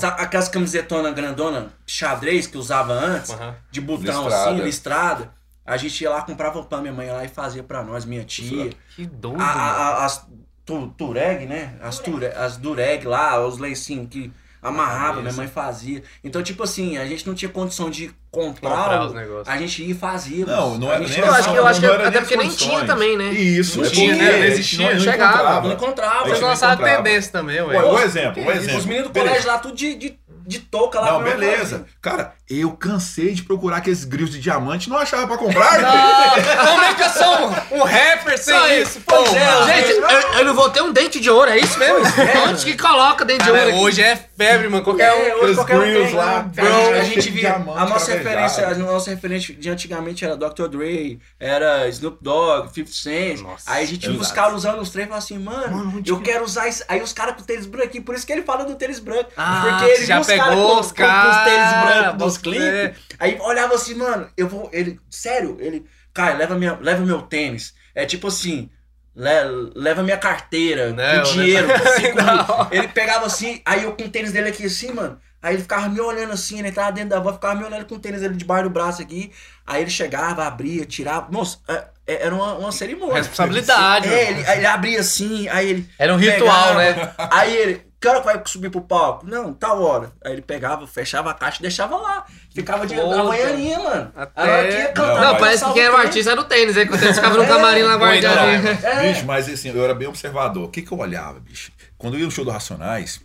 [0.00, 3.56] Sabe aquelas camisetonas grandona, xadrez que usava antes, Aham.
[3.70, 4.50] de botão Listrada.
[4.50, 5.34] assim, listrada.
[5.66, 8.24] A gente ia lá, comprava pano, minha mãe ia lá e fazia pra nós, minha
[8.24, 8.72] tia.
[8.94, 10.26] Que doido, A- a- as
[10.64, 11.76] tu, tureg, né?
[11.80, 14.32] As, ture, as dureg lá, os lencinhos que
[14.62, 16.02] amarrava, minha mãe fazia.
[16.22, 19.48] Então, tipo assim, a gente não tinha condição de comprar, os negócios.
[19.48, 20.46] a gente ia e fazia.
[20.46, 22.36] Não, não era nem Eu acho que- eu acho que não era até nem porque
[22.36, 23.30] nem tinha também, né?
[23.32, 24.38] Isso, Não é tinha, né?
[24.38, 25.32] Não existia, não chegava.
[25.34, 25.68] encontrava.
[25.68, 26.28] Não encontrava.
[26.28, 27.02] Não não lançava encontrava.
[27.02, 27.76] tendência também, ué.
[27.76, 28.78] Ué, um exemplo, um exemplo.
[28.78, 31.12] Os meninos do colégio lá, tudo de, de, de touca lá.
[31.12, 31.86] Não, beleza.
[32.00, 35.78] Cara, eu cansei de procurar aqueles grills de diamante não achava pra comprar.
[36.66, 38.82] Como é que eu sou um, um rapper sem Isso aí.
[38.82, 39.00] isso?
[39.02, 39.66] Pô, mano.
[39.66, 42.00] Gente, eu, eu não vou ter um dente de ouro, é isso mesmo?
[42.48, 43.70] Onde que coloca dente de Cara, ouro?
[43.70, 43.84] aqui?
[43.84, 44.82] hoje é febre, mano.
[44.82, 45.16] Qualquer um.
[45.16, 46.50] É, hoje Aqueles qualquer um grills tem, lá, né?
[46.54, 47.54] bro, a gente, a cheio gente de via.
[47.54, 50.66] A nossa referência, a nossa referência de antigamente era Dr.
[50.68, 53.40] Dre, era Snoop Dogg, 50 Cent.
[53.42, 56.20] Nossa, aí a gente via os caras usando os três e falava assim, mano, eu
[56.20, 56.82] quero usar isso.
[56.88, 59.30] Aí os caras com tênis branco aqui, por isso que ele fala do tênis branco.
[59.36, 62.98] Ah, porque ele já viu os caras pegou com, os os tênis brancos clipes.
[63.18, 64.68] Aí olhava assim, mano, eu vou.
[64.72, 64.98] Ele.
[65.10, 65.86] Sério, ele.
[66.12, 67.74] Cara, leva, minha, leva meu tênis.
[67.94, 68.68] É tipo assim.
[69.14, 71.66] le- leva minha carteira, Não, o dinheiro.
[72.16, 72.68] Não.
[72.70, 75.18] Ele pegava assim, aí eu com o tênis dele aqui assim, mano.
[75.42, 77.94] Aí ele ficava me olhando assim, ele entrava dentro da van, ficava me olhando com
[77.94, 79.32] o tênis dele debaixo do braço aqui.
[79.66, 81.28] Aí ele chegava, abria, tirava.
[81.32, 83.14] Moço, é- é- era uma, uma cerimônia.
[83.16, 85.88] Responsabilidade, É, ele, aí ele abria assim, aí ele.
[85.98, 87.14] Era um ritual, pegava, né?
[87.30, 89.26] Aí ele, que hora que vai subir pro palco?
[89.26, 90.10] Não, tal hora.
[90.24, 92.24] Aí ele pegava, fechava a caixa e deixava lá.
[92.54, 94.12] Ficava de manhãzinha, mano.
[94.16, 96.76] Até- que ia cantar, Não, Não, parece que quem era o artista era o tênis,
[96.76, 98.68] aí quando o tênis ficava no É, camarim lá guardadinho.
[98.82, 99.12] É.
[99.12, 100.64] Bicho, mas assim, eu era bem observador.
[100.64, 101.70] O que que eu olhava, bicho?
[101.98, 103.20] Quando eu ia no show do Racionais,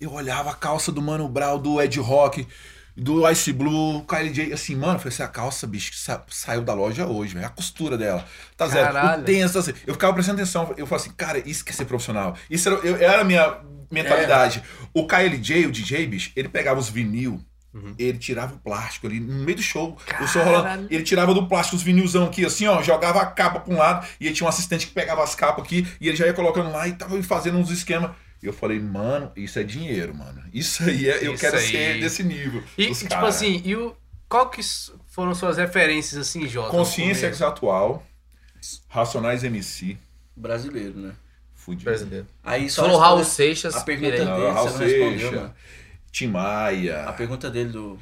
[0.00, 2.46] eu olhava a calça do Mano Brown, do Ed Rock,
[2.96, 4.52] do Ice Blue, Kylie J.
[4.52, 7.46] Assim, mano, eu falei assim, a calça, bicho, sa- saiu da loja hoje, velho.
[7.46, 8.24] A costura dela.
[8.56, 8.86] Tá zero.
[8.92, 9.22] Caralho.
[9.22, 9.76] O tá zero.
[9.86, 10.74] Eu ficava prestando atenção.
[10.76, 12.36] Eu falava assim, cara, isso que é ser profissional.
[12.50, 13.56] Isso era, eu- era a minha
[13.90, 14.62] mentalidade.
[14.92, 17.42] O Kylie J, o DJ, bicho, ele pegava os vinil.
[17.98, 19.96] Ele tirava o plástico ali no meio do show.
[20.20, 20.88] O show rolando.
[20.90, 22.82] Ele tirava do plástico os vinilzão aqui, assim, ó.
[22.82, 24.06] Jogava a capa pra um lado.
[24.20, 25.86] E aí tinha um assistente que pegava as capas aqui.
[26.00, 28.10] E ele já ia colocando lá e tava fazendo uns esquemas.
[28.42, 30.42] E eu falei, mano, isso é dinheiro, mano.
[30.52, 31.24] Isso aí é.
[31.24, 31.66] Eu Isso quero aí.
[31.66, 32.62] ser desse nível.
[32.76, 33.28] E, dos tipo cara.
[33.28, 33.94] assim, e o,
[34.28, 34.60] qual que
[35.06, 36.70] foram suas referências, assim, Jota?
[36.70, 37.44] Consciência começo?
[37.44, 38.06] atual.
[38.88, 39.96] Racionais MC.
[40.36, 41.12] Brasileiro, né?
[41.68, 41.84] Fudido.
[41.84, 42.26] Brasileiro.
[42.42, 43.74] Aí só Falou Raul Seixas.
[43.76, 45.50] A pergunta dele, Não, Raul você não respondeu, Seixas.
[46.10, 47.04] Tim Maia.
[47.04, 47.98] A pergunta dele do.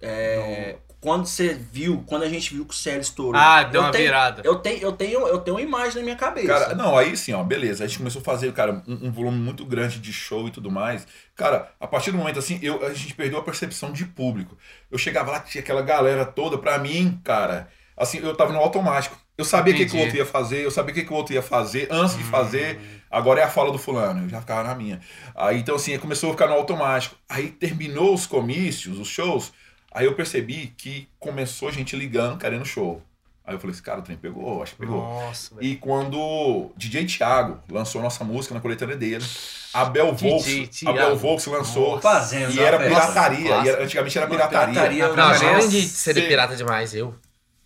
[0.00, 3.40] É, quando você viu, quando a gente viu que o Célio estourou.
[3.40, 4.42] Ah, deu eu uma tenho- virada.
[4.44, 6.46] Eu tenho, eu, tenho, eu tenho uma imagem na minha cabeça.
[6.48, 7.84] Cara, não, aí sim, ó, beleza.
[7.84, 10.70] A gente começou a fazer, cara, um, um volume muito grande de show e tudo
[10.70, 11.06] mais.
[11.34, 14.56] Cara, a partir do momento assim, eu, a gente perdeu a percepção de público.
[14.90, 19.16] Eu chegava lá, tinha aquela galera toda, pra mim, cara, assim, eu tava no automático.
[19.38, 21.16] Eu sabia o que, que o outro ia fazer, eu sabia o que, que o
[21.16, 22.80] outro ia fazer antes de fazer.
[23.10, 25.00] Agora é a fala do fulano, eu já ficava na minha.
[25.34, 27.14] Aí então, assim, começou a ficar no automático.
[27.28, 29.52] Aí terminou os comícios, os shows.
[29.92, 33.02] Aí eu percebi que começou gente ligando, querendo show.
[33.44, 35.00] Aí eu falei, esse cara, o trem pegou, acho que pegou.
[35.00, 35.66] Nossa, velho.
[35.66, 39.24] E quando DJ Thiago lançou nossa música na coletânea dele,
[39.72, 40.98] a Bel Volks, Thiago.
[40.98, 44.72] a Bel Volks lançou Fazendo e era pirataria, e era- antigamente era pirataria.
[44.72, 45.08] pirataria.
[45.08, 47.14] Não, Parece- além de ser pirata demais, eu.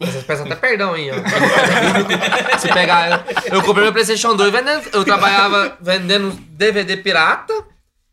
[0.01, 1.14] Vocês peçam até perdão aí, ó.
[2.59, 3.24] Se pegar.
[3.46, 4.88] Eu, eu comprei meu PlayStation 2 vendendo.
[4.92, 7.53] Eu trabalhava vendendo DVD pirata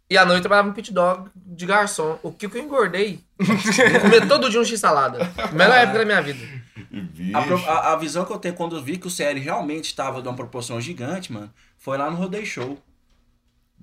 [0.10, 2.20] e à noite eu trabalhava no pit dog de garçom.
[2.22, 3.22] O que que eu engordei?
[3.40, 5.32] Eu comia todo dia um x-salada.
[5.54, 6.40] Melhor época da minha vida.
[7.34, 9.86] A, pro- a- a visão que eu tenho quando eu vi que o CL realmente
[9.86, 12.78] estava de uma proporção gigante, mano, foi lá no Rodeio Show.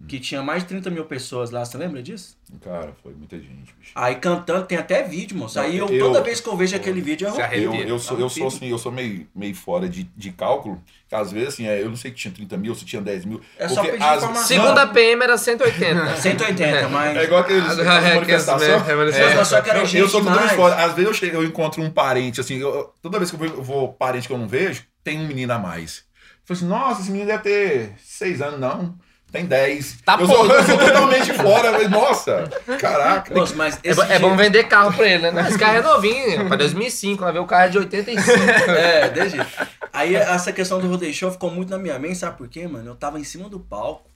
[0.06, 2.36] Que tinha mais de 30 mil pessoas lá, você lembra disso?
[2.60, 3.92] Cara, foi muita gente, bicho.
[3.94, 5.58] Aí cantando, tem até vídeo, moço.
[5.58, 8.18] Aí eu, Eu- toda vez que eu vejo aquele vídeo, eu Se Eu, eu, sou,
[8.18, 11.66] eu sou assim, eu sou meio, meio fora de, de cálculo, que às vezes assim,
[11.66, 13.40] é, eu não sei que tinha 30 mil, se tinha 10 mil.
[13.56, 14.46] É só pedir as- informação.
[14.46, 16.16] Segunda PM era 180.
[16.16, 17.16] 180, mas.
[17.16, 18.68] É igual aqueles É, aquelas que manifestações.
[19.16, 20.74] é, eu só Eu, gente eu sou totalmente fora.
[20.84, 23.62] Às vezes eu, chego, eu encontro um parente, assim, eu- eu- toda vez que eu
[23.62, 25.98] vou, eu parente que eu não vejo, tem um menino a mais.
[26.46, 28.98] Eu falei assim, nossa, esse menino deve ter seis anos, não.
[29.34, 29.98] Tem 10.
[30.04, 30.54] Tá eu, sou, bom.
[30.54, 33.34] eu sou totalmente fora, mas, nossa, caraca.
[33.34, 35.48] Moço, mas É, é dia- bom vender carro pra ele, né?
[35.48, 38.30] Esse carro é novinho, pra 2005, lá ver o carro é de 85.
[38.70, 39.46] É, jeito.
[39.92, 42.88] Aí essa questão do rodeio show ficou muito na minha mente, sabe por quê, mano?
[42.90, 44.08] Eu tava em cima do palco.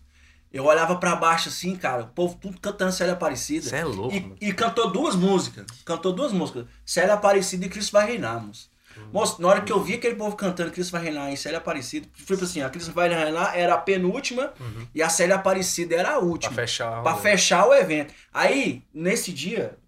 [0.53, 3.69] Eu olhava pra baixo assim, cara, o povo tudo cantando Célia Aparecida.
[3.69, 4.37] Cê é louco, E, mano.
[4.41, 5.67] e cantou duas músicas.
[5.85, 6.65] Cantou duas músicas.
[6.87, 8.71] Célia Aparecida e Cristo vai reinar, moço.
[9.13, 12.07] Moço, na hora que eu vi aquele povo cantando Cristo vai reinar e Célia Aparecida,
[12.15, 14.53] tipo assim, a Cristo vai reinar era a penúltima
[14.95, 16.53] e a Célia Aparecida era a Pra última.
[16.53, 17.03] fechar.
[17.03, 18.13] Pra fechar o evento.
[18.33, 19.79] Aí, nesse dia,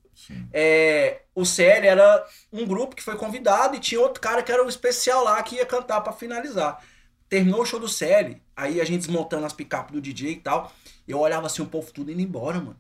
[0.53, 4.65] é, o CL era um grupo que foi convidado e tinha outro cara que era
[4.65, 6.83] o especial lá que ia cantar pra finalizar.
[7.29, 10.73] Terminou o show do CL, aí a gente desmontando as picapes do DJ e tal.
[11.07, 12.77] Eu olhava assim, o povo tudo indo embora, mano.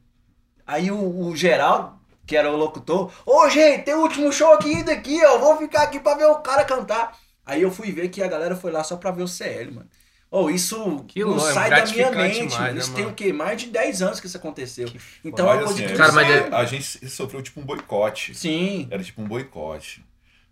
[0.66, 1.99] Aí o, o Geraldo,
[2.30, 5.36] que era o locutor, ô gente, tem o último show aqui ainda aqui, ó.
[5.38, 7.18] Vou ficar aqui pra ver o cara cantar.
[7.44, 9.88] Aí eu fui ver que a galera foi lá só pra ver o CL, mano.
[10.30, 12.46] Oh, isso Que não louco, é sai da minha mente.
[12.46, 13.12] demais, né, isso tem mano?
[13.12, 13.32] o quê?
[13.32, 14.88] Mais de 10 anos que isso aconteceu.
[15.24, 17.42] então Mas, é uma coisa assim, que a Cara, mas gente- é- a gente sofreu
[17.42, 18.32] tipo um boicote.
[18.36, 18.86] Sim.
[18.92, 20.04] Era tipo um boicote.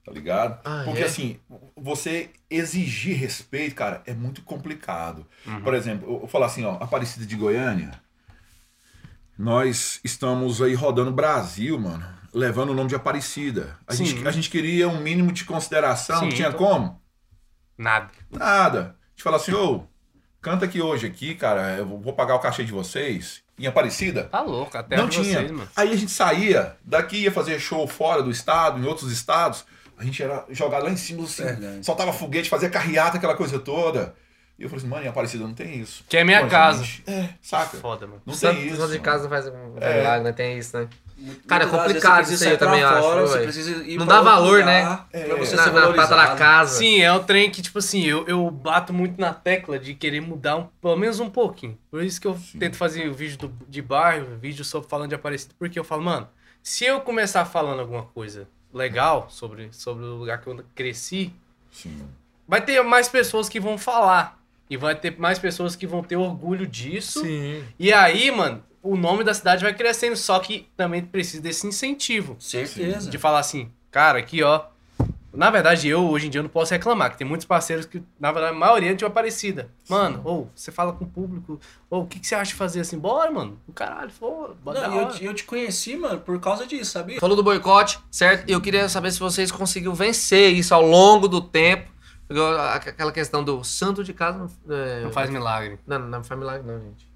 [0.05, 0.59] Tá ligado?
[0.65, 1.05] Ah, Porque é?
[1.05, 1.39] assim,
[1.77, 5.25] você exigir respeito, cara, é muito complicado.
[5.47, 5.61] Uhum.
[5.61, 7.93] Por exemplo, eu vou falar assim, ó, Aparecida de Goiânia,
[9.39, 13.77] nós estamos aí rodando o Brasil, mano, levando o nome de Aparecida.
[13.87, 14.05] A, Sim.
[14.05, 17.01] gente, a gente queria um mínimo de consideração, Sim, tinha tô- como?
[17.77, 18.09] Nada.
[18.31, 18.81] Nada.
[18.81, 19.85] A gente fala assim, ô,
[20.41, 23.43] canta aqui hoje aqui, cara, eu vou pagar o cachê de vocês.
[23.59, 25.25] Em Aparecida, Tá louco, até não tinha.
[25.39, 25.69] vocês, mano.
[25.77, 29.65] Aí a gente saía, daqui ia fazer show fora do estado, em outros estados.
[29.97, 31.85] A gente era jogado lá em cima, assim, Verdade.
[31.85, 34.15] soltava foguete, fazia carreata, aquela coisa toda.
[34.59, 36.05] E eu falei assim, mano, em Aparecida não tem isso.
[36.09, 36.83] Que é minha Pô, casa.
[36.83, 37.77] gente, É, saca?
[37.77, 38.21] Foda, mano.
[38.27, 38.77] Não Santo, tem isso.
[38.77, 39.99] santo de casa faz um É.
[39.99, 40.33] milagre, né?
[40.33, 40.89] Tem isso, né?
[41.49, 43.45] Cara, é complicado isso aí, eu também acho, fora, você velho.
[43.45, 44.67] precisa ir Não dá valor, lugar
[45.13, 45.27] né?
[45.27, 46.39] Pra você Na, ser na prata da valorizado.
[46.39, 46.79] casa.
[46.79, 50.21] Sim, é um trem que, tipo assim, eu, eu bato muito na tecla de querer
[50.21, 51.77] mudar um, pelo menos um pouquinho.
[51.91, 55.15] Por isso que eu tento fazer o vídeo do- de bairro, vídeo sobre falando de
[55.17, 56.29] Aparecido, porque eu falo, mano,
[56.63, 61.33] se eu começar falando alguma coisa legal sobre, sobre o lugar que eu cresci,
[61.73, 61.99] Sim.
[62.47, 64.38] vai ter mais pessoas que vão falar.
[64.71, 67.21] E vai ter mais pessoas que vão ter orgulho disso.
[67.21, 67.65] Sim.
[67.79, 70.17] E aí, mano, o nome da cidade vai crescendo.
[70.17, 72.37] Só que também precisa desse incentivo.
[72.39, 73.11] Certeza.
[73.11, 74.63] De falar assim, cara, aqui ó.
[75.33, 78.33] Na verdade, eu hoje em dia não posso reclamar, que tem muitos parceiros que, na
[78.33, 79.71] verdade, a maioria é de uma parecida.
[79.89, 81.61] Mano, ou você fala com o público,
[81.91, 82.99] ou o que, que você acha de fazer assim?
[82.99, 83.57] Bora, mano.
[83.69, 87.21] O caralho, pô, bora Não, eu, eu te conheci, mano, por causa disso, sabia?
[87.21, 88.49] Falou do boicote, certo?
[88.49, 91.89] E eu queria saber se vocês conseguiram vencer isso ao longo do tempo.
[92.75, 95.79] Aquela questão do santo de casa não, é, Não faz milagre.
[95.87, 97.07] Não, não faz milagre, não, gente.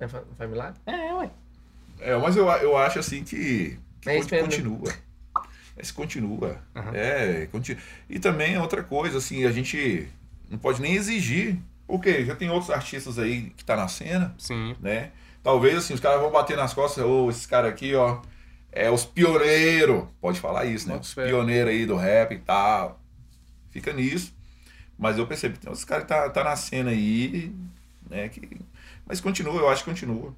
[0.00, 0.80] Não faz, não faz milagre?
[0.86, 1.30] É, ué.
[2.00, 4.92] É, mas eu, eu acho assim que, que É continua.
[5.76, 6.58] Esse continua.
[6.92, 7.82] É, continua.
[8.08, 10.08] E também outra coisa, assim, a gente
[10.48, 11.58] não pode nem exigir.
[11.86, 14.74] Porque já tem outros artistas aí que tá na cena, Sim.
[14.80, 15.10] né?
[15.42, 18.22] Talvez assim, os caras vão bater nas costas, ô, esses caras aqui, ó,
[18.72, 20.04] é os pioneiros.
[20.20, 20.96] Pode falar isso, né?
[20.96, 21.26] Os fé.
[21.26, 22.98] pioneiros aí do rap e tal.
[23.70, 24.32] Fica nisso.
[24.98, 27.54] Mas eu percebi, tem uns caras que tá, tá na cena aí,
[28.08, 28.28] né?
[28.28, 28.60] Que...
[29.06, 30.34] Mas continua, eu acho que continua.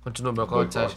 [0.00, 0.96] Continua o boicote, você acha?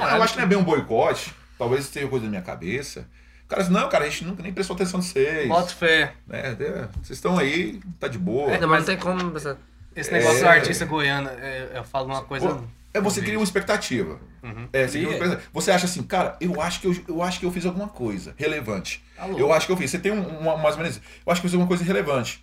[0.00, 1.32] Ah, eu acho que não é bem um boicote.
[1.58, 3.08] Talvez seja coisa da minha cabeça.
[3.44, 5.48] O cara não, cara, a gente nunca nem prestou atenção em vocês.
[5.48, 6.14] Bota fé.
[6.26, 6.40] Né?
[6.60, 8.50] É, Vocês estão aí, tá de boa.
[8.50, 9.30] Mas não tem como.
[9.30, 9.56] pensar-
[9.96, 10.42] Esse negócio É.
[10.42, 12.46] do artista goiano, é, eu falo uma coisa.
[12.46, 12.62] Pô,
[12.92, 14.20] é você cria uma expectativa.
[14.42, 14.68] Uhum.
[14.72, 15.50] É, você, cria uma expectativa.
[15.52, 18.34] Você acha assim, cara, eu acho que eu, eu acho que eu fiz alguma coisa
[18.36, 19.02] relevante.
[19.18, 19.40] Tá louco.
[19.40, 19.90] eu acho que eu fiz.
[19.90, 20.96] Você tem um, uma, mais ou menos.
[20.96, 21.04] isso.
[21.26, 22.42] Eu acho que eu fiz alguma coisa relevante.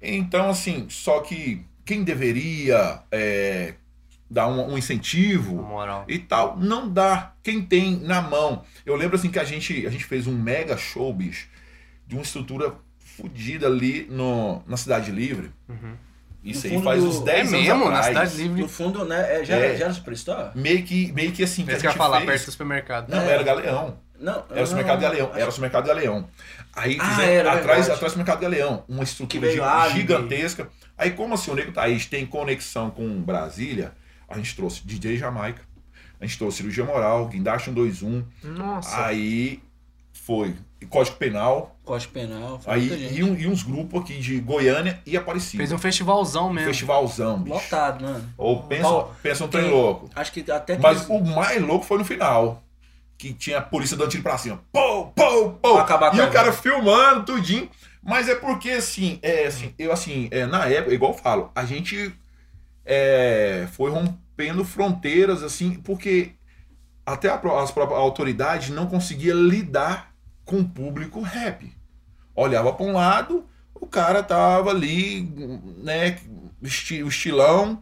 [0.00, 3.74] Então, assim, só que quem deveria é,
[4.30, 6.04] dar um, um incentivo Na moral.
[6.08, 6.56] e tal.
[6.58, 7.32] Não dá.
[7.42, 8.64] Quem tem na mão.
[8.84, 11.48] Eu lembro assim que a gente, a gente fez um mega show, bicho,
[12.06, 15.50] de uma estrutura fodida ali no, na Cidade Livre.
[16.42, 17.90] Isso No aí faz do- uns É 10 anos mesmo?
[17.90, 18.06] Na atrás.
[18.30, 18.62] Cidade Livre.
[18.62, 19.40] No fundo, né?
[19.40, 19.76] É, já, É.
[19.76, 20.50] já era Superstar?
[20.56, 21.62] Meio que, meio que assim.
[21.62, 22.30] que Pensa que ia falar, fez.
[22.30, 23.08] perto do supermercado.
[23.08, 23.30] Não, É.
[23.34, 23.96] era Galeão.
[24.22, 24.44] Não.
[24.50, 25.30] Era o supermercado de Galeão.
[25.34, 26.28] Era o supermercado de Galeão.
[26.74, 27.80] Aí Ah, fizemos era atrás, verdade.
[27.82, 28.84] atrás do supermercado de Galeão.
[28.88, 29.48] Uma estrutura
[29.90, 30.68] gigantesca.
[30.96, 33.92] Aí, como assim, o Nego Thaís tem conexão com Brasília,
[34.28, 35.62] a gente trouxe DJ Jamaica,
[36.20, 38.24] a gente trouxe cirurgia moral, guindaste 121.
[38.44, 39.04] Nossa.
[39.06, 39.60] Aí
[40.12, 40.54] foi
[40.88, 41.76] Código Penal.
[41.84, 42.60] Código Penal.
[42.60, 45.58] foi Aí e, um- e uns grupos aqui de Goiânia e Aparecida.
[45.58, 46.68] Fez um festivalzão Um mesmo.
[46.68, 47.54] festivalzão, bicho.
[47.56, 48.28] Lotado, mano.
[48.38, 50.08] Ou pensa, Ó, pensa um trem louco.
[50.14, 52.62] Acho que até que Mas eles- o mais louco foi no final.
[53.22, 54.60] Que tinha a polícia dando tiro pra cima.
[54.72, 55.50] Pô, pô.
[55.74, 57.70] Pra acabar com e o cara filmando tudinho.
[58.02, 61.64] Mas é porque, assim, é, assim eu, assim, é, na época, igual eu falo, a
[61.64, 62.12] gente
[62.84, 66.32] é, foi rompendo fronteiras, assim, porque
[67.06, 70.12] até a as próprias autoridades não conseguiam lidar
[70.44, 71.72] com o público rap.
[72.34, 75.22] Olhava para um lado, o cara tava ali,
[75.78, 76.18] né,
[76.60, 77.80] esti- o estilão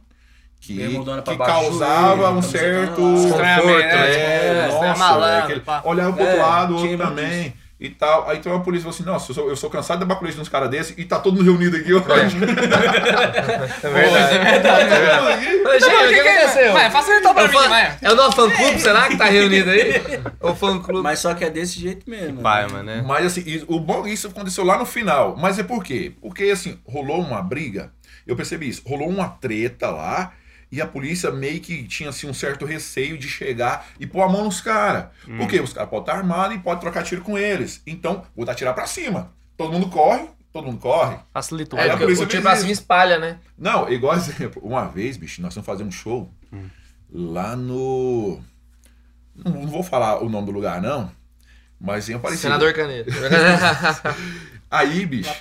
[0.60, 0.76] que,
[1.24, 3.14] que causava um camiseta certo lá.
[3.14, 6.90] Estranhamento, é, é, nossa, é malandro, é aquele- olhava pro É, outro lado, o tinha
[6.92, 7.54] outro muito também.
[7.82, 8.28] E tal.
[8.28, 10.36] Aí então a polícia falou assim: Nossa, eu sou, eu sou cansado de dar baculete
[10.36, 12.04] nos caras desses e tá todo mundo reunido aqui hoje.
[13.82, 14.34] É verdade.
[14.34, 15.44] É verdade.
[15.80, 16.72] Gente, o que, aconteceu?
[16.72, 17.96] Vai, faça então pra É o mim, fã- vai.
[18.02, 19.94] É o nosso fã clube, será que tá reunido aí?
[20.40, 21.02] O fã clube.
[21.02, 22.40] Mas só que é desse jeito mesmo.
[22.42, 22.72] Vai, né?
[22.72, 23.04] mano, né?
[23.06, 25.36] Mas assim, isso- o bom isso aconteceu lá no final.
[25.38, 26.12] Mas é por quê?
[26.20, 27.90] Porque assim, rolou uma briga.
[28.26, 28.82] Eu percebi isso.
[28.86, 30.32] Rolou uma treta lá.
[30.72, 34.28] E a polícia meio que tinha assim, um certo receio de chegar e pôr a
[34.28, 35.06] mão nos caras.
[35.36, 35.60] Por quê?
[35.60, 37.82] Os caras podem estar armados e podem trocar tiro com eles.
[37.86, 39.32] Então, vou dar tirar pra cima.
[39.56, 41.16] Todo mundo corre, todo mundo corre.
[41.32, 41.78] Facilitou.
[41.78, 43.38] É, a porque polícia o tiro pra cima espalha, né?
[43.58, 46.32] Não, igual exemplo, uma vez, bicho, nós fomos fazer um show
[47.12, 48.40] lá no.
[49.34, 51.10] Não, não vou falar o nome do lugar, não.
[51.80, 52.42] Mas em Aparecida.
[52.42, 53.10] Senador Canedo.
[54.70, 55.34] Aí, bicho,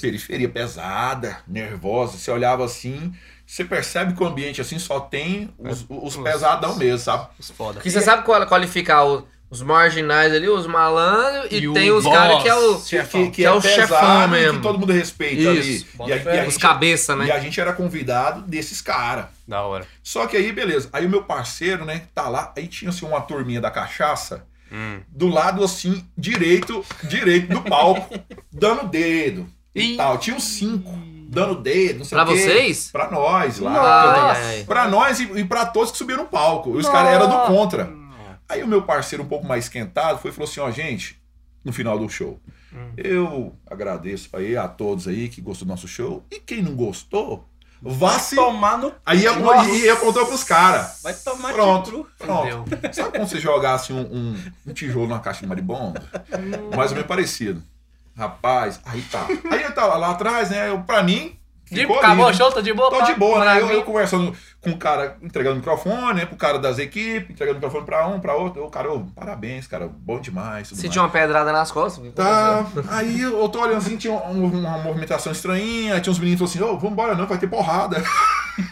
[0.00, 2.16] periferia pesada, nervosa.
[2.16, 3.12] Você olhava assim,
[3.46, 7.28] você percebe que o ambiente assim só tem os, os pesadão mesmo, sabe?
[7.38, 7.74] Os foda.
[7.74, 11.90] Porque você sabe qual- qualificar o- os marginais ali, os malandros, e, E o tem
[11.92, 12.80] os caras que é o.
[12.80, 13.24] chefão.
[13.26, 14.56] Que, que é é, o chefão e mesmo.
[14.56, 16.10] que todo mundo respeita Isso, ali.
[16.10, 17.30] E a, e a Os gente- cabeça, E né?
[17.30, 19.26] a gente era convidado desses caras.
[19.46, 19.86] Da hora.
[20.02, 20.88] Só que aí, beleza.
[20.92, 22.52] Aí o meu parceiro, né, tá lá.
[22.56, 24.44] Aí tinha assim uma turminha da cachaça.
[24.72, 24.98] Hum.
[25.08, 28.12] Do lado assim, direito, direito do palco,
[28.52, 29.46] dando dedo.
[29.72, 29.96] E Ih.
[29.96, 30.18] tal.
[30.18, 30.90] Tinha uns cinco
[31.28, 32.40] dando dedo, não sei Pra o quê.
[32.40, 32.90] vocês?
[32.90, 33.72] Pra nós lá.
[33.72, 34.64] Nossa.
[34.66, 36.70] Pra nós e, e pra todos que subiram no palco.
[36.74, 37.92] E os caras eram do contra.
[38.48, 41.20] Aí o meu parceiro, um pouco mais esquentado, foi e falou assim: ó, gente,
[41.64, 42.40] no final do show,
[42.96, 46.24] eu agradeço aí a todos aí que gostou do nosso show.
[46.30, 47.44] E quem não gostou,
[47.82, 48.36] vá se.
[48.36, 48.92] Tomar no.
[49.04, 49.32] Aí ia-
[49.84, 51.00] e apontou pros caras.
[51.02, 51.90] Vai tomar Pronto.
[51.90, 52.06] tiro.
[52.18, 52.70] Pronto.
[52.92, 54.36] Sabe quando você jogasse um, um,
[54.68, 56.00] um tijolo na caixa de maribondo?
[56.76, 57.62] Mais ou menos parecido.
[58.16, 59.26] Rapaz, aí tá.
[59.50, 60.70] Aí eu tava lá atrás, né?
[60.70, 61.38] Eu, pra mim.
[61.70, 62.32] De, acabou ali, o né?
[62.32, 62.52] show?
[62.52, 62.90] Tô de boa?
[62.90, 63.60] Tô de boa, né?
[63.60, 64.34] Eu, eu conversando
[64.66, 66.26] com o cara, entregando o microfone, né?
[66.26, 68.64] Pro cara das equipes, entregando o microfone pra um, pra outro.
[68.64, 70.68] O cara, parabéns, cara, bom demais.
[70.68, 72.02] Sentiu uma pedrada nas costas?
[72.04, 76.42] que Tá, aí eu tô olhando assim, tinha um- uma movimentação estranha, tinha uns meninos
[76.42, 78.02] assim, ô, vambora não, vai ter porrada.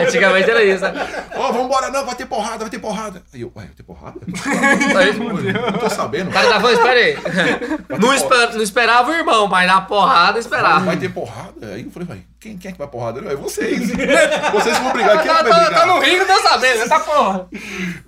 [0.00, 1.24] Antigamente era isso, né?
[1.36, 3.22] Ô, vambora não, vai ter porrada, vai ter porrada.
[3.32, 4.18] Aí eu, ué, vai ter porrada?
[4.26, 5.22] Isso.
[5.22, 6.30] Não tô sabendo.
[6.30, 7.16] O cara tava espera aí.
[8.00, 10.80] Não, esper- não esperava o irmão, mas na porrada esperava.
[10.84, 11.66] Vai ter porrada?
[11.74, 13.20] Aí eu falei, vai, quem, quem é que vai porrada?
[13.30, 13.90] É vocês.
[14.52, 15.70] vocês vão brigar, quem Tá, brigar?
[15.70, 17.48] tá no ringue, tô sabendo, essa porra.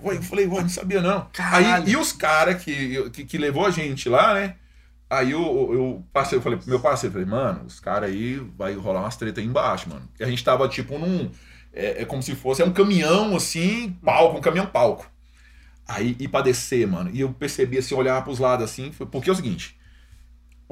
[0.03, 1.27] Ué, eu falei, ué, não sabia não.
[1.33, 1.83] Caralho.
[1.85, 4.55] Aí, e os caras que, que, que levou a gente lá, né?
[5.09, 5.41] Aí eu,
[5.73, 9.17] eu passei, eu falei pro meu parceiro, falei, mano, os caras aí vai rolar umas
[9.17, 10.07] treta aí embaixo, mano.
[10.17, 11.29] E a gente tava tipo num.
[11.73, 15.05] É, é como se fosse é um caminhão assim, palco, um caminhão palco.
[15.85, 17.09] Aí, e pra descer, mano.
[17.13, 19.77] E eu percebi assim, olhar pros lados assim, foi, porque é o seguinte.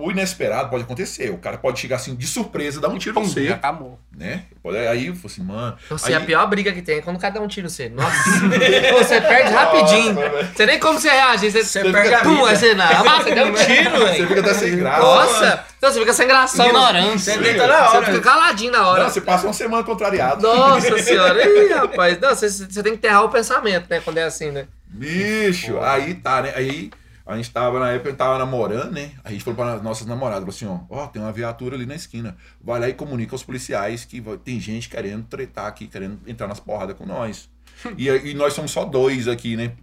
[0.02, 1.30] O inesperado pode acontecer.
[1.30, 4.00] O cara pode chegar assim de surpresa, dar um tiro em Já você, acabou.
[4.16, 4.44] né?
[4.64, 5.76] Pode- Aí assim, mano.
[5.90, 7.68] Nossa, aí, e a pior briga que tem é quando o cara dá um tiro
[7.68, 7.90] em você.
[7.90, 8.14] Nossa.
[8.98, 10.14] você perde rapidinho.
[10.14, 10.52] Nossa.
[10.56, 11.52] Você nem como você reage.
[11.52, 12.86] Você, Você você perde a pum, aí você não.
[12.86, 14.28] Ah, você deu um tiro, Você velho.
[14.28, 15.02] fica até sem graça.
[15.02, 15.66] Nossa.
[15.78, 16.66] Então você fica sem graça.
[16.66, 17.34] Ignorância.
[17.34, 18.06] Você deita na Você hora.
[18.06, 19.04] fica caladinho na hora.
[19.04, 20.42] Não, você passa uma semana contrariado.
[20.42, 21.46] Nossa senhora.
[21.46, 22.20] Ih, rapaz.
[22.20, 24.00] Não, você, você tem que enterrar o pensamento, né?
[24.04, 24.66] Quando é assim, né?
[24.88, 26.54] Bicho, aí tá, né?
[26.56, 26.90] Aí
[27.30, 29.12] a gente tava, na época, a gente tava namorando, né?
[29.24, 31.96] A gente falou pra nossas namoradas, falou assim, ó, ó, tem uma viatura ali na
[31.96, 32.36] esquina.
[32.60, 36.48] Vai lá e comunica aos policiais que vai- tem gente querendo tretar aqui, querendo entrar
[36.48, 37.50] nas porradas com nós.
[37.98, 39.74] e, e nós somos só dois aqui, né?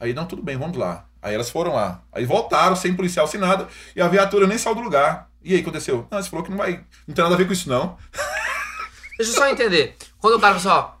[0.00, 1.06] Aí, não, tudo bem, vamos lá.
[1.22, 2.02] Aí elas foram lá.
[2.12, 5.30] Aí voltaram, sem policial, sem nada, e a viatura nem saiu do lugar.
[5.42, 6.06] E aí, aconteceu?
[6.10, 6.84] Não, você falou que não vai.
[7.06, 7.96] Não tem nada a ver com isso, não.
[9.16, 9.96] Deixa eu só entender.
[10.18, 10.96] Quando o cara fala assim, ó.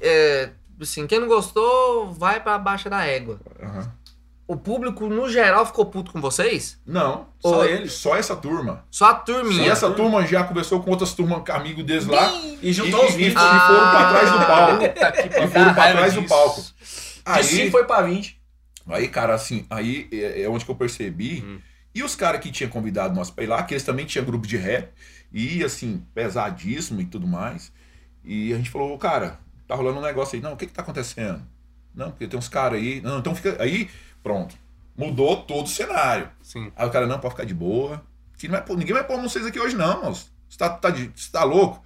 [0.00, 0.50] É,
[0.80, 3.40] assim, quem não gostou, vai pra baixa da égua.
[3.60, 3.90] Aham.
[4.48, 6.80] O público, no geral, ficou puto com vocês?
[6.86, 7.92] Não, Só só eles.
[7.94, 8.84] Só essa turma.
[8.90, 9.72] Só a E turminha.
[9.72, 12.32] essa turma já conversou com outras turmas, amigos deles lá.
[12.62, 13.34] E juntou e, os e, e 20.
[13.34, 14.78] foram pra trás do palco.
[14.88, 16.32] Puta que E foram pra trás do disso.
[16.34, 16.60] palco.
[16.62, 16.72] De
[17.24, 18.40] Aí, 5 foi pra 20.
[18.88, 21.42] aí, cara, assim, aí é é onde que eu percebi.
[21.44, 21.58] Hum.
[21.92, 24.46] E os caras que tinham convidado nós pra ir lá, que eles também tinham grupo
[24.46, 24.90] de rap,
[25.32, 27.72] e assim, pesadíssimo e tudo mais.
[28.24, 30.42] E a gente falou, "Ô, cara, tá rolando um negócio aí.
[30.42, 31.42] Não, o que que tá acontecendo?
[31.92, 33.00] Não, porque tem uns caras aí.
[33.00, 33.56] Não, então fica.
[33.60, 33.88] Aí,
[34.26, 34.56] pronto.
[34.96, 36.28] Mudou todo o cenário.
[36.42, 36.72] Sim.
[36.74, 38.02] Aí o cara, não, pode ficar de boa.
[38.36, 40.32] Que não vai pôr- ninguém vai pôr vocês aqui hoje, não, moço.
[40.48, 41.80] Você tá, tá, de- você tá louco?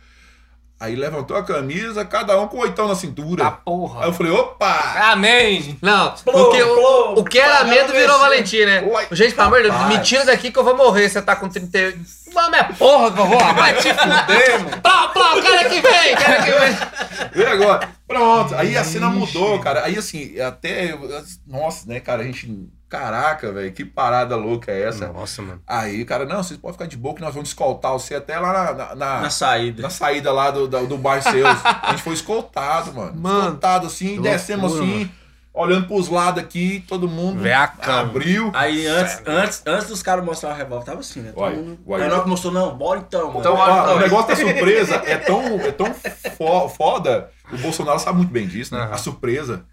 [0.80, 3.44] Aí levantou a camisa, cada um com oitão na cintura.
[3.44, 4.06] Aí porra.
[4.06, 4.94] eu falei, opa!
[5.12, 5.76] Amém.
[5.82, 8.18] Não, Plou, porque o, plou, o que era medo virou desceu.
[8.18, 8.88] valentia, né?
[8.88, 11.10] Uai, Gente, pelo amor de Deus, me tira daqui que eu vou morrer.
[11.10, 11.98] Você tá com 38.
[12.32, 13.76] Vamos, é porra que eu vou, rapaz.
[13.84, 14.80] Te fuder, mano.
[14.80, 17.42] Plá, plá, o cara que vem, o cara que vem.
[17.42, 17.88] E agora?
[18.08, 18.54] Pronto.
[18.56, 19.84] Aí a cena mudou, cara.
[19.84, 20.92] Aí assim, até.
[20.92, 22.22] eu- Nossa, né, cara?
[22.22, 22.48] A gente.
[22.90, 25.06] Caraca, velho, que parada louca é essa?
[25.12, 25.62] Nossa, mano.
[25.64, 28.52] Aí, cara, não, vocês podem ficar de boa que nós vamos escoltar você até lá
[28.52, 29.80] na, na, na- Na saída.
[29.82, 31.46] na saída lá do, do, do bar seus.
[31.64, 33.12] A gente foi escoltado, mano.
[33.14, 35.08] Mano, escoltado assim, descemos assim,
[35.52, 38.00] olhando pros lados aqui, todo mundo Vê a cama.
[38.00, 38.50] abriu.
[38.54, 41.32] Aí antes, antes, antes dos caras mostrar o revólver, tava assim, né?
[41.32, 41.78] Todo mundo.
[41.94, 43.40] Aí mostrou, não, bora então, mano.
[43.40, 47.30] Então, Ó, olha, o negócio da surpresa é tão, é tão fo- foda.
[47.52, 48.88] O Bolsonaro sabe muito bem disso, né?
[48.92, 49.64] A surpresa.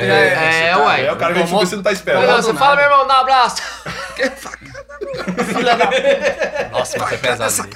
[0.00, 1.06] É, é, uai.
[1.06, 2.26] É o cara que a gente Tomou- vê, você não tá esperando.
[2.26, 3.62] não, você fala, meu irmão, dá um abraço.
[6.72, 7.68] Nossa, mas é pesado.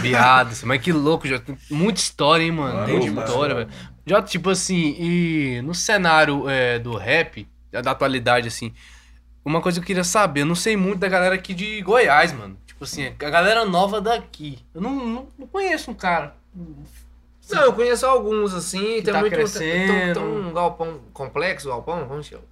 [0.00, 2.86] Viado, mas que louco, já tem muita história, hein, mano.
[2.86, 3.68] Tem muita história, velho.
[4.06, 8.72] Jota, tipo assim, e no cenário é, do rap, da atualidade, assim,
[9.44, 12.32] uma coisa que eu queria saber, eu não sei muito da galera aqui de Goiás,
[12.32, 12.56] mano.
[12.66, 14.58] Tipo assim, a galera nova daqui.
[14.74, 16.34] Eu não, não, não conheço um cara.
[17.50, 19.32] Não, eu conheço alguns, assim, tem tá muito.
[19.32, 19.92] Crescendo.
[19.92, 22.42] tem- tem um galpão complexo, galpão, chama?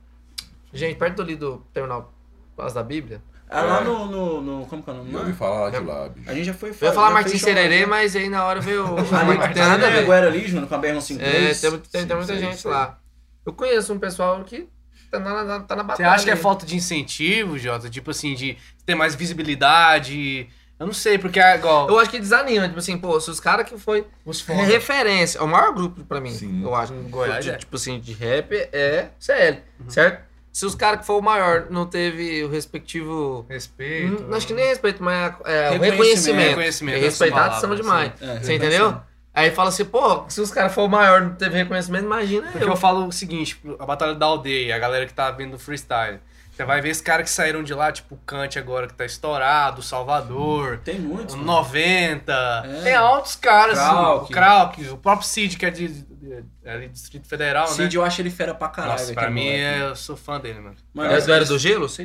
[0.73, 2.13] Gente, perto ali do terminal
[2.55, 3.23] Plaza da Bíblia.
[3.53, 3.85] Ah, lá É.
[3.85, 5.13] no, no, no- Como que é o nome?
[5.13, 6.31] Eu ouvi falar de lá, bicho.
[6.31, 7.87] A gente já foi Eu ia falar lá, Sererê, né?
[7.87, 8.85] mas aí na hora veio.
[9.13, 10.11] Ali, tem nada a ver.
[10.11, 11.21] ali, Júnior, com a BR-153.
[11.21, 12.99] É, tem, tem, tem muita gente lá.
[13.45, 14.69] Eu conheço um pessoal que
[15.11, 16.11] tá na, na- tá na Você batalha.
[16.11, 17.91] acha que é falta de incentivo, Jota?
[17.91, 20.49] Tipo assim, de ter mais visibilidade?
[20.79, 21.89] Eu não sei, porque é igual.
[21.89, 25.39] Eu acho que desanima, tipo assim, pô, se os caras que foi Os é referência,
[25.39, 26.63] é o maior grupo pra mim, Sim.
[26.63, 27.57] eu acho, Goiás de, é.
[27.57, 30.30] tipo assim, de rap é CL, certo?
[30.53, 33.47] Se os caras que foi o maior não teve o respectivo.
[33.49, 34.23] Respeito.
[34.25, 35.83] Hum, acho que nem respeito, mas é, o Reconhecimento.
[35.91, 36.49] reconhecimento.
[36.49, 38.13] Reconhecimento, respeitar essa são demais.
[38.21, 38.97] É, Você entendeu?
[39.33, 42.49] Aí fala assim, pô, se os caras for o maior e não teve reconhecimento, imagina
[42.51, 42.69] Porque eu.
[42.71, 46.19] eu falo o seguinte, a Batalha da Aldeia, a galera que tá vendo freestyle.
[46.53, 49.05] Você vai ver esses caras que saíram de lá, tipo o Kant agora que tá
[49.07, 51.35] estourado, o Salvador, Tem muitos.
[51.37, 51.53] o mano.
[51.53, 52.33] 90.
[52.67, 52.81] É.
[52.83, 54.25] Tem altos caras, assim, Krauk.
[54.25, 55.89] o Krauk, o próprio Cid, que é de,
[56.21, 58.01] de- é de Distrito Federal, Cid, né?
[58.01, 58.93] eu acho ele fera pra caralho.
[59.01, 59.59] Nossa, pra mim, moleque.
[59.61, 60.77] é, eu sou fã dele, mano.
[60.93, 61.87] Mano, É do Era do Gelo?
[61.89, 62.03] De.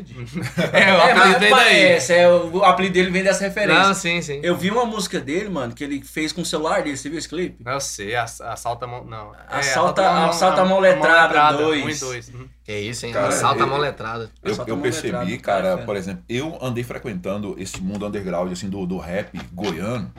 [0.74, 1.50] É, É, o apelido daí.
[1.50, 3.84] parece, é, o apelido dele vem dessa referência.
[3.84, 4.40] Não, sim, sim.
[4.42, 6.96] Eu vi uma música dele, mano, que ele fez com o celular dele.
[6.98, 7.58] Você viu esse clipe?
[7.66, 9.04] Eu sei, ass- assalta a mão.
[9.06, 9.34] Não.
[9.36, 11.84] É, Assalta- a mão- assalta a a mão letrada, letrada, dois.
[11.86, 12.30] Um e dois.
[12.30, 12.48] Uhum.
[12.64, 13.14] Que isso, hein?
[13.14, 14.32] Cara, Salta a eu- mão letrada.
[14.44, 18.98] Eu, eu percebi, cara, por exemplo, eu andei frequentando esse mundo underground, assim, do, do
[18.98, 20.12] rap goiano,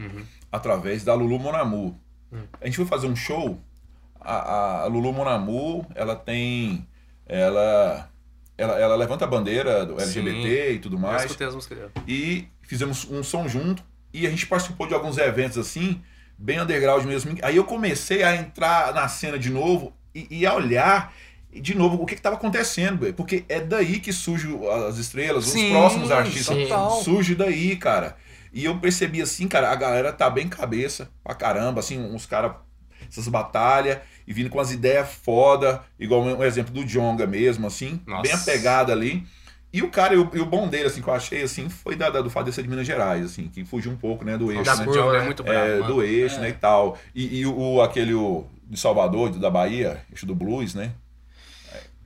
[0.52, 2.00] através da Lulu Monamu.
[2.60, 3.58] A gente foi fazer um show,
[4.32, 6.86] a, a Lulu Monamu, ela tem,
[7.26, 8.10] ela,
[8.56, 12.48] ela, ela levanta a bandeira do LGBT e tudo Eu mais, escutei as músicas e
[12.62, 16.00] fizemos um som junto, e a gente participou de alguns eventos, assim,
[16.36, 17.36] bem underground mesmo.
[17.42, 21.12] Aí eu comecei a entrar na cena de novo e, e a olhar
[21.52, 25.70] de novo o que estava acontecendo, porque é daí que surgem as estrelas, Sim, os
[25.70, 26.56] próximos artistas.
[26.56, 26.68] sim.
[27.02, 28.16] Surge daí, cara.
[28.52, 32.52] E eu percebi assim, cara, a galera tá bem cabeça pra caramba, assim, uns caras,
[33.08, 38.00] essas batalhas, e vindo com as ideias foda, igual um exemplo do Jonga mesmo, assim,
[38.06, 38.22] Nossa.
[38.22, 39.24] bem apegada ali.
[39.72, 41.94] E o cara, e o, e o bom dele, assim, que eu achei, assim, foi
[41.96, 44.38] da, da- do fato de ser de Minas Gerais, assim, que fugiu um pouco, né,
[44.38, 44.88] do eixo, Nossa, né?
[44.90, 45.24] o curva, é né?
[45.26, 45.94] muito bravo, É, mano.
[45.94, 46.40] do eixo, É.
[46.40, 46.96] né, e tal.
[47.14, 50.92] E, e o, aquele o, de Salvador, da Bahia, eixo do blues, né?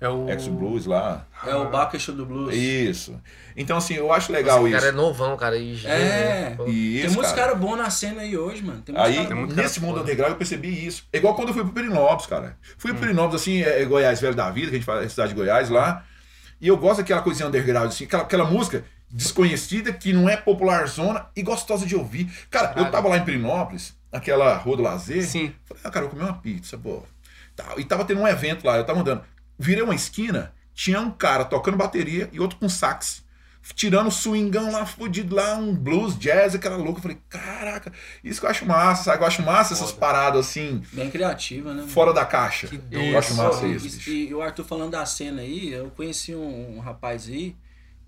[0.00, 0.28] É o...
[0.30, 1.26] Ex-blues lá.
[1.46, 2.54] É o Bacacho do Blues.
[2.54, 3.20] Isso.
[3.54, 4.78] Então, assim, eu acho legal Esse isso.
[4.78, 5.58] cara é novão, cara.
[5.58, 6.54] E, É.
[6.56, 6.64] Pô.
[6.66, 7.48] E Tem isso, muitos cara.
[7.48, 8.80] caras bons na cena aí hoje, mano.
[8.80, 10.02] Tem muitos Aí, caras Tem muito cara nesse mundo foda.
[10.04, 11.04] underground, eu percebi isso.
[11.12, 12.56] É igual quando eu fui pro Pirinópolis, cara.
[12.78, 15.06] Fui pro Pirinópolis, assim, é, é Goiás Velho da Vida, que a gente fala, é
[15.06, 16.04] a cidade de Goiás lá.
[16.58, 20.86] E eu gosto daquela coisinha underground, assim, aquela, aquela música desconhecida, que não é popular
[20.86, 22.30] zona e gostosa de ouvir.
[22.50, 25.24] Cara, eu tava lá em Pirinópolis, naquela Rua do Lazer.
[25.26, 25.52] Sim.
[25.66, 27.02] Falei, ah, cara, eu comi uma pizza, pô.
[27.56, 29.22] Tá, E tava tendo um evento lá, eu tava andando.
[29.60, 33.22] Virei uma esquina, tinha um cara tocando bateria e outro com sax.
[33.74, 36.98] Tirando o swingão lá, fudido lá, um blues, jazz, aquela louca.
[36.98, 37.92] Eu falei, caraca,
[38.24, 39.22] isso que eu acho massa, sabe?
[39.22, 41.84] Eu acho massa essas paradas assim, Bem criativa, né?
[41.86, 42.68] fora da caixa.
[42.68, 44.10] Que Eu acho massa E- isso, bicho.
[44.10, 47.54] E, o Arthur falando da cena aí, eu conheci um, um rapaz aí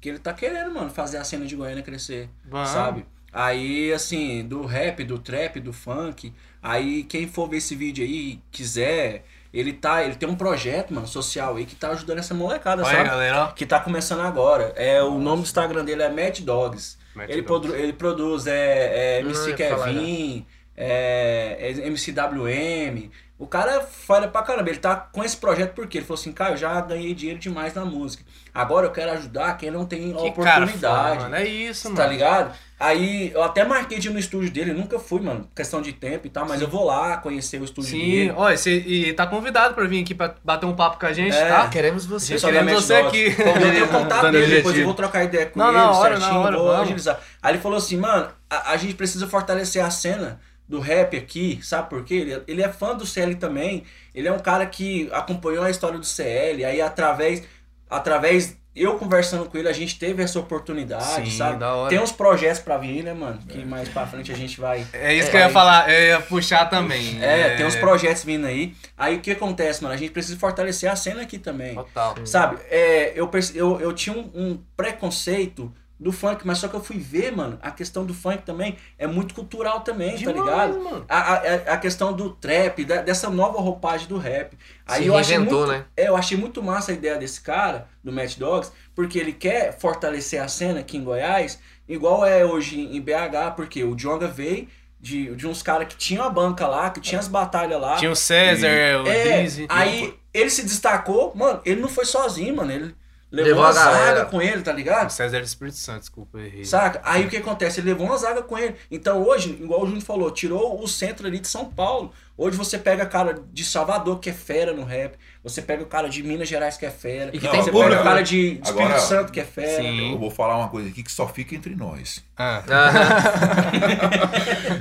[0.00, 2.30] que ele tá querendo, mano, fazer a cena de Goiânia crescer,
[2.66, 3.04] sabe?
[3.30, 6.32] Aí, assim, do rap, do trap, do funk,
[6.62, 11.06] aí quem for ver esse vídeo aí, quiser, ele tá, ele tem um projeto, mano,
[11.06, 13.08] social aí que tá ajudando essa molecada, Olha aí, sabe?
[13.08, 13.52] galera.
[13.54, 14.72] Que tá começando agora.
[14.76, 16.96] É, o nome do Instagram dele é Mad Dogs.
[17.14, 17.66] Mad ele, Dogs.
[17.68, 20.46] produ- ele produz é, é, MC Kevin,
[20.76, 23.10] é, é MCWM.
[23.42, 24.70] O cara fala pra caramba.
[24.70, 27.74] Ele tá com esse projeto porque ele falou assim: cara, eu já ganhei dinheiro demais
[27.74, 28.22] na música.
[28.54, 31.22] Agora eu quero ajudar quem não tem Que cara foda, oportunidade.
[31.22, 31.34] mano.
[31.34, 31.96] É isso, mano.
[31.96, 32.52] Tá ligado?
[32.78, 36.26] Aí eu até marquei de ir no estúdio dele, nunca fui, mano, questão de tempo
[36.26, 38.34] e tal, mas eu vou lá conhecer o estúdio Sim, dele.
[38.36, 41.34] olha, você, e tá convidado pra vir aqui pra bater um papo com a gente,
[41.34, 41.48] É.
[41.48, 41.68] tá?
[41.68, 42.36] Queremos você.
[42.36, 43.26] Queremos você aqui.
[43.38, 46.34] Eu tenho contato dele, depois eu vou trocar ideia com Não, ele na hora, certinho,
[46.40, 46.82] na hora, vou vamos.
[46.82, 47.20] agilizar.
[47.42, 51.60] Aí ele falou assim, mano, a, a gente precisa fortalecer a cena do rap aqui,
[51.62, 52.14] sabe por quê?
[52.14, 53.84] Ele, ele é fã do CL também,
[54.14, 57.42] ele é um cara que acompanhou a história do CL, aí através,
[57.90, 61.62] através eu conversando com ele, a gente teve essa oportunidade, Sim, sabe?
[61.90, 63.38] Tem uns projetos pra vir, né, mano?
[63.46, 64.86] Que mais pra frente a gente vai...
[64.94, 67.22] É isso É, que eu ia falar, eu ia puxar também.
[67.22, 68.74] É, tem uns projetos vindo aí.
[68.96, 69.94] Aí o que acontece, mano?
[69.94, 71.74] A gente precisa fortalecer a cena aqui também.
[71.74, 72.14] Total.
[72.24, 75.70] Sabe, é, eu, eu, eu tinha um, um preconceito
[76.02, 79.06] do funk, mas só que eu fui ver, mano, a questão do funk também é
[79.06, 80.80] muito cultural também, Demais, tá ligado?
[80.80, 81.04] mano.
[81.08, 84.56] A, a, a- questão do trap, da- dessa nova roupagem do rap.
[84.86, 85.84] Aí Se eu achei muito, né?
[85.96, 89.78] é, eu achei muito massa a ideia desse cara, do Matt Dogs, porque ele quer
[89.78, 94.68] fortalecer a cena aqui em Goiás, igual é hoje em BH, porque o Djonga veio,
[95.00, 97.96] de, de uns caras que tinham a banca lá, que tinha as batalhas lá.
[97.96, 98.68] Tinha o César,
[99.04, 99.66] o É, Dizzy.
[99.68, 102.94] aí ele se destacou, mano, ele não foi sozinho, mano, ele
[103.32, 105.10] levou, Levou uma zaga com ele, tá O ligado?
[105.10, 106.64] César do Espírito Santo, desculpa, errei.
[106.64, 107.00] Saca?
[107.02, 107.80] Aí o que acontece?
[107.80, 108.76] Ele levou uma zaga com ele.
[108.90, 112.12] Então hoje, igual o Júnior falou, tirou o centro ali de São Paulo.
[112.36, 115.16] Hoje você pega cara de Salvador, que é fera no rap.
[115.44, 117.30] Você pega o cara de Minas Gerais, que é fera.
[117.34, 118.02] E que Não, tem você pega o né?
[118.02, 119.82] cara de Espírito Agora, Santo, que é fera.
[119.82, 120.12] Sim.
[120.12, 122.24] Eu vou falar uma coisa aqui que só fica entre nós.
[122.36, 124.30] Ah, Aham.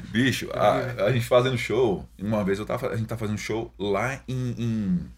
[0.12, 3.72] Bicho, a, a gente fazendo show, uma vez eu tava, a gente tá fazendo show
[3.78, 5.12] lá em, em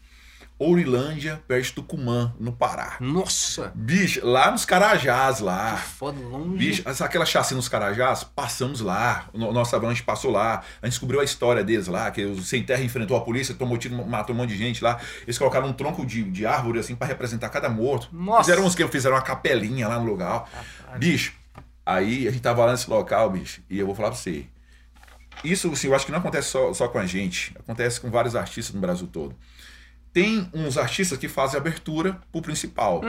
[0.64, 2.98] Ourilândia, perto de Tucumã, no Pará.
[3.00, 5.76] nossa, Bicho, lá nos Carajás lá.
[5.78, 6.58] foda longe.
[6.58, 8.24] Bicho, sabe aquela chacina nos Carajás?
[8.24, 9.30] Passamos lá.
[9.34, 10.64] Nossa avalanche passou lá.
[10.82, 13.78] A gente descobriu a história deles lá, que o Sem Terra enfrentou a polícia, tomou
[13.78, 15.00] tiro, matou um monte de gente lá.
[15.24, 18.10] Eles colocaram um tronco de, de árvore assim pra representar cada morto.
[18.12, 18.44] Nossa.
[18.44, 20.50] Fizeram uns que fizeram uma capelinha lá no lugar.
[20.98, 21.34] Bicho,
[21.86, 24.46] aí a gente tava lá nesse local, bicho, e eu vou falar pra você.
[25.44, 28.36] Isso, assim, eu acho que não acontece só, só com a gente, acontece com vários
[28.36, 29.36] artistas no Brasil todo.
[30.14, 33.02] Tem uns artistas que fazem abertura pro principal.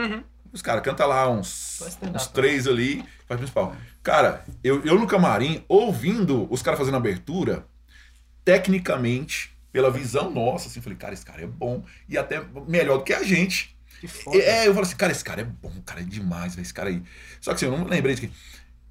[0.51, 1.81] Os caras cantam lá uns,
[2.13, 3.75] uns três ali, faz principal.
[4.01, 7.65] Cara, eu, eu no camarim, ouvindo os caras fazendo abertura,
[8.43, 13.03] tecnicamente, pela visão nossa, assim, falei, cara, esse cara é bom e até melhor do
[13.03, 13.75] que a gente.
[13.99, 14.37] Que foda.
[14.37, 17.01] É, eu falo assim, cara, esse cara é bom, cara é demais, esse cara aí.
[17.41, 18.33] Só que assim, eu não lembrei de que.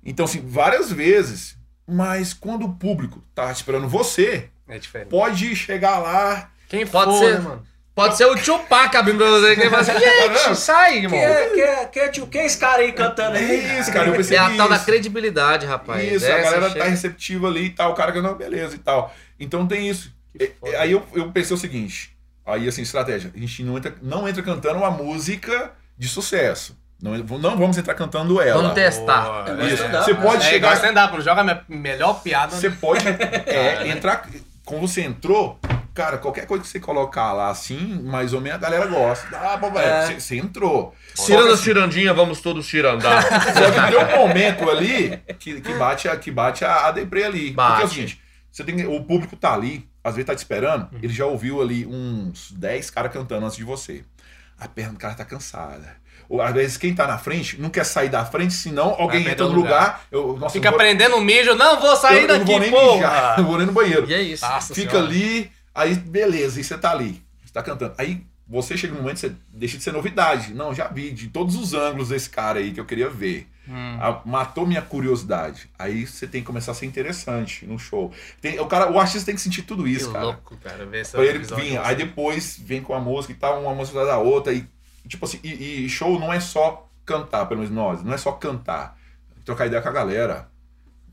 [0.05, 1.57] Então, assim, várias vezes,
[1.87, 5.09] mas quando o público tá esperando você, É diferente.
[5.09, 6.51] pode chegar lá.
[6.69, 7.35] Quem Pode for, ser.
[7.35, 7.67] né, mano?
[7.95, 11.11] Pode ser o Tupac abrindo pra você que ele fala assim, gente, sai, irmão.
[11.11, 13.45] Quem é, quem, é, quem, é, tio, quem é esse cara aí cantando aí?
[13.65, 16.03] É isso, cara, eu percebi É a tal da credibilidade, rapaz.
[16.13, 18.75] Isso, Essa a galera chega- tá receptiva ali e tal, o cara que não, beleza
[18.75, 19.15] e tal.
[19.39, 20.13] Então tem isso.
[20.37, 20.79] Que E- foda.
[20.81, 24.43] Aí eu, eu pensei o seguinte, aí assim, estratégia, a gente não entra, não entra
[24.43, 26.77] cantando uma música de sucesso.
[27.01, 28.61] Não, não vamos entrar cantando ela.
[28.63, 29.45] Vamos testar.
[29.45, 29.63] Boa.
[29.63, 29.83] É, Isso.
[29.89, 30.21] Você né?
[30.23, 30.57] pode É chegar.
[30.57, 32.57] igual stand-up, joga a minha melhor piada.
[32.57, 33.05] Você pode
[33.47, 34.27] é, entrar.
[34.65, 35.59] Como você entrou,
[35.95, 39.27] cara, qualquer coisa que você colocar lá assim, mais ou menos a galera gosta.
[39.33, 40.07] Ah, É.
[40.07, 40.95] você, você entrou.
[41.15, 43.23] Tirando Só as que, tirandinhas, vamos todos tirandar.
[43.55, 47.25] só que tem um momento ali que, que bate, a, que bate a, a deprê
[47.25, 47.53] ali.
[47.53, 47.85] Porque é Bate.
[47.85, 48.21] o seguinte,
[48.51, 51.63] você tem, que- o público tá ali, às vezes tá te esperando, ele já ouviu
[51.63, 54.05] ali uns 10 caras cantando antes de você.
[54.59, 55.97] A perna do cara tá cansada.
[56.29, 59.47] Ou, às vezes quem tá na frente não quer sair da frente, senão alguém entra
[59.47, 59.61] no lugar.
[59.63, 60.01] lugar.
[60.11, 62.51] eu, nossa, Fica eu vou- prendendo o mijo, não vou eu, sair eu não daqui,
[62.51, 64.07] vou nem mijar, eu vou nem no banheiro.
[64.09, 64.45] e é isso.
[64.47, 65.09] Nossa Fica Senhora.
[65.11, 67.95] ali, aí beleza, e você tá ali, você tá cantando.
[67.99, 70.53] Aí você chega no momento, você deixa de ser novidade.
[70.55, 73.49] Não, já vi de todos os ângulos esse cara aí que eu queria ver.
[73.67, 73.97] Hum.
[73.99, 75.71] A- matou minha curiosidade.
[75.79, 78.13] Aí você tem que começar a ser interessante no show.
[78.41, 80.27] Tem, o, cara, o artista tem que sentir tudo Que isso, cara.
[80.27, 81.79] louco, cara, ver essa Pra ele vir.
[81.79, 84.53] Aí depois vem com a música e tal, uma música da outra.
[84.53, 84.67] E,
[85.09, 88.33] tipo assim, e, e show não é só cantar, pelo menos nós, não é só
[88.33, 88.99] cantar.
[89.47, 90.49] Trocar ideia com a galera.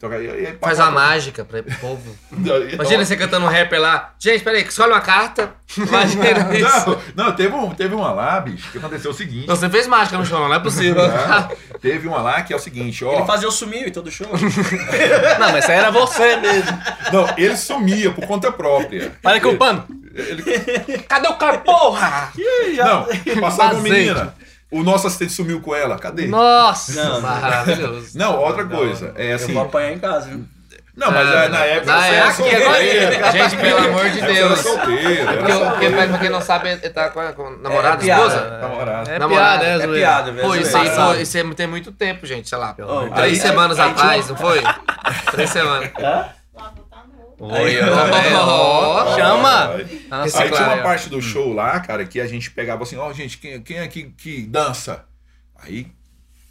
[0.02, 2.18] Trocar, e, e, Faz a mágica pra o povo.
[2.74, 4.16] Imagina você cantando um rapper lá.
[4.18, 5.54] Gente, peraí, escolhe uma carta.
[5.78, 6.26] Imagina
[6.58, 6.98] isso.
[7.16, 9.46] Não, não teve, um, teve uma lá, bicho, que aconteceu o seguinte.
[9.46, 11.08] Você fez mágica no show, não é possível.
[11.08, 11.52] Tá?
[11.80, 13.14] Teve uma lá que é o seguinte, ó.
[13.14, 14.26] Ele fazia o sumiu em todo show.
[15.40, 16.80] Não, mas isso aí era você mesmo.
[17.14, 19.12] Não, ele sumia por conta própria.
[19.24, 19.86] Olha aqui o pano.
[21.08, 22.34] Cadê o cara, porra?
[22.76, 24.34] Não, passava uma menina.
[24.72, 25.98] O nosso assistente sumiu com ela.
[26.00, 26.28] Cadê?
[26.28, 26.94] Nossa.
[27.04, 28.18] Não, Maravilhoso.
[28.18, 29.12] Não, outra coisa.
[29.18, 29.54] É eu assim.
[29.54, 30.46] vou apanhar em casa, viu?
[30.96, 33.32] Não, mas Ah, é, na época na você era época, agora- solteiro.
[33.32, 34.66] Gente, pelo amor de Deus.
[34.66, 38.60] era Porque, porque pra quem não sabe, ele tá com a, com namorada, É esposa.
[38.62, 39.10] Namorado.
[39.10, 39.60] É Namorado.
[39.60, 39.94] piada, é, É zoeira.
[39.94, 40.48] piada, velho.
[40.48, 42.76] Pô, isso aí isso aí tem muito tempo, gente, sei lá.
[42.82, 44.62] Ó, Três aí- semanas aí atrás, não foi?
[45.32, 45.90] Três semanas.
[47.44, 48.38] Oi, tá vendo?
[48.38, 49.78] ó, Chama.
[50.10, 53.12] Nossa, aí tinha uma parte do show lá, cara, que a gente pegava assim, ó,
[53.12, 55.06] gente, quem, quem é que, que dança?
[55.56, 55.88] Aí,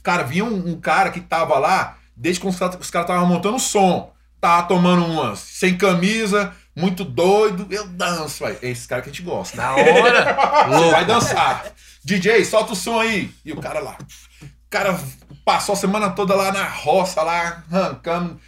[0.02, 4.12] cara, vinha um, um cara que tava lá, desde que os caras estavam montando som,
[4.40, 8.58] tava tomando umas, sem camisa, muito doido, eu danço, vai.
[8.60, 9.56] É esse cara que a gente gosta.
[9.56, 10.32] Da hora.
[10.90, 11.66] Vai dançar.
[12.02, 13.30] DJ, solta o som aí.
[13.44, 13.98] E o cara lá.
[14.42, 14.98] O cara
[15.44, 18.40] passou a semana toda lá na roça, lá, arrancando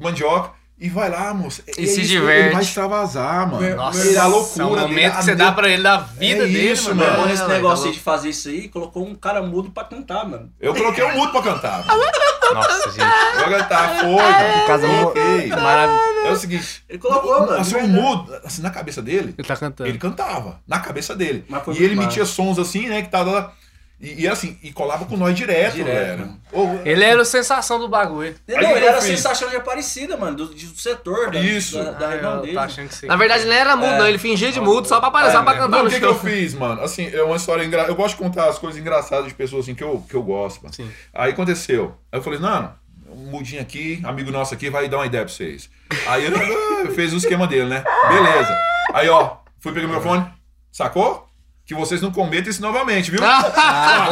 [0.00, 0.52] mandioca.
[0.78, 1.62] E vai lá, moça.
[1.66, 2.46] E é se isso, diverte.
[2.46, 3.76] Ele vai extravasar, mano.
[3.76, 6.44] Nossa, Ele, a é o loucura momento dele, que você dá pra ele da vida
[6.44, 7.18] É dele, isso, mano.
[7.18, 7.32] Mano.
[7.32, 10.50] É, negócio tá aí de fazer isso aí, colocou um cara mudo pra cantar, mano.
[10.60, 11.84] Eu coloquei um mudo pra cantar.
[11.86, 13.38] Nossa, gente.
[13.38, 14.08] Vou cantar, foi.
[14.10, 14.66] mano.
[14.66, 15.46] Casa Coloquei.
[15.48, 16.26] Maravilhoso.
[16.26, 16.84] É o seguinte.
[16.88, 17.52] Ele colocou, mano.
[17.54, 19.88] Assim, um mudo, assim, na cabeça dele, Ele tá cantando.
[19.88, 20.60] ele cantava.
[20.68, 21.44] Na cabeça dele.
[21.74, 23.52] E ele emitia sons assim, né, que tava...
[23.98, 26.36] E, e assim, e colava com nós direto, Direto, velho.
[26.52, 28.34] Ô, Ele era a sensação do bagulho.
[28.46, 29.16] Não, ele eu era fiz?
[29.16, 31.82] sensação de Aparecida, mano, do, do setor, da, Isso.
[31.82, 32.58] da, da Ah, região eu dele.
[33.04, 34.06] Na verdade, ele não era mudo, não.
[34.06, 35.58] Ele fingia de mudo só pra aparecer, É, só pra né?
[35.60, 36.82] cantar Não, o que, que eu fiz, mano?
[36.82, 37.90] Assim, é uma história engraçada.
[37.92, 40.62] Eu gosto de contar as coisas engraçadas de pessoas assim que eu, que eu gosto,
[40.62, 40.74] mano.
[40.74, 40.90] Sim.
[41.14, 41.96] Aí aconteceu.
[42.12, 42.74] Aí eu falei, não,
[43.10, 45.70] um mudinho aqui, amigo nosso aqui, vai dar uma ideia pra vocês.
[46.06, 47.82] Aí ele ah, fez o esquema dele, né?
[48.08, 48.54] Beleza.
[48.92, 50.26] Aí, ó, fui pegar o microfone,
[50.70, 51.25] sacou?
[51.66, 53.20] Que vocês não cometam isso novamente, viu?
[53.26, 54.06] Ah,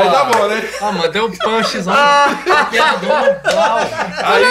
[0.00, 0.62] Aí tá bom, né?
[0.80, 1.92] Ah, mano, deu um punchzão.
[4.24, 4.44] Aí,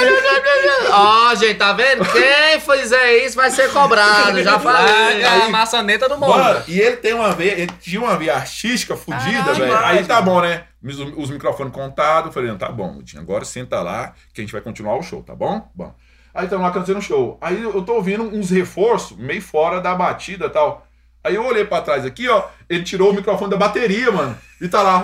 [0.91, 2.03] Ó, gente, tá vendo?
[2.05, 5.23] Quem fizer isso vai ser cobrado, já falei.
[5.23, 6.29] a maçaneta do mundo.
[6.37, 9.77] Mano, e ele tem uma veia, ele tinha uma veia artística fodida, velho.
[9.77, 10.63] Aí tá bom, né?
[10.83, 14.43] Os, os microfones contados, eu falei, não, tá bom, Mudinho, agora senta lá que a
[14.43, 15.69] gente vai continuar o show, tá bom?
[15.75, 15.93] Bom.
[16.33, 17.37] Aí estamos lá cantando o show.
[17.41, 20.85] Aí eu tô ouvindo uns reforços meio fora da batida e tal.
[21.23, 24.35] Aí eu olhei pra trás aqui, ó, ele tirou o microfone da bateria, mano.
[24.59, 25.03] E tá lá.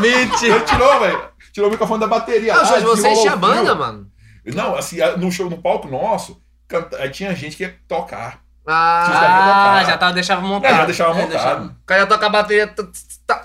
[0.00, 0.56] Mentira.
[0.56, 1.22] Ele tirou, velho.
[1.52, 2.54] Tirou o microfone da bateria.
[2.54, 3.36] Não, lá, desenrolou tinham o fio.
[3.38, 4.06] banda, mano?
[4.54, 8.40] Não, assim, no show, no palco nosso, canta- tinha gente que ia tocar.
[8.70, 10.86] Ah, já tá, deixava Já montado.
[10.86, 11.28] deixava É, montado.
[11.30, 11.64] deixava.
[11.64, 12.74] o cara toca a bateria.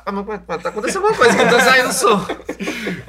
[0.04, 2.26] Tá, tá, tá, tá acontecendo alguma coisa que não tá saindo som.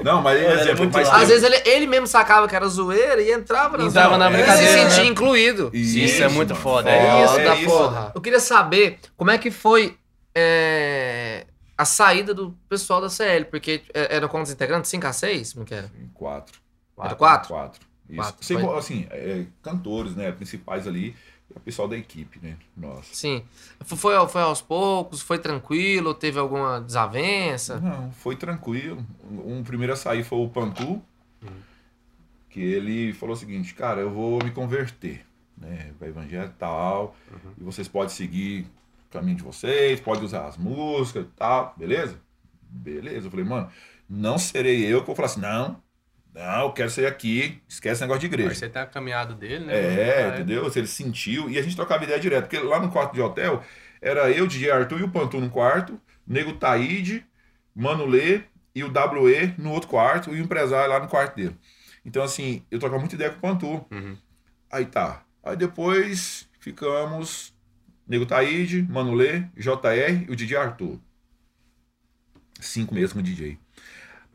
[0.03, 1.17] Não, mas, exemplo, muito mas lá.
[1.21, 4.71] Às vezes ele, ele mesmo sacava que era zoeira e entrava na Entrava na brincadeira,
[4.71, 4.89] se né?
[4.89, 5.69] sentia incluído.
[5.73, 6.61] Isso é muito mano.
[6.61, 7.65] foda, É, é isso é da isso.
[7.65, 8.11] porra.
[8.15, 9.97] Eu queria saber como é que foi
[10.33, 11.45] é,
[11.77, 14.89] a saída do pessoal da CL, porque é, eram quantos integrantes?
[14.89, 15.53] 5 a 6?
[15.53, 15.91] Como que era?
[16.13, 16.59] Quatro.
[16.97, 17.49] Era quatro?
[17.49, 17.81] Quatro.
[18.09, 18.53] Isso.
[18.53, 20.31] Quatro, assim, é, cantores, né?
[20.31, 21.15] Principais ali.
[21.55, 22.57] O pessoal da equipe, né?
[22.75, 23.13] Nossa.
[23.13, 23.43] Sim.
[23.85, 27.79] Foi, foi aos poucos, foi tranquilo, teve alguma desavença?
[27.79, 29.03] Não, foi tranquilo.
[29.23, 31.01] Um primeiro a sair foi o Pantu,
[32.49, 35.25] que ele falou o seguinte, cara, eu vou me converter,
[35.57, 35.91] né?
[35.97, 37.15] Para evangelho e tal,
[37.59, 38.67] e vocês podem seguir
[39.07, 42.19] o caminho de vocês, podem usar as músicas e tal, beleza?
[42.69, 43.27] Beleza.
[43.27, 43.69] Eu falei, mano,
[44.09, 45.81] não serei eu que vou falar assim, não,
[46.35, 48.53] não, eu quero ser aqui, esquece esse negócio de igreja.
[48.53, 49.73] Você tá a caminhada dele, né?
[49.73, 50.69] É, entendeu?
[50.69, 51.49] Se ele sentiu.
[51.49, 52.49] E a gente trocava ideia direto.
[52.49, 53.63] Porque lá no quarto de hotel,
[54.01, 57.25] era eu, DJ Arthur e o Pantu no quarto, Nego Taíde,
[57.73, 58.41] Mano Lê
[58.75, 61.55] e o WE no outro quarto e o empresário lá no quarto dele.
[62.03, 63.85] Então, assim, eu trocava muita ideia com o Pantu.
[63.89, 64.17] Uhum.
[64.69, 65.23] Aí tá.
[65.41, 67.55] Aí depois ficamos
[68.05, 70.99] Nego Taíde, Mano Lê, JR e o DJ Arthur.
[72.59, 73.57] Cinco meses com o DJ.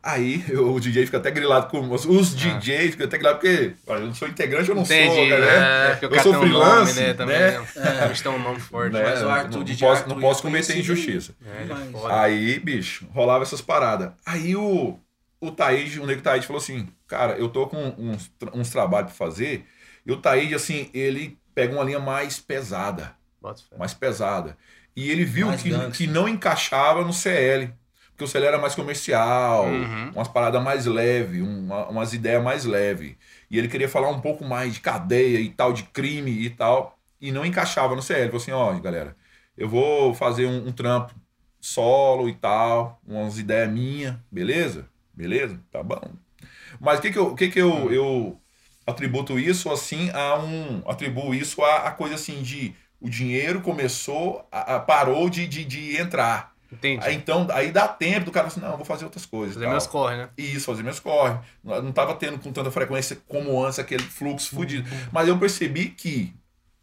[0.03, 3.75] Aí eu- o DJ fica até grilado com os, os DJs, fica até grilado porque
[3.87, 5.37] olha, eu não sou integrante, eu não Entendi, sou, né?
[6.03, 7.59] é, o Eu sou um freelance, nome, né, também, né?
[7.77, 8.05] né?
[8.07, 8.93] Eles têm um nome forte.
[8.95, 9.03] Né?
[9.03, 11.35] Mas o Arthur, não, DJ posso, Arthur não posso é cometer injustiça.
[11.45, 12.13] É, é.
[12.13, 14.13] Aí, bicho, rolava essas paradas.
[14.25, 14.99] Aí o,
[15.39, 19.27] o Taíde, o nego Taíde falou assim, cara, eu tô com uns, uns trabalhos pra
[19.27, 19.67] fazer,
[20.07, 23.15] e o Taíde, assim, ele pega uma linha mais pesada,
[23.79, 24.57] mais pesada.
[24.97, 27.73] E ele viu Mais que, que não encaixava no CL.
[28.21, 30.11] Porque o CL era mais comercial, Uhum.
[30.15, 33.15] umas paradas mais leves, uma- umas ideias mais leves.
[33.51, 36.99] E ele queria falar um pouco mais de cadeia e tal, de crime e tal.
[37.21, 38.21] E não encaixava no CL.
[38.21, 39.17] Ele falou assim, ó, galera,
[39.57, 41.15] eu vou fazer um, um trampo
[41.61, 44.87] solo e tal, umas ideias minhas, beleza?
[45.15, 45.59] Beleza?
[45.71, 46.01] Tá bom.
[46.81, 48.41] Mas o que que eu, que que eu, eu
[48.87, 54.47] atributo isso assim a um atribuo isso a, a coisa assim de o dinheiro começou
[54.53, 57.05] a, a- parou de, de, de entrar Entendi.
[57.07, 59.87] aí então aí dá tempo do cara assim, não vou fazer outras coisas Fazer meus
[59.87, 60.29] corre, né?
[60.39, 64.51] Isso fazer meus corre não não tava tendo com tanta frequência como antes aquele fluxo
[64.55, 65.07] fudido Uhum.
[65.13, 66.33] mas eu percebi que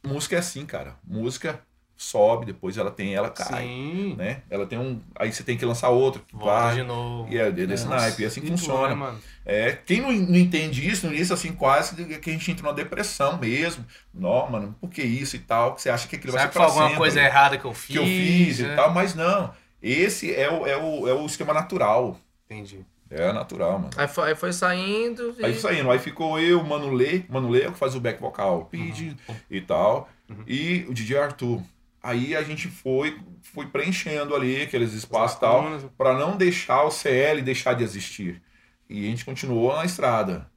[0.05, 1.59] música é assim cara música
[1.95, 4.15] sobe depois ela tem ela cai Sim.
[4.17, 7.33] né ela tem um aí você tem que lançar que Volta vai de novo.
[7.33, 9.15] e é desse naipe e assim funciona né,
[9.49, 12.73] é, quem não, não entende isso, no início, assim, quase que a gente entra numa
[12.73, 13.85] depressão mesmo.
[14.13, 15.73] Não, mano, por que isso e tal?
[15.73, 17.73] Que você acha que aquilo vai Será ser pra alguma sempre, coisa errada que eu
[17.73, 17.95] fiz?
[17.95, 18.73] que eu fiz né?
[18.73, 19.53] e tal, mas não.
[19.81, 22.19] Esse é o, é o, é o esquema natural.
[22.45, 22.85] Entendi.
[23.09, 23.89] É natural, mano.
[23.95, 25.33] Aí foi, aí foi saindo.
[25.39, 28.01] e- Aí saindo, aí ficou eu, Mano Lê, Mano Lê é o que faz o
[28.01, 29.15] back vocal, Pid
[29.49, 30.09] e tal,
[30.45, 31.61] e o DJ Arthur.
[32.03, 35.63] Aí a gente foi, foi preenchendo ali aqueles espaços e tal,
[35.97, 38.41] para não deixar o CL deixar de existir.
[38.89, 40.49] E a gente continuou na estrada.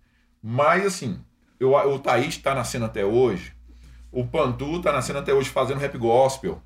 [0.42, 1.20] Mas assim,
[1.58, 3.52] eu, o Thaís tá na cena até hoje,
[4.10, 6.60] o Pantu tá na cena até hoje fazendo rap gospel.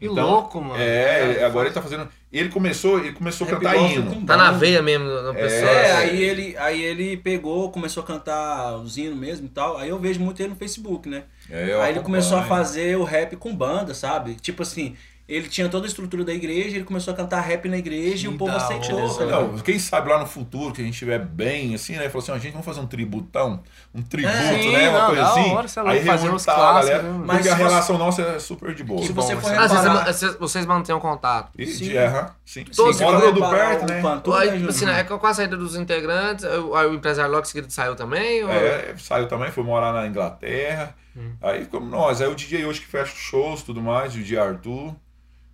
[0.00, 0.80] Que louco, mano.
[0.80, 2.08] É, agora ele tá fazendo.
[2.32, 4.24] Ele começou, ele começou a Rap cantar hino.
[4.24, 4.58] Tá na banda.
[4.58, 5.70] veia mesmo na pessoa.
[5.70, 6.08] É, assim.
[6.08, 9.76] aí ele, aí ele pegou, começou a cantar os hinos mesmo e tal.
[9.76, 11.24] Aí eu vejo muito ele no Facebook, né?
[11.50, 14.36] É, aí ele começou a fazer o rap com banda, sabe?
[14.36, 14.96] Tipo assim,
[15.32, 18.28] ele tinha toda a estrutura da igreja, ele começou a cantar rap na igreja e
[18.30, 19.24] Que o povo aceitou, tá?
[19.26, 22.08] Não, quem sabe lá no futuro, que a gente estiver bem, assim, né?
[22.08, 23.62] Falou assim, ó, gente, vamos fazer um tributão,
[23.94, 24.88] um tributo, Sim, né?
[24.90, 25.50] Uma não, coisa assim.
[25.52, 27.02] hora, é aí fazer os tal, clássicos, galera.
[27.02, 27.24] né, mano?
[27.26, 29.02] Porque Mas a você- relação nossa é super de boa.
[29.06, 30.38] Se bom, você for é Ah, vocês, reparar...
[30.38, 31.50] vocês- mantêm um contato.
[31.58, 31.84] E Sim.
[31.84, 32.64] de erra, sim.
[32.64, 33.04] Todos sim.
[33.04, 34.02] Mora for do reparar perto, né?
[34.02, 34.96] Pantu, Aí, né, assim, Júnior?
[34.98, 38.42] é com a saída dos integrantes, o, aí o empresário logo em seguida saiu também?
[38.44, 40.94] ou- É, saiu também, foi morar na Inglaterra.
[41.16, 41.32] Hum.
[41.42, 42.20] Aí ficamos nós.
[42.20, 44.94] Aí o DJ hoje que fecha shows e tudo mais, o DJ Arthur.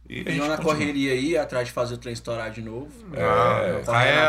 [0.09, 0.57] E E na continua.
[0.59, 2.89] correria aí, atrás de fazer o trem estourar de novo.
[3.13, 3.83] É,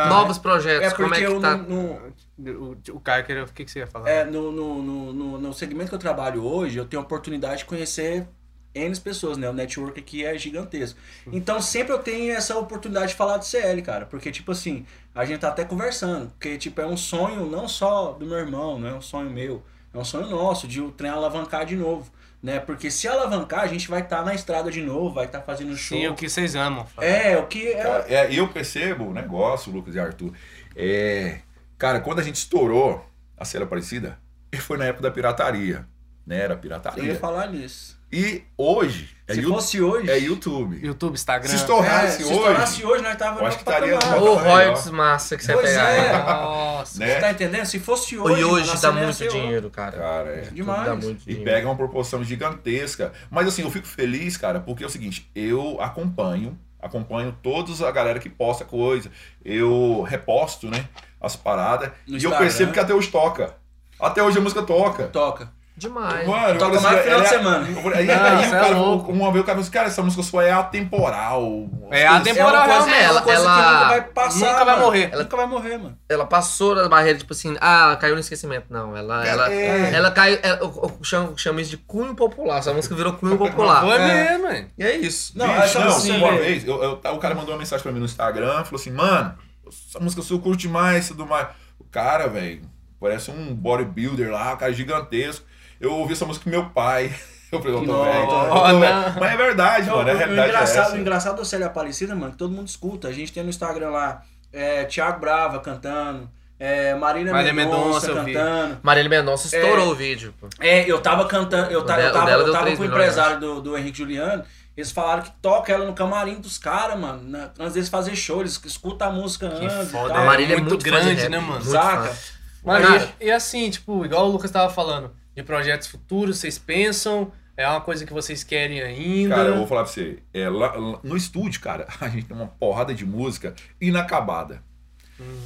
[0.05, 0.09] é-.
[0.09, 1.55] Novos projetos, É como é porque que eu tá?
[1.57, 1.99] não,
[2.39, 4.09] não- O, Caio, queria- o que, que você ia falar?
[4.09, 7.59] É, no, no, no, no, no segmento que eu trabalho hoje, eu tenho a oportunidade
[7.59, 8.27] de conhecer
[8.75, 9.49] N pessoas, né?
[9.49, 10.99] O network aqui é gigantesco.
[11.31, 14.05] Então sempre eu tenho essa oportunidade de falar do CL, cara.
[14.05, 14.85] Porque, tipo assim,
[15.15, 16.29] a gente tá até conversando.
[16.29, 19.63] Porque, tipo, é um sonho não só do meu irmão, não é um sonho meu.
[19.93, 22.11] É um sonho nosso de o trem alavancar de novo.
[22.47, 22.61] Né?
[22.61, 25.97] Porque se alavancar, a gente vai estar na estrada de novo, vai estar fazendo show.
[25.97, 26.85] Sim, o que vocês amam.
[26.85, 27.09] Fábio.
[27.09, 27.83] É, o que é.
[27.83, 30.31] Cara, é, eu percebo o negócio, Lucas e Arthur.
[30.73, 31.39] É,
[31.77, 33.05] cara, quando a gente estourou
[33.35, 34.17] a Cela Aparecida,
[34.61, 35.85] foi na época da pirataria.
[36.25, 36.37] Né?
[36.37, 37.15] Era Eu ia pirataria.
[37.15, 37.96] falar nisso.
[38.11, 40.09] E hoje é, Se fosse hoje.
[40.09, 40.79] é YouTube.
[40.81, 41.49] YouTube, Instagram.
[41.49, 44.19] Se estourasse é, se hoje, estourasse hoje, nós tava eu acho que estaria patamar.
[44.21, 45.89] no Ô, Tá royalties massa que você Pois pegar.
[45.89, 46.13] é.
[46.23, 46.99] Nossa.
[46.99, 47.13] né?
[47.15, 47.65] Você tá entendendo?
[47.65, 48.43] Se fosse E hoje.
[48.45, 49.97] hoje mano, dá ia muito dinheiro, cara.
[49.97, 50.41] Cara, é.
[50.53, 50.85] Demais.
[50.85, 51.43] Dá muito E dinheiro.
[51.43, 53.11] pega uma proporção gigantesca.
[53.29, 57.91] Mas assim, eu fico feliz, cara, porque é o seguinte, eu acompanho, acompanho todos a
[57.91, 59.11] galera que posta coisa,
[59.43, 60.87] eu reposto, né,
[61.19, 62.37] as paradas, No e eu Instagram.
[62.39, 63.55] percebo que até hoje toca.
[63.99, 65.07] Até hoje a música toca.
[65.07, 65.56] Toca.
[65.77, 66.27] Demais.
[66.27, 67.65] Mano, eu Toca mais no final de ela é- semana.
[67.67, 69.11] Aí, Não, aí o é cara, louco.
[69.11, 71.69] uma vez o cara falou assim, cara, essa música sua é atemporal.
[71.91, 72.63] É atemporal.
[72.63, 74.39] é realmente, é ela- coisa ela- que nunca vai passar.
[74.39, 74.85] nunca vai mano.
[74.85, 75.09] morrer.
[75.11, 75.97] Ela nunca vai morrer, mano.
[76.09, 78.65] Ela passou da barreira, tipo assim, ah, caiu no esquecimento.
[78.71, 79.25] Não, ela.
[79.27, 79.93] Ela, é.
[79.93, 80.39] ela caiu.
[80.41, 82.57] Ela, eu, chamo, chamo isso de cunho popular.
[82.57, 83.81] Essa música virou cunho popular.
[83.81, 84.37] Foi É.
[84.37, 84.69] mesmo.
[84.77, 85.37] E é isso.
[85.37, 87.99] Não, Bicho, não, música- uma vez, eu- eu- o cara mandou uma mensagem pra mim
[87.99, 89.35] no Instagram, falou assim, mano,
[89.67, 91.47] essa música sua eu curto demais, tudo mais.
[91.79, 92.61] O cara, velho,
[92.99, 95.45] parece um bodybuilder lá, um cara gigantesco.
[95.79, 97.13] Eu ouvi essa música com meu pai.
[97.49, 99.15] Eu falei, eu tô Não, velho, velho.
[99.21, 100.95] Mas é verdade, Não, mano, a o, o realidade é engraçado, essa.
[100.95, 103.07] o engraçado da Célia Aparecida, mano, que todo mundo escuta.
[103.07, 104.21] A gente tem no Instagram lá
[104.51, 106.29] é, Thiago Brava cantando,
[106.59, 108.77] é, Marília Marília Mendonça cantando.
[108.83, 110.49] Marília Mendonça estourou o vídeo, pô.
[110.59, 113.39] É, eu tava cantando, eu, ta, eu tava, eu tava 3 com o milhões, empresário
[113.39, 114.43] do, do Henrique Juliano.
[114.75, 117.21] Eles falaram que toca ela no camarim dos caras, mano.
[117.29, 119.87] na- Às vezes fazer show, eles escutam a música Que antes.
[119.87, 120.21] e foda, tal.
[120.23, 121.63] A Marília é muito muito grande, né, mano?
[121.63, 122.13] Saca?
[122.61, 122.85] Mano,
[123.21, 127.67] e, e assim, tipo, igual o Lucas tava falando, de projetos futuros, vocês pensam, é
[127.67, 129.35] uma coisa que vocês querem ainda.
[129.35, 132.35] Cara, eu vou falar pra você, é, lá, lá- no estúdio, cara, a gente tem
[132.35, 134.63] uma porrada de música inacabada.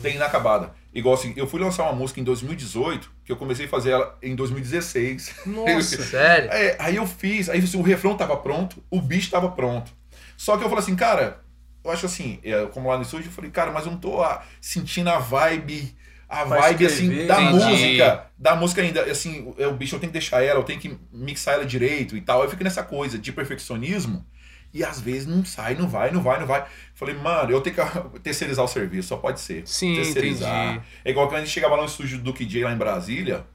[0.02, 0.74] Tem inacabada.
[0.94, 4.18] Igual assim, eu fui lançar uma música em 2018, que eu comecei a fazer ela
[4.22, 5.36] em 2016.
[5.46, 6.02] Nossa.
[6.04, 6.50] Sério?
[6.52, 9.92] É, aí eu fiz, aí assim, o refrão tava pronto, o beat tava pronto.
[10.38, 11.42] Só que eu falei assim, cara,
[11.84, 14.22] eu acho assim, é, como lá no estúdio, eu falei, cara, mas eu não tô
[14.22, 15.96] ah, sentindo a vibe,
[16.32, 17.54] a Pra vibe assim, da entendi.
[17.66, 20.80] música, da música ainda, assim, é, o bicho eu tenho que deixar ela, eu tenho
[20.80, 22.42] que mixar ela direito e tal.
[22.44, 24.26] Eu fico nessa coisa de perfeccionismo.
[24.74, 26.66] E às vezes não sai, não vai, não vai, não vai.
[26.96, 27.82] Falei, mano, eu tenho que
[28.24, 29.68] terceirizar o serviço, só pode ser.
[29.68, 30.68] Sim, terceirizar.
[30.76, 30.86] entendi.
[31.04, 33.46] É igual quando a gente chegava lá no estúdio do Duke J lá em Brasília,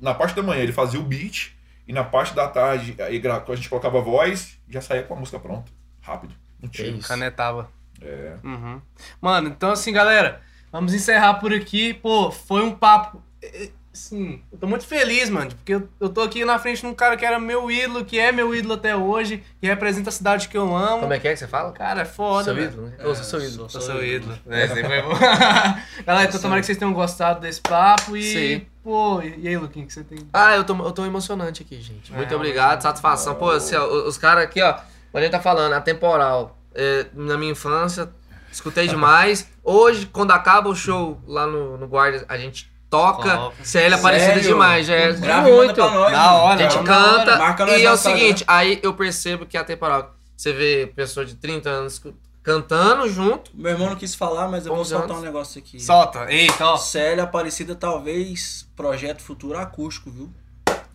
[0.00, 1.52] na parte da manhã ele fazia o beat,
[1.86, 5.02] e na parte da tarde, aí gra- quando a gente colocava a voz, já saía
[5.02, 5.70] com a música pronta.
[6.00, 6.34] Rápido.
[6.70, 6.96] Tiro.
[6.96, 7.06] isso.
[7.08, 7.70] Canetava.
[8.00, 8.36] É.
[8.42, 8.80] Uhum.
[9.20, 10.40] Mano, então assim, galera,
[10.72, 11.94] vamos encerrar por aqui.
[11.94, 13.22] Pô, foi um papo.
[13.42, 16.86] eh, Sim, eu tô muito feliz, mano, porque eu, eu tô aqui na frente de
[16.86, 20.12] um cara que era meu ídolo, que é meu ídolo até hoje, que representa a
[20.12, 21.00] cidade que eu amo.
[21.00, 21.72] Como é que é que você fala?
[21.72, 22.96] Cara, é foda, Seu ídolo, né?
[23.04, 23.68] Ou sou seu ídolo.
[23.68, 24.34] Sou seu ídolo.
[24.48, 25.10] É, sempre foi bom.
[26.06, 28.22] Galera, então tomara que vocês tenham gostado desse papo e.
[28.22, 28.66] Sim.
[28.82, 30.20] Pô, e aí, Luquinho, que você tem.
[30.32, 32.10] Ah, eu tô, eu tô emocionante aqui, gente.
[32.14, 33.34] Muito É, obrigado, satisfação.
[33.34, 34.74] Pô, assim, ó, os caras aqui, ó,
[35.12, 36.56] a gente tá falando, atemporal.
[36.74, 38.08] É, na minha infância,
[38.50, 39.51] escutei demais.
[39.62, 43.36] Hoje, quando acaba o show lá no, no Guarda, a gente toca.
[43.36, 43.56] Top.
[43.66, 44.48] CL aparecida Sério?
[44.48, 45.74] demais, já é e manda muito.
[45.74, 46.36] pra nós, Da mano.
[46.38, 47.36] hora, A gente Não, canta
[47.66, 50.14] nós e é o seguinte, aí eu percebo que é atemporal.
[50.36, 52.02] Você vê pessoa de 30 anos
[52.42, 53.50] cantando junto.
[53.54, 55.22] Meu irmão não quis falar, mas eu vou 11 soltar anos.
[55.22, 55.78] um negócio aqui.
[55.80, 56.26] Solta.
[56.30, 56.76] Eita, ó.
[56.76, 60.32] Célia Aparecida, talvez projeto futuro acústico, viu?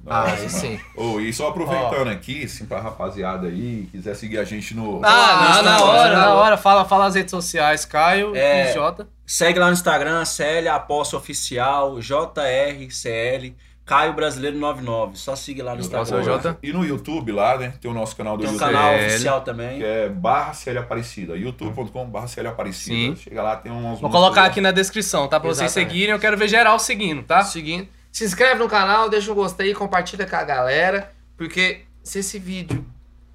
[0.05, 0.49] Ah, aí mano.
[0.49, 0.79] sim.
[0.95, 5.01] Ô, e só aproveitando aqui, assim, pra rapaziada aí, quiser seguir a gente no.
[5.03, 6.15] Ah, na, Instagram, na hora, né?
[6.15, 6.57] na hora.
[6.57, 8.69] Fala, fala as redes sociais, Caio É.
[8.71, 9.07] e Jota.
[9.25, 13.53] Segue lá no Instagram, Célia Aposto Oficial, JRCL,
[13.85, 15.17] Caio Brasileiro 99.
[15.17, 16.23] Só siga lá no Instagram.
[16.23, 16.57] Jota?
[16.61, 17.73] E no YouTube lá, né?
[17.81, 18.71] Tem o nosso canal do Tem um YouTube.
[18.73, 19.05] canal CL.
[19.07, 19.79] oficial também.
[19.79, 21.35] Que é barra CL Aparecida.
[21.37, 22.95] youtube.com barra CL Aparecida.
[22.95, 23.15] Sim.
[23.15, 23.99] Chega lá, tem uns.
[23.99, 25.39] Vou colocar aqui na descrição, tá?
[25.39, 25.89] Pra vocês Exatamente.
[25.91, 26.13] seguirem.
[26.13, 27.41] Eu quero ver geral seguindo, tá?
[27.43, 27.87] Seguindo.
[28.17, 31.11] Se inscreve no canal, deixa um gostei, compartilha com a galera.
[31.37, 32.83] Porque se esse vídeo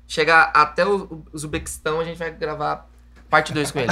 [0.08, 2.88] chegar até o o Uzbequistão, a gente vai gravar
[3.30, 3.88] parte 2 com ele.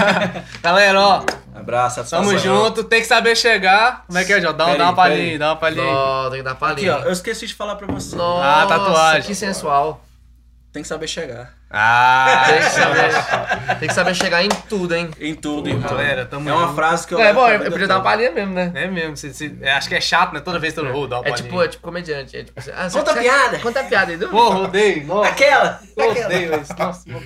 [0.62, 1.22] Galera, ó,
[1.54, 2.82] Abraço, tamo junto.
[2.82, 4.04] Tem que saber chegar.
[4.06, 4.56] Como é que é, Jota?
[4.56, 5.84] Dá, Pera dá aí, uma palhinha, dá uma palhinha.
[5.92, 6.96] Nossa, tem que dar Aqui, palhinha.
[6.96, 8.16] ó, eu esqueci de falar pra você.
[8.16, 9.22] Nossa, Ah, tatuagem.
[9.24, 10.02] Que sensual.
[10.72, 11.52] Tem que saber chegar.
[11.70, 15.10] Ah, Tem que, saber, tem que saber chegar em tudo, hein?
[15.20, 15.88] Em tudo, irmão.
[15.90, 18.54] Galera, tamo É uma frase que eu É bom, eu podia dar uma palhinha mesmo,
[18.54, 18.72] né?
[18.74, 20.40] É mesmo, cê- cê- é, acho que é chato, né?
[20.40, 21.48] Toda vez todo mundo dá uma É palhinha.
[21.48, 22.36] tipo, é tipo comediante.
[22.36, 23.58] É tipo assim, ah, você- Conta a você- piada.
[23.58, 24.16] Conta a piada aí.
[24.16, 25.06] do- Porra, odeio.
[25.06, 25.80] Nossa, Aquela!
[25.96, 26.74] Odeio isso.
[26.78, 27.22] Nossa, vou-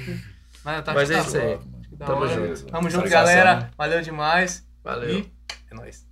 [0.65, 1.59] Mas, tá, Mas é tá isso aí.
[1.99, 2.29] Tamo hora.
[2.35, 2.67] junto.
[2.67, 3.71] Tamo junto, galera.
[3.79, 4.65] Valeu demais.
[4.83, 5.09] Valeu.
[5.21, 5.31] E
[5.71, 6.05] é nóis.